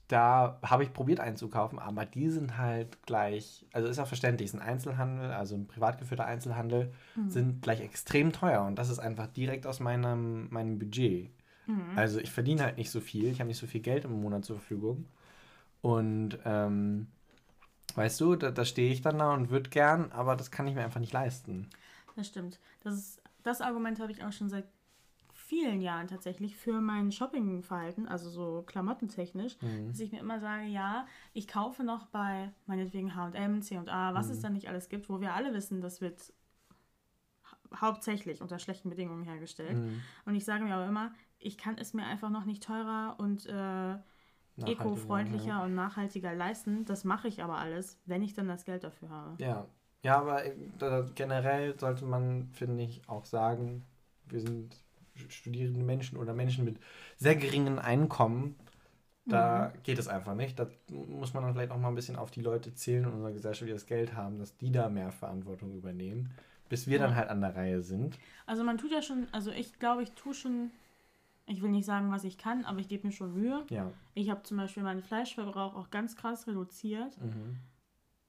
da 0.09 0.59
habe 0.63 0.83
ich 0.83 0.93
probiert 0.93 1.21
einzukaufen, 1.21 1.79
aber 1.79 2.05
die 2.05 2.29
sind 2.29 2.59
halt 2.59 3.03
gleich, 3.05 3.65
also 3.73 3.89
ist 3.89 3.99
auch 3.99 4.07
verständlich, 4.07 4.47
ist 4.47 4.55
ein 4.55 4.61
Einzelhandel, 4.61 5.33
also 5.33 5.55
ein 5.55 5.67
privat 5.67 5.99
geführter 5.99 6.27
Einzelhandel, 6.27 6.93
sind 7.31 7.63
gleich 7.63 7.81
extrem 7.81 8.33
teuer 8.33 8.63
und 8.65 8.77
das 8.77 8.91
ist 8.91 8.99
einfach 8.99 9.27
direkt 9.29 9.67
aus 9.67 9.81
meinem, 9.81 10.49
meinem 10.51 10.79
Budget. 10.79 11.31
Also 11.97 12.21
ich 12.21 12.31
verdiene 12.31 12.63
halt 12.63 12.77
nicht 12.77 12.91
so 12.91 13.01
viel, 13.01 13.27
ich 13.27 13.41
habe 13.41 13.49
nicht 13.49 13.59
so 13.59 13.67
viel 13.67 13.81
Geld 13.81 14.05
im 14.05 14.21
Monat 14.21 14.45
zur 14.45 14.57
Verfügung. 14.57 15.07
Und 15.81 16.39
ähm, 16.45 17.09
weißt 17.95 18.21
du, 18.21 18.37
da, 18.37 18.51
da 18.51 18.65
stehe 18.65 18.93
ich 18.93 19.01
dann 19.01 19.19
da 19.19 19.33
und 19.33 19.51
würde 19.51 19.71
gern, 19.71 20.13
aber 20.13 20.37
das 20.37 20.51
kann 20.51 20.67
ich 20.67 20.75
mir 20.75 20.85
einfach 20.85 21.01
nicht 21.01 21.13
leisten. 21.13 21.71
Das 22.17 22.27
stimmt. 22.27 22.61
Das, 22.83 22.95
ist, 22.95 23.23
das 23.43 23.61
Argument 23.61 24.01
habe 24.01 24.13
ich 24.13 24.23
auch 24.23 24.33
schon 24.33 24.49
seit 24.49 24.67
vielen 25.47 25.81
Jahren 25.81 26.09
tatsächlich 26.09 26.57
für 26.57 26.81
mein 26.81 27.13
Shoppingverhalten, 27.13 28.09
also 28.09 28.31
so 28.31 28.63
klamottentechnisch, 28.67 29.57
Mhm. 29.61 29.89
dass 29.89 30.01
ich 30.01 30.11
mir 30.13 30.21
immer 30.21 30.41
sage, 30.41 30.65
ja, 30.65 31.07
ich 31.33 31.47
kaufe 31.49 31.85
noch 31.85 32.07
bei 32.07 32.51
meinetwegen 32.67 33.15
H&M, 33.15 33.61
C&A, 33.63 34.15
was 34.15 34.27
Mhm. 34.27 34.33
es 34.33 34.41
da 34.41 34.49
nicht 34.51 34.69
alles 34.69 34.89
gibt, 34.89 35.09
wo 35.09 35.21
wir 35.21 35.35
alle 35.35 35.53
wissen, 35.55 35.81
das 35.81 36.01
wird 36.01 36.33
hau- 37.51 37.81
hauptsächlich 37.81 38.41
unter 38.41 38.59
schlechten 38.59 38.91
Bedingungen 38.91 39.25
hergestellt. 39.25 39.77
Mhm. 39.79 40.01
Und 40.25 40.35
ich 40.35 40.45
sage 40.45 40.65
mir 40.65 40.75
aber 40.75 40.87
immer, 40.87 41.13
ich 41.39 41.59
kann 41.59 41.77
es 41.79 41.93
mir 41.95 42.05
einfach 42.07 42.31
noch 42.31 42.45
nicht 42.45 42.63
teurer 42.63 43.17
und 43.19 43.47
äh, 43.47 43.53
Nachhaltiger, 43.53 44.85
eco-freundlicher 44.85 45.47
ja. 45.49 45.65
und 45.65 45.75
nachhaltiger 45.75 46.35
leisten. 46.35 46.85
Das 46.85 47.05
mache 47.05 47.29
ich 47.29 47.43
aber 47.43 47.59
alles, 47.59 47.99
wenn 48.07 48.23
ich 48.23 48.35
dann 48.35 48.49
das 48.49 48.65
Geld 48.65 48.85
dafür 48.85 49.11
habe. 49.11 49.43
Ja, 49.43 49.67
ja, 50.03 50.19
aber 50.19 50.45
äh, 50.45 50.55
generell 51.15 51.79
sollte 51.79 52.05
man, 52.05 52.49
finde 52.53 52.85
ich, 52.85 53.09
auch 53.09 53.25
sagen, 53.25 53.85
wir 54.27 54.41
sind 54.41 54.84
studierende 55.29 55.83
Menschen 55.85 56.19
oder 56.19 56.35
Menschen 56.35 56.65
mit 56.65 56.79
sehr 57.17 57.37
geringen 57.37 57.79
Einkommen. 57.79 58.57
Da 59.27 59.73
geht 59.85 59.99
es 59.99 60.07
einfach 60.07 60.35
nicht. 60.35 60.59
Da 60.59 60.67
muss 60.91 61.33
man 61.33 61.45
dann 61.45 61.55
vielleicht 61.55 61.71
auch 61.71 61.79
mal 61.79 61.89
ein 61.89 61.95
bisschen 61.95 62.17
auf 62.17 62.31
die 62.31 62.43
Leute 62.43 62.75
zählen 62.75 63.05
in 63.05 63.11
unserer 63.11 63.33
Gesellschaft, 63.33 63.67
die 63.67 63.73
das 63.73 63.87
Geld 63.87 64.15
haben, 64.15 64.39
dass 64.39 64.57
die 64.59 64.71
da 64.71 64.91
mehr 64.91 65.13
Verantwortung 65.13 65.75
übernehmen, 65.75 66.31
bis 66.69 66.87
wir 66.89 66.99
dann 66.99 67.13
Ja. 67.13 67.17
halt 67.17 67.31
an 67.31 67.41
der 67.41 67.57
Reihe 67.57 67.83
sind. 67.83 68.19
Also 68.45 68.65
man 68.65 68.77
tut 68.77 68.93
ja 68.93 69.01
schon, 69.01 69.27
also 69.33 69.51
ich 69.51 69.79
glaube, 69.79 70.03
ich 70.03 70.13
tue 70.13 70.35
schon, 70.35 70.71
ich 71.47 71.63
will 71.63 71.71
nicht 71.71 71.87
sagen, 71.87 72.11
was 72.11 72.25
ich 72.25 72.37
kann, 72.37 72.67
aber 72.67 72.81
ich 72.81 72.89
gebe 72.89 73.07
mir 73.07 73.13
schon 73.15 73.33
Mühe. 73.33 73.65
Ja. 73.71 73.91
Ich 74.13 74.29
habe 74.29 74.43
zum 74.43 74.59
Beispiel 74.59 74.83
meinen 74.83 75.03
Fleischverbrauch 75.03 75.75
auch 75.75 75.91
ganz 75.91 76.17
krass 76.17 76.47
reduziert. 76.47 77.19
Mhm. 77.19 77.57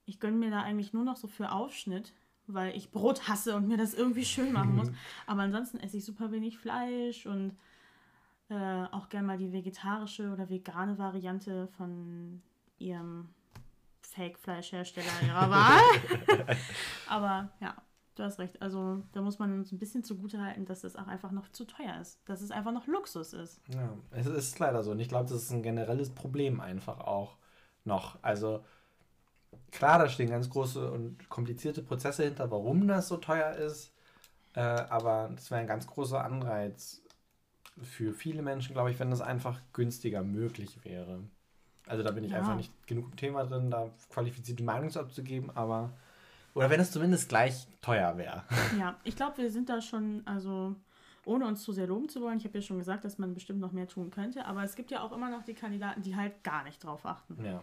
Ich 0.06 0.18
gönne 0.18 0.38
mir 0.38 0.50
da 0.50 0.62
eigentlich 0.62 0.94
nur 0.94 1.04
noch 1.04 1.16
so 1.16 1.28
für 1.28 1.52
Aufschnitt, 1.52 2.14
weil 2.46 2.76
ich 2.76 2.90
Brot 2.90 3.28
hasse 3.28 3.56
und 3.56 3.68
mir 3.68 3.76
das 3.76 3.94
irgendwie 3.94 4.24
schön 4.24 4.52
machen 4.52 4.76
muss. 4.76 4.90
Aber 5.26 5.42
ansonsten 5.42 5.78
esse 5.78 5.96
ich 5.96 6.04
super 6.04 6.30
wenig 6.30 6.58
Fleisch 6.58 7.26
und 7.26 7.56
äh, 8.48 8.84
auch 8.92 9.08
gerne 9.08 9.26
mal 9.26 9.38
die 9.38 9.52
vegetarische 9.52 10.32
oder 10.32 10.48
vegane 10.48 10.98
Variante 10.98 11.68
von 11.76 12.40
ihrem 12.78 13.28
Fake-Fleischhersteller 14.02 15.06
ihrer 15.26 15.50
Wahl. 15.50 16.56
Aber 17.08 17.50
ja, 17.60 17.74
du 18.14 18.22
hast 18.22 18.38
recht. 18.38 18.60
Also 18.62 19.02
da 19.12 19.20
muss 19.20 19.38
man 19.38 19.52
uns 19.52 19.72
ein 19.72 19.78
bisschen 19.78 20.04
zugutehalten, 20.04 20.64
dass 20.64 20.84
es 20.84 20.96
auch 20.96 21.06
einfach 21.06 21.32
noch 21.32 21.48
zu 21.50 21.64
teuer 21.64 22.00
ist. 22.00 22.20
Dass 22.26 22.40
es 22.40 22.50
einfach 22.50 22.72
noch 22.72 22.86
Luxus 22.86 23.32
ist. 23.32 23.60
Ja, 23.74 23.92
es 24.10 24.26
ist 24.26 24.58
leider 24.58 24.82
so. 24.82 24.92
Und 24.92 25.00
ich 25.00 25.08
glaube, 25.08 25.28
das 25.28 25.42
ist 25.42 25.50
ein 25.50 25.62
generelles 25.62 26.10
Problem 26.10 26.60
einfach 26.60 27.00
auch 27.00 27.36
noch. 27.84 28.18
Also 28.22 28.64
klar, 29.76 29.98
da 29.98 30.08
stehen 30.08 30.30
ganz 30.30 30.50
große 30.50 30.90
und 30.90 31.28
komplizierte 31.28 31.82
Prozesse 31.82 32.24
hinter, 32.24 32.50
warum 32.50 32.88
das 32.88 33.08
so 33.08 33.16
teuer 33.16 33.52
ist. 33.52 33.92
Äh, 34.54 34.60
aber 34.60 35.30
das 35.34 35.50
wäre 35.50 35.60
ein 35.60 35.66
ganz 35.66 35.86
großer 35.86 36.24
Anreiz 36.24 37.02
für 37.82 38.14
viele 38.14 38.42
Menschen, 38.42 38.72
glaube 38.72 38.90
ich, 38.90 38.98
wenn 38.98 39.10
das 39.10 39.20
einfach 39.20 39.60
günstiger 39.72 40.22
möglich 40.22 40.82
wäre. 40.84 41.20
Also 41.86 42.02
da 42.02 42.10
bin 42.10 42.24
ich 42.24 42.32
Ja. 42.32 42.38
einfach 42.38 42.56
nicht 42.56 42.72
genug 42.86 43.06
im 43.10 43.16
Thema 43.16 43.44
drin, 43.44 43.70
da 43.70 43.90
qualifizierte 44.10 44.64
Meinung 44.64 44.90
zu 44.90 44.98
abzugeben, 44.98 45.50
aber 45.54 45.92
oder 46.54 46.70
wenn 46.70 46.80
es 46.80 46.90
zumindest 46.90 47.28
gleich 47.28 47.66
teuer 47.82 48.16
wäre. 48.16 48.44
Ja, 48.78 48.96
ich 49.04 49.14
glaube, 49.14 49.38
wir 49.38 49.50
sind 49.50 49.68
da 49.68 49.80
schon, 49.82 50.22
also 50.24 50.74
ohne 51.26 51.46
uns 51.46 51.62
zu 51.62 51.72
sehr 51.72 51.86
loben 51.86 52.08
zu 52.08 52.22
wollen, 52.22 52.38
ich 52.38 52.44
habe 52.44 52.58
ja 52.58 52.62
schon 52.62 52.78
gesagt, 52.78 53.04
dass 53.04 53.18
man 53.18 53.34
bestimmt 53.34 53.60
noch 53.60 53.72
mehr 53.72 53.88
tun 53.88 54.10
könnte, 54.10 54.46
aber 54.46 54.64
es 54.64 54.74
gibt 54.74 54.90
ja 54.90 55.02
auch 55.02 55.12
immer 55.12 55.28
noch 55.28 55.44
die 55.44 55.54
Kandidaten, 55.54 56.02
die 56.02 56.16
halt 56.16 56.42
gar 56.42 56.64
nicht 56.64 56.82
drauf 56.82 57.04
achten. 57.04 57.44
Ja. 57.44 57.62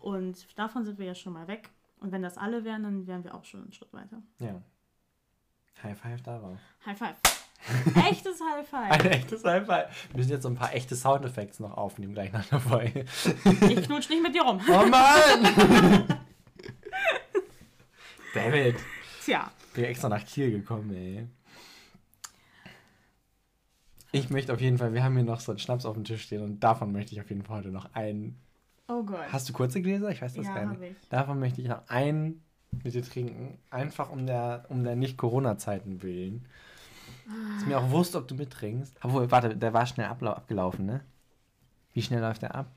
Und 0.00 0.58
davon 0.58 0.84
sind 0.84 0.98
wir 0.98 1.06
ja 1.06 1.14
schon 1.14 1.32
mal 1.32 1.46
weg. 1.46 1.70
Und 2.00 2.12
wenn 2.12 2.22
das 2.22 2.38
alle 2.38 2.64
wären, 2.64 2.82
dann 2.82 3.06
wären 3.06 3.24
wir 3.24 3.34
auch 3.34 3.44
schon 3.44 3.62
einen 3.62 3.72
Schritt 3.72 3.92
weiter. 3.92 4.22
Ja. 4.38 4.60
High 5.82 5.98
five 5.98 6.22
darauf. 6.22 6.58
High 6.84 6.98
five. 6.98 7.16
Echtes 8.10 8.40
High 8.40 8.66
five. 8.66 8.90
Ein 8.90 9.06
echtes 9.06 9.44
High 9.44 9.66
five. 9.66 10.08
Wir 10.10 10.16
müssen 10.16 10.30
jetzt 10.30 10.42
so 10.44 10.48
ein 10.48 10.54
paar 10.54 10.74
echte 10.74 10.96
Soundeffekte 10.96 11.62
noch 11.62 11.76
aufnehmen, 11.76 12.14
gleich 12.14 12.32
nach 12.32 12.46
der 12.46 12.60
Folge. 12.60 13.04
Ich 13.68 13.82
knutsch 13.82 14.08
nicht 14.08 14.22
mit 14.22 14.34
dir 14.34 14.42
rum. 14.42 14.60
Oh 14.66 14.86
Mann! 14.86 16.06
David. 18.34 18.76
Tja, 19.24 19.50
Bin 19.74 19.84
extra 19.84 20.08
nach 20.08 20.24
Kiel 20.24 20.50
gekommen, 20.50 20.90
ey. 20.94 21.28
Ich 24.12 24.30
möchte 24.30 24.52
auf 24.52 24.60
jeden 24.60 24.78
Fall, 24.78 24.94
wir 24.94 25.04
haben 25.04 25.14
hier 25.14 25.24
noch 25.24 25.40
so 25.40 25.52
einen 25.52 25.58
Schnaps 25.58 25.84
auf 25.84 25.94
dem 25.94 26.04
Tisch 26.04 26.22
stehen 26.22 26.42
und 26.42 26.60
davon 26.60 26.90
möchte 26.92 27.12
ich 27.12 27.20
auf 27.20 27.28
jeden 27.28 27.42
Fall 27.42 27.58
heute 27.58 27.68
noch 27.68 27.94
einen. 27.94 28.40
Oh 28.90 29.02
Gott. 29.04 29.32
Hast 29.32 29.48
du 29.48 29.52
kurze 29.52 29.80
Gläser? 29.80 30.10
Ich 30.10 30.20
weiß 30.20 30.34
das 30.34 30.46
Ja, 30.46 30.54
gar 30.54 30.66
nicht. 30.66 30.82
ich. 30.82 31.08
Davon 31.08 31.38
möchte 31.38 31.60
ich 31.62 31.68
noch 31.68 31.88
einen 31.88 32.42
mit 32.84 32.94
dir 32.94 33.02
trinken. 33.02 33.58
Einfach 33.70 34.10
um 34.10 34.26
der, 34.26 34.66
um 34.68 34.84
der 34.84 34.96
Nicht-Corona-Zeiten 34.96 36.02
willen. 36.02 36.46
Ist 37.58 37.66
mir 37.66 37.78
auch 37.78 37.90
wurscht, 37.90 38.14
ob 38.16 38.26
du 38.28 38.34
mittrinkst. 38.34 38.96
Obwohl, 39.02 39.30
warte, 39.30 39.56
der 39.56 39.72
war 39.72 39.86
schnell 39.86 40.06
abgelaufen, 40.06 40.86
ne? 40.86 41.00
Wie 41.92 42.02
schnell 42.02 42.20
läuft 42.20 42.42
der 42.42 42.54
ab? 42.54 42.72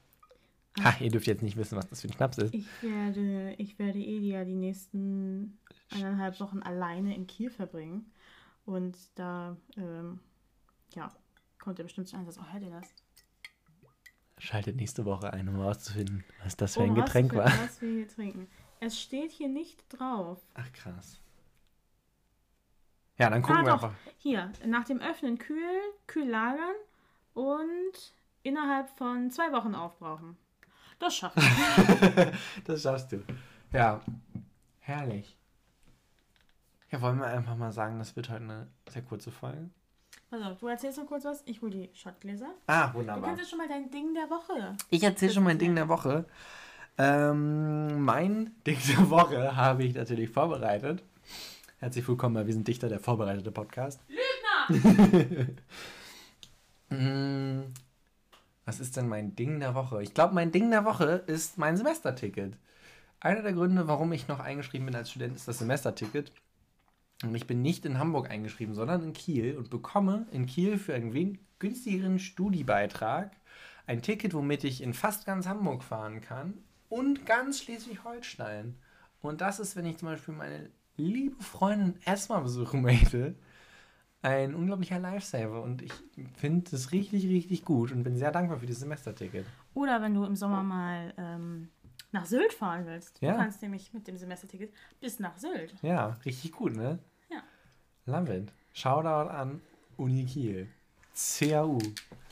Ha, 0.84 0.96
ihr 1.00 1.12
dürft 1.12 1.28
jetzt 1.28 1.44
nicht 1.44 1.56
wissen, 1.56 1.78
was 1.78 1.88
das 1.90 2.02
für 2.02 2.08
ein 2.08 2.14
Schnaps 2.14 2.38
ist. 2.40 2.54
Ich 2.54 2.66
werde, 2.82 3.54
ich 3.58 3.78
werde 3.78 4.00
Elia 4.00 4.44
die 4.44 4.56
nächsten 4.56 5.60
eineinhalb 5.92 6.40
Wochen 6.40 6.60
alleine 6.64 7.16
in 7.16 7.28
Kiel 7.28 7.52
verbringen. 7.52 8.12
Und 8.66 8.98
da, 9.16 9.56
ähm, 9.78 10.20
ja, 10.96 11.12
kommt 11.60 11.80
er 11.80 11.84
bestimmt 11.84 12.08
zu 12.08 12.18
Einsatz. 12.18 12.40
Oh, 12.40 12.52
hört 12.52 12.64
ihr 12.64 12.72
das? 12.72 12.88
Schaltet 14.44 14.76
nächste 14.76 15.06
Woche 15.06 15.32
ein, 15.32 15.48
um 15.48 15.56
herauszufinden, 15.56 16.26
was 16.44 16.58
das 16.58 16.74
für 16.74 16.82
Um 16.82 16.90
ein 16.90 16.96
Getränk 16.96 17.34
war. 17.34 17.46
Was 17.46 17.82
wir 17.82 17.90
hier 17.90 18.08
trinken. 18.10 18.50
Es 18.82 19.00
steht 19.00 19.32
hier 19.32 19.48
nicht 19.48 19.86
drauf. 19.88 20.42
Ach, 20.56 20.70
krass. 20.74 21.22
Ja, 23.18 23.30
dann 23.30 23.42
gucken 23.42 23.62
ah, 23.62 23.64
wir 23.64 23.72
doch. 23.72 23.84
einfach. 23.84 23.94
Hier, 24.18 24.52
nach 24.66 24.84
dem 24.84 25.00
Öffnen 25.00 25.38
kühl, 25.38 25.80
kühl 26.08 26.28
lagern 26.28 26.76
und 27.34 28.14
innerhalb 28.42 28.90
von 28.98 29.32
zwei 29.32 29.50
Wochen 29.54 29.76
aufbrauchen. 29.76 30.36
Das 31.00 31.16
schaffen 31.16 31.42
wir. 31.42 32.34
Das 32.66 32.82
schaffst 32.82 33.14
du. 33.14 33.24
Ja, 33.72 34.02
herrlich. 34.82 35.38
Ja, 36.92 37.00
wollen 37.00 37.20
wir 37.20 37.28
einfach 37.28 37.56
mal 37.56 37.72
sagen, 37.72 37.98
das 37.98 38.18
wird 38.18 38.28
heute 38.28 38.44
eine 38.44 38.68
sehr 38.90 39.04
kurze 39.04 39.32
Folge. 39.32 39.70
Pass 40.34 40.42
auf, 40.42 40.58
du 40.58 40.66
erzählst 40.68 40.98
noch 40.98 41.06
kurz 41.06 41.26
was. 41.26 41.44
Ich 41.46 41.62
hole 41.62 41.70
die 41.70 41.90
Shotgläser. 41.94 42.48
Ah, 42.66 42.88
Du 42.88 42.98
wunderbar. 42.98 43.22
kannst 43.24 43.42
jetzt 43.42 43.50
schon 43.52 43.60
mal 43.60 43.68
dein 43.68 43.92
Ding 43.92 44.16
der 44.16 44.28
Woche. 44.32 44.76
Ich 44.90 45.04
erzähle 45.04 45.32
schon 45.32 45.44
mein 45.44 45.60
Ding 45.60 45.76
der 45.76 45.88
Woche. 45.88 46.26
Ähm, 46.98 48.04
mein 48.04 48.52
Ding 48.66 48.80
der 48.88 49.12
Woche 49.12 49.56
habe 49.56 49.84
ich 49.84 49.94
natürlich 49.94 50.32
vorbereitet. 50.32 51.04
Herzlich 51.78 52.08
willkommen 52.08 52.34
bei 52.34 52.48
Wir 52.48 52.54
sind 52.56 52.68
Dichter, 52.68 52.90
der 52.90 53.00
vorbereitete 53.00 53.52
Podcast. 53.52 54.00
Lügner! 54.68 55.50
Mm, 56.90 57.66
Was 58.66 58.80
ist 58.80 58.98
denn 58.98 59.08
mein 59.08 59.36
Ding 59.36 59.60
der 59.60 59.76
Woche? 59.76 60.02
Ich 60.02 60.16
glaube, 60.16 60.34
mein 60.34 60.52
Ding 60.52 60.72
der 60.72 60.84
Woche 60.84 61.24
ist 61.28 61.60
mein 61.60 61.78
Semesterticket. 61.78 62.56
Einer 63.20 63.44
der 63.44 63.54
Gründe, 63.54 63.88
warum 63.88 64.12
ich 64.14 64.28
noch 64.28 64.40
eingeschrieben 64.40 64.88
bin 64.88 64.96
als 64.96 65.12
Student, 65.12 65.36
ist 65.36 65.48
das 65.48 65.60
Semesterticket. 65.60 66.32
Und 67.30 67.36
ich 67.36 67.48
bin 67.48 67.62
nicht 67.62 67.86
in 67.86 68.00
Hamburg 68.00 68.30
eingeschrieben, 68.30 68.74
sondern 68.74 69.04
in 69.04 69.14
Kiel 69.14 69.58
und 69.58 69.70
bekomme 69.70 70.28
in 70.32 70.46
Kiel 70.46 70.78
für 70.78 70.94
einen 70.94 71.40
günstigeren 71.60 72.20
Studiebeitrag 72.20 73.32
ein 73.88 74.02
Ticket, 74.02 74.34
womit 74.34 74.64
ich 74.64 74.82
in 74.82 74.94
fast 74.94 75.26
ganz 75.26 75.48
Hamburg 75.48 75.84
fahren 75.84 76.22
kann 76.22 76.54
und 76.90 77.26
ganz 77.26 77.62
Schleswig-Holstein. 77.62 78.78
Und 79.22 79.42
das 79.42 79.60
ist, 79.60 79.76
wenn 79.76 79.86
ich 79.86 79.98
zum 79.98 80.10
Beispiel 80.10 80.34
meine 80.34 80.70
liebe 80.96 81.42
Freundin 81.44 81.96
erstmal 82.06 82.42
besuchen 82.42 82.82
möchte, 82.82 83.36
ein 84.22 84.56
unglaublicher 84.56 85.00
Lifesaver. 85.00 85.62
Und 85.62 85.82
ich 85.82 85.92
finde 86.36 86.72
das 86.72 86.92
richtig, 86.92 87.26
richtig 87.28 87.66
gut 87.66 87.92
und 87.92 88.04
bin 88.04 88.16
sehr 88.16 88.32
dankbar 88.32 88.60
für 88.60 88.66
dieses 88.66 88.82
Semesterticket. 88.82 89.46
Oder 89.74 90.02
wenn 90.02 90.14
du 90.14 90.24
im 90.24 90.36
Sommer 90.36 90.64
mal 90.64 91.14
ähm, 91.18 91.70
nach 92.12 92.26
Sylt 92.26 92.54
fahren 92.54 92.86
willst. 92.86 93.22
Ja. 93.22 93.32
Du 93.32 93.38
kannst 93.38 93.62
nämlich 93.62 93.94
mit 93.94 94.08
dem 94.08 94.16
Semesterticket 94.16 94.74
bis 95.00 95.20
nach 95.20 95.38
Sylt. 95.38 95.74
Ja, 95.82 96.18
richtig 96.26 96.52
gut, 96.52 96.76
ne? 96.76 97.00
Love 98.06 98.30
it. 98.30 98.50
Shoutout 98.76 99.30
an 99.30 99.62
Uni 99.98 100.26
Kiel. 100.26 100.68
CAU. 101.16 101.78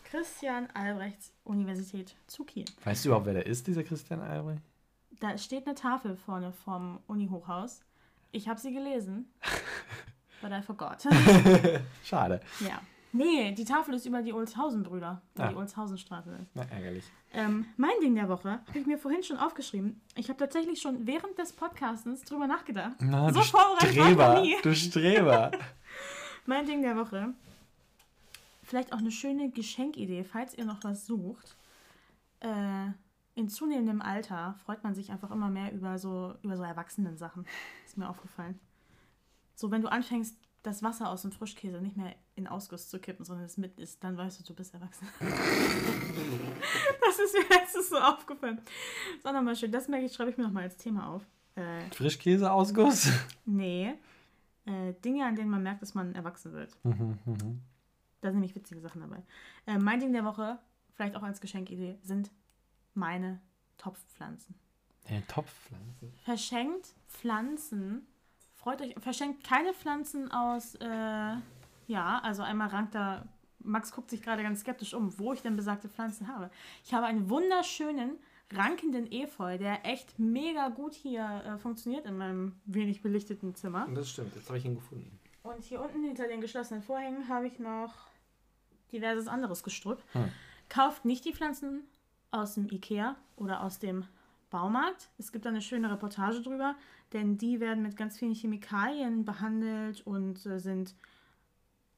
Christian 0.10 0.68
Albrechts 0.74 1.32
Universität 1.46 2.14
zu 2.28 2.44
Kiel. 2.44 2.66
Weißt 2.84 3.06
du 3.06 3.10
überhaupt, 3.10 3.28
wer 3.28 3.36
der 3.36 3.46
ist, 3.46 3.68
dieser 3.68 3.84
Christian 3.84 4.20
Albrecht? 4.22 4.62
Da 5.22 5.38
steht 5.38 5.66
eine 5.66 5.76
Tafel 5.76 6.18
vorne 6.18 6.52
vom 6.52 7.00
Uni-Hochhaus. 7.08 7.82
Ich 8.32 8.50
habe 8.50 8.60
sie 8.60 8.74
gelesen, 8.74 9.32
but 10.42 10.52
I 10.52 10.62
forgot. 10.62 11.02
Schade. 12.04 12.42
ja. 12.60 12.82
Nee, 13.14 13.52
die 13.54 13.66
Tafel 13.66 13.94
ist 13.96 14.06
über 14.06 14.22
die 14.22 14.32
Olshausen-Brüder, 14.34 15.22
Ah. 15.38 15.48
die 15.50 15.56
Olshausenstraße 15.56 16.32
ist. 16.42 16.52
Na, 16.54 16.64
ärgerlich. 16.64 17.04
Ähm, 17.34 17.66
mein 17.78 17.92
Ding 18.02 18.16
der 18.16 18.30
Woche 18.30 18.60
habe 18.68 18.80
ich 18.80 18.86
mir 18.86 18.98
vorhin 18.98 19.22
schon 19.24 19.38
aufgeschrieben. 19.38 20.00
Ich 20.16 20.30
habe 20.30 20.38
tatsächlich 20.40 20.82
schon 20.82 21.06
während 21.06 21.38
des 21.38 21.52
Podcastens 21.54 22.22
drüber 22.24 22.48
nachgedacht. 22.48 22.96
Na, 23.00 23.32
so 23.34 23.40
du 23.40 23.46
Streber. 23.46 24.44
Du 24.64 24.74
Streber. 24.76 25.52
Mein 26.46 26.66
Ding 26.66 26.82
der 26.82 26.96
Woche. 26.96 27.34
Vielleicht 28.64 28.94
auch 28.94 29.00
eine 29.00 29.12
schöne 29.12 29.50
Geschenkidee, 29.52 30.24
falls 30.24 30.58
ihr 30.58 30.66
noch 30.66 30.84
was 30.84 31.06
sucht. 31.06 31.56
Äh, 32.40 32.88
in 33.36 33.50
zunehmendem 33.50 34.02
Alter 34.02 34.56
freut 34.66 34.84
man 34.84 34.96
sich 34.96 35.12
einfach 35.12 35.32
immer 35.32 35.50
mehr 35.50 35.74
über 35.74 35.98
so, 36.00 36.34
über 36.44 36.56
so 36.58 36.64
Erwachsenen-Sachen. 36.64 37.46
Ist 37.86 37.98
mir 37.98 38.10
aufgefallen. 38.10 38.60
So, 39.56 39.70
wenn 39.72 39.82
du 39.82 39.90
anfängst, 39.92 40.36
das 40.64 40.84
Wasser 40.84 41.10
aus 41.10 41.24
dem 41.24 41.32
Frischkäse 41.32 41.82
nicht 41.82 41.98
mehr 41.98 42.16
in 42.36 42.48
Ausguss 42.48 42.90
zu 42.90 43.00
kippen, 43.00 43.26
sondern 43.26 43.46
es 43.46 43.58
mit 43.58 43.80
ist, 43.80 44.04
dann 44.04 44.18
weißt 44.18 44.40
du, 44.40 44.44
du 44.44 44.54
bist 44.54 44.74
erwachsen. 44.74 45.08
das 45.20 45.30
ist 47.20 47.34
mir 47.34 47.50
letztens 47.50 47.90
so 47.90 47.98
aufgefallen. 47.98 48.62
So, 49.24 49.32
nochmal 49.32 49.56
schön. 49.56 49.72
Das 49.72 49.88
merke 49.88 50.06
ich, 50.06 50.14
schreibe 50.14 50.30
ich 50.30 50.38
mir 50.38 50.44
nochmal 50.44 50.64
als 50.64 50.78
Thema 50.78 51.08
auf. 51.08 51.26
Äh, 51.56 51.82
Frischkäseausguss? 51.92 53.10
nee. 53.46 53.94
Äh, 54.66 54.94
Dinge, 55.04 55.26
an 55.26 55.36
denen 55.36 55.50
man 55.50 55.64
merkt, 55.64 55.82
dass 55.82 55.96
man 55.96 56.14
erwachsen 56.14 56.54
wird. 56.54 56.78
Mhm, 56.84 57.18
mhm. 57.26 57.62
Da 58.22 58.30
sind 58.30 58.40
nämlich 58.40 58.56
witzige 58.56 58.82
Sachen 58.82 59.02
dabei. 59.02 59.24
Äh, 59.66 59.80
mein 59.80 60.00
Ding 60.00 60.14
der 60.14 60.24
Woche, 60.24 60.60
vielleicht 60.94 61.16
auch 61.16 61.24
als 61.24 61.42
Geschenkidee, 61.42 61.98
sind 62.04 62.30
meine 62.94 63.42
Topfpflanzen. 63.78 64.54
Eine 65.08 65.26
Topfpflanze. 65.26 66.12
Verschenkt 66.24 66.94
Pflanzen. 67.08 68.06
Freut 68.62 68.82
euch. 68.82 68.96
Verschenkt 69.00 69.44
keine 69.44 69.74
Pflanzen 69.74 70.32
aus. 70.32 70.76
Äh, 70.76 71.36
ja, 71.88 72.20
also 72.24 72.44
einmal 72.44 72.70
rankt 72.70 72.96
da. 72.96 73.26
Max 73.64 73.92
guckt 73.92 74.10
sich 74.10 74.22
gerade 74.22 74.42
ganz 74.42 74.62
skeptisch 74.62 74.94
um, 74.94 75.18
wo 75.20 75.34
ich 75.34 75.42
denn 75.42 75.56
besagte 75.56 75.88
Pflanzen 75.88 76.28
habe. 76.28 76.50
Ich 76.84 76.94
habe 76.94 77.06
einen 77.06 77.30
wunderschönen 77.30 78.18
rankenden 78.52 79.12
Efeu, 79.12 79.58
der 79.58 79.86
echt 79.86 80.18
mega 80.18 80.70
gut 80.70 80.94
hier 80.94 81.44
äh, 81.46 81.58
funktioniert 81.58 82.06
in 82.06 82.18
meinem 82.18 82.56
wenig 82.66 83.02
belichteten 83.02 83.56
Zimmer. 83.56 83.88
Das 83.94 84.10
stimmt, 84.10 84.36
jetzt 84.36 84.48
habe 84.48 84.58
ich 84.58 84.66
ihn 84.66 84.76
gefunden. 84.76 85.20
Und 85.44 85.64
hier 85.64 85.82
unten 85.82 86.04
hinter 86.04 86.28
den 86.28 86.42
geschlossenen 86.42 86.84
Vorhängen 86.84 87.30
habe 87.30 87.48
ich 87.48 87.60
noch 87.60 87.94
diverses 88.92 89.28
anderes 89.28 89.64
Gestrüpp. 89.64 90.04
Hm. 90.14 90.32
Kauft 90.70 91.06
nicht 91.06 91.26
die 91.26 91.34
Pflanzen 91.34 91.84
aus 92.32 92.56
dem 92.56 92.70
Ikea 92.70 93.16
oder 93.36 93.64
aus 93.64 93.80
dem 93.80 94.06
Baumarkt. 94.52 95.10
Es 95.18 95.32
gibt 95.32 95.46
da 95.46 95.50
eine 95.50 95.62
schöne 95.62 95.90
Reportage 95.90 96.42
drüber, 96.42 96.76
denn 97.14 97.40
die 97.40 97.60
werden 97.60 97.82
mit 97.82 97.98
ganz 97.98 98.20
vielen 98.20 98.36
Chemikalien 98.36 99.26
behandelt 99.26 100.06
und 100.06 100.46
äh, 100.46 100.60
sind 100.60 100.94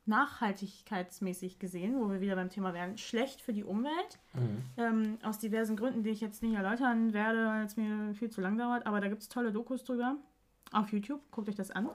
nachhaltigkeitsmäßig 0.06 1.60
gesehen, 1.60 2.00
wo 2.00 2.10
wir 2.10 2.22
wieder 2.22 2.36
beim 2.36 2.50
Thema 2.50 2.74
werden, 2.74 2.98
schlecht 2.98 3.42
für 3.42 3.54
die 3.54 3.64
Umwelt. 3.64 4.20
Mhm. 4.34 4.64
Ähm, 4.78 5.18
aus 5.24 5.40
diversen 5.40 5.76
Gründen, 5.76 6.04
die 6.04 6.10
ich 6.10 6.22
jetzt 6.22 6.44
nicht 6.44 6.56
erläutern 6.56 7.14
werde, 7.14 7.46
weil 7.46 7.66
es 7.66 7.78
mir 7.78 8.14
viel 8.14 8.30
zu 8.30 8.42
lang 8.42 8.58
dauert. 8.58 8.86
Aber 8.86 9.02
da 9.02 9.08
gibt 9.08 9.22
es 9.22 9.30
tolle 9.30 9.52
Dokus 9.52 9.84
drüber 9.84 10.18
auf 10.72 10.92
YouTube. 10.92 11.22
Guckt 11.32 11.50
euch 11.50 11.56
das 11.56 11.72
an. 11.72 11.90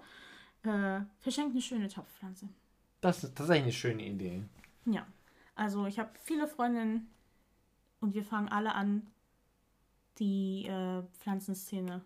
Äh, 0.63 1.01
verschenkt 1.19 1.53
eine 1.53 1.63
schöne 1.63 1.89
Topfpflanze. 1.89 2.49
Das 3.01 3.23
ist 3.25 3.37
tatsächlich 3.37 3.65
eine 3.65 3.73
schöne 3.73 4.07
Idee. 4.07 4.43
Ja, 4.87 5.07
also 5.55 5.87
ich 5.87 5.99
habe 5.99 6.11
viele 6.25 6.49
Freundinnen 6.49 7.09
und 8.01 8.15
wir 8.15 8.25
fangen 8.25 8.49
alle 8.49 8.75
an, 8.75 9.07
die 10.19 10.67
äh, 10.67 11.03
Pflanzenszene 11.21 12.03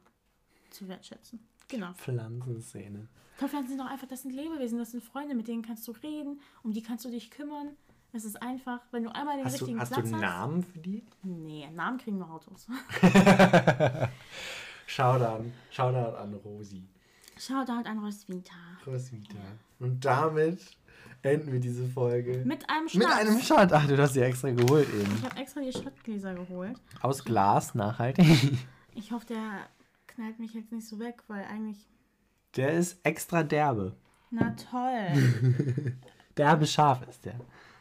zu 0.71 0.89
wertschätzen. 0.89 1.41
Genau. 1.69 1.93
Pflanzenszene. 1.95 3.09
Topfpflanzen 3.39 3.71
sind 3.71 3.79
doch 3.81 3.91
einfach, 3.91 4.07
das 4.07 4.23
sind 4.23 4.33
Lebewesen, 4.33 4.79
das 4.79 4.91
sind 4.93 5.03
Freunde, 5.03 5.35
mit 5.35 5.49
denen 5.49 5.63
kannst 5.63 5.89
du 5.89 5.93
reden, 5.93 6.41
um 6.63 6.73
die 6.73 6.83
kannst 6.83 7.05
du 7.05 7.11
dich 7.11 7.31
kümmern. 7.31 7.77
Es 8.13 8.25
ist 8.25 8.41
einfach, 8.43 8.81
wenn 8.91 9.05
du 9.05 9.15
einmal 9.15 9.37
den 9.39 9.47
Hast 9.47 9.61
du, 9.61 9.65
richtigen 9.65 9.81
hast 9.81 9.91
du 9.91 9.95
Platz 9.95 10.13
einen 10.13 10.21
Namen 10.21 10.63
für 10.63 10.79
die? 10.79 11.03
hast. 11.09 11.25
Nee, 11.25 11.69
Namen 11.71 11.97
kriegen 11.99 12.19
nur 12.19 12.31
Autos. 12.31 12.67
Shoutout, 14.87 15.45
Shoutout 15.71 16.17
an 16.19 16.35
Rosi. 16.45 16.85
Shoutout 17.39 17.89
an 17.89 17.99
Roswitha. 17.99 18.55
Roswitha. 18.87 19.39
Und 19.79 20.05
damit 20.05 20.77
enden 21.23 21.53
wir 21.53 21.61
diese 21.61 21.87
Folge. 21.89 22.43
Mit 22.45 22.69
einem 22.69 22.89
Schnaps. 22.89 23.07
Mit 23.09 23.17
einem 23.17 23.41
Shot. 23.41 23.73
Ach, 23.73 23.87
du 23.87 23.97
hast 23.99 24.15
sie 24.15 24.21
extra 24.23 24.51
geholt 24.51 24.89
Ich 24.89 25.01
eben. 25.01 25.23
habe 25.23 25.37
extra 25.41 25.61
die 25.61 25.73
Schottgläser 25.73 26.35
geholt. 26.35 26.77
Aus 27.01 27.25
Glas, 27.25 27.75
nachhaltig. 27.75 28.27
Ich 28.95 29.11
hoffe, 29.11 29.25
der 29.25 29.67
knallt 30.07 30.39
mich 30.39 30.53
jetzt 30.53 30.71
nicht 30.71 30.87
so 30.87 30.99
weg, 30.99 31.23
weil 31.27 31.45
eigentlich... 31.47 31.89
Der 32.57 32.73
ist 32.75 32.99
extra 33.05 33.43
derbe. 33.43 33.97
Na 34.31 34.51
toll. 34.51 35.97
Derbe 36.37 36.67
scharf 36.67 37.01
ist 37.09 37.25
der. 37.25 37.33
Ein 37.35 37.41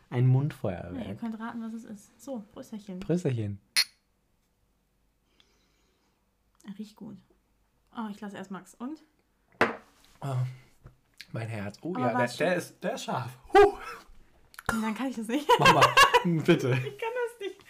Ja, 0.09 0.15
ihr 0.19 0.23
Mundfeuerwerk. 0.23 1.19
könnt 1.19 1.37
raten, 1.37 1.61
was 1.61 1.73
es 1.73 1.83
ist. 1.83 2.21
So, 2.21 2.45
Prösterchen. 2.53 3.01
Prösterchen. 3.01 3.59
Er 6.65 6.79
riecht 6.79 6.95
gut. 6.95 7.17
Oh, 7.97 8.07
ich 8.09 8.21
lasse 8.21 8.37
erst 8.37 8.51
Max. 8.51 8.73
Und? 8.75 9.03
Oh, 10.21 10.35
mein 11.33 11.47
Herz. 11.47 11.77
Oh 11.81 11.93
Aber 11.95 12.11
ja, 12.11 12.17
der, 12.17 12.27
der, 12.27 12.55
ist, 12.55 12.83
der 12.83 12.93
ist 12.93 13.03
scharf. 13.03 13.29
Huh. 13.53 13.73
Und 14.71 14.81
dann 14.81 14.95
kann 14.95 15.07
ich 15.07 15.15
das 15.15 15.27
nicht. 15.27 15.47
Mach 15.59 15.73
mal. 15.73 15.85
Bitte. 16.23 16.69
Ich 16.69 16.97
kann 16.97 17.09
das 17.15 17.39
nicht. 17.39 17.65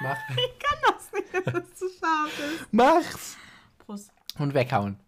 Mach. 0.00 0.16
Ich 0.30 0.58
kann 0.58 0.78
das 0.86 1.12
nicht, 1.12 1.46
dass 1.46 1.64
es 1.64 1.74
zu 1.74 1.88
scharf 1.88 2.38
ist. 2.38 2.66
Mach's. 2.72 3.36
Prost. 3.78 4.10
Und 4.38 4.54
weghauen. 4.54 4.98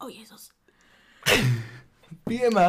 Oh, 0.00 0.08
Jesus. 0.08 0.52
Wie 2.26 2.42
immer. 2.42 2.68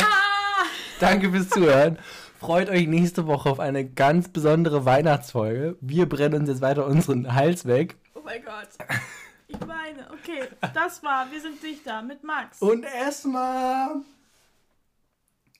Danke 1.00 1.32
fürs 1.32 1.50
Zuhören. 1.50 2.00
Freut 2.40 2.70
euch 2.70 2.88
nächste 2.88 3.28
Woche 3.28 3.50
auf 3.50 3.60
eine 3.60 3.86
ganz 3.86 4.30
besondere 4.30 4.86
Weihnachtsfolge. 4.86 5.78
Wir 5.82 6.08
brennen 6.08 6.42
uns 6.42 6.50
jetzt 6.50 6.62
weiter 6.62 6.86
unseren 6.86 7.34
Hals 7.34 7.66
weg. 7.66 7.98
Oh 8.14 8.22
mein 8.24 8.44
Gott. 8.44 8.70
Ich 9.48 9.60
meine, 9.60 10.10
okay, 10.12 10.48
das 10.74 11.04
war 11.04 11.32
Wir 11.32 11.42
sind 11.42 11.62
Dichter 11.62 12.02
mit 12.02 12.24
Max. 12.24 12.62
Und 12.62 12.84
erstmal 12.84 14.02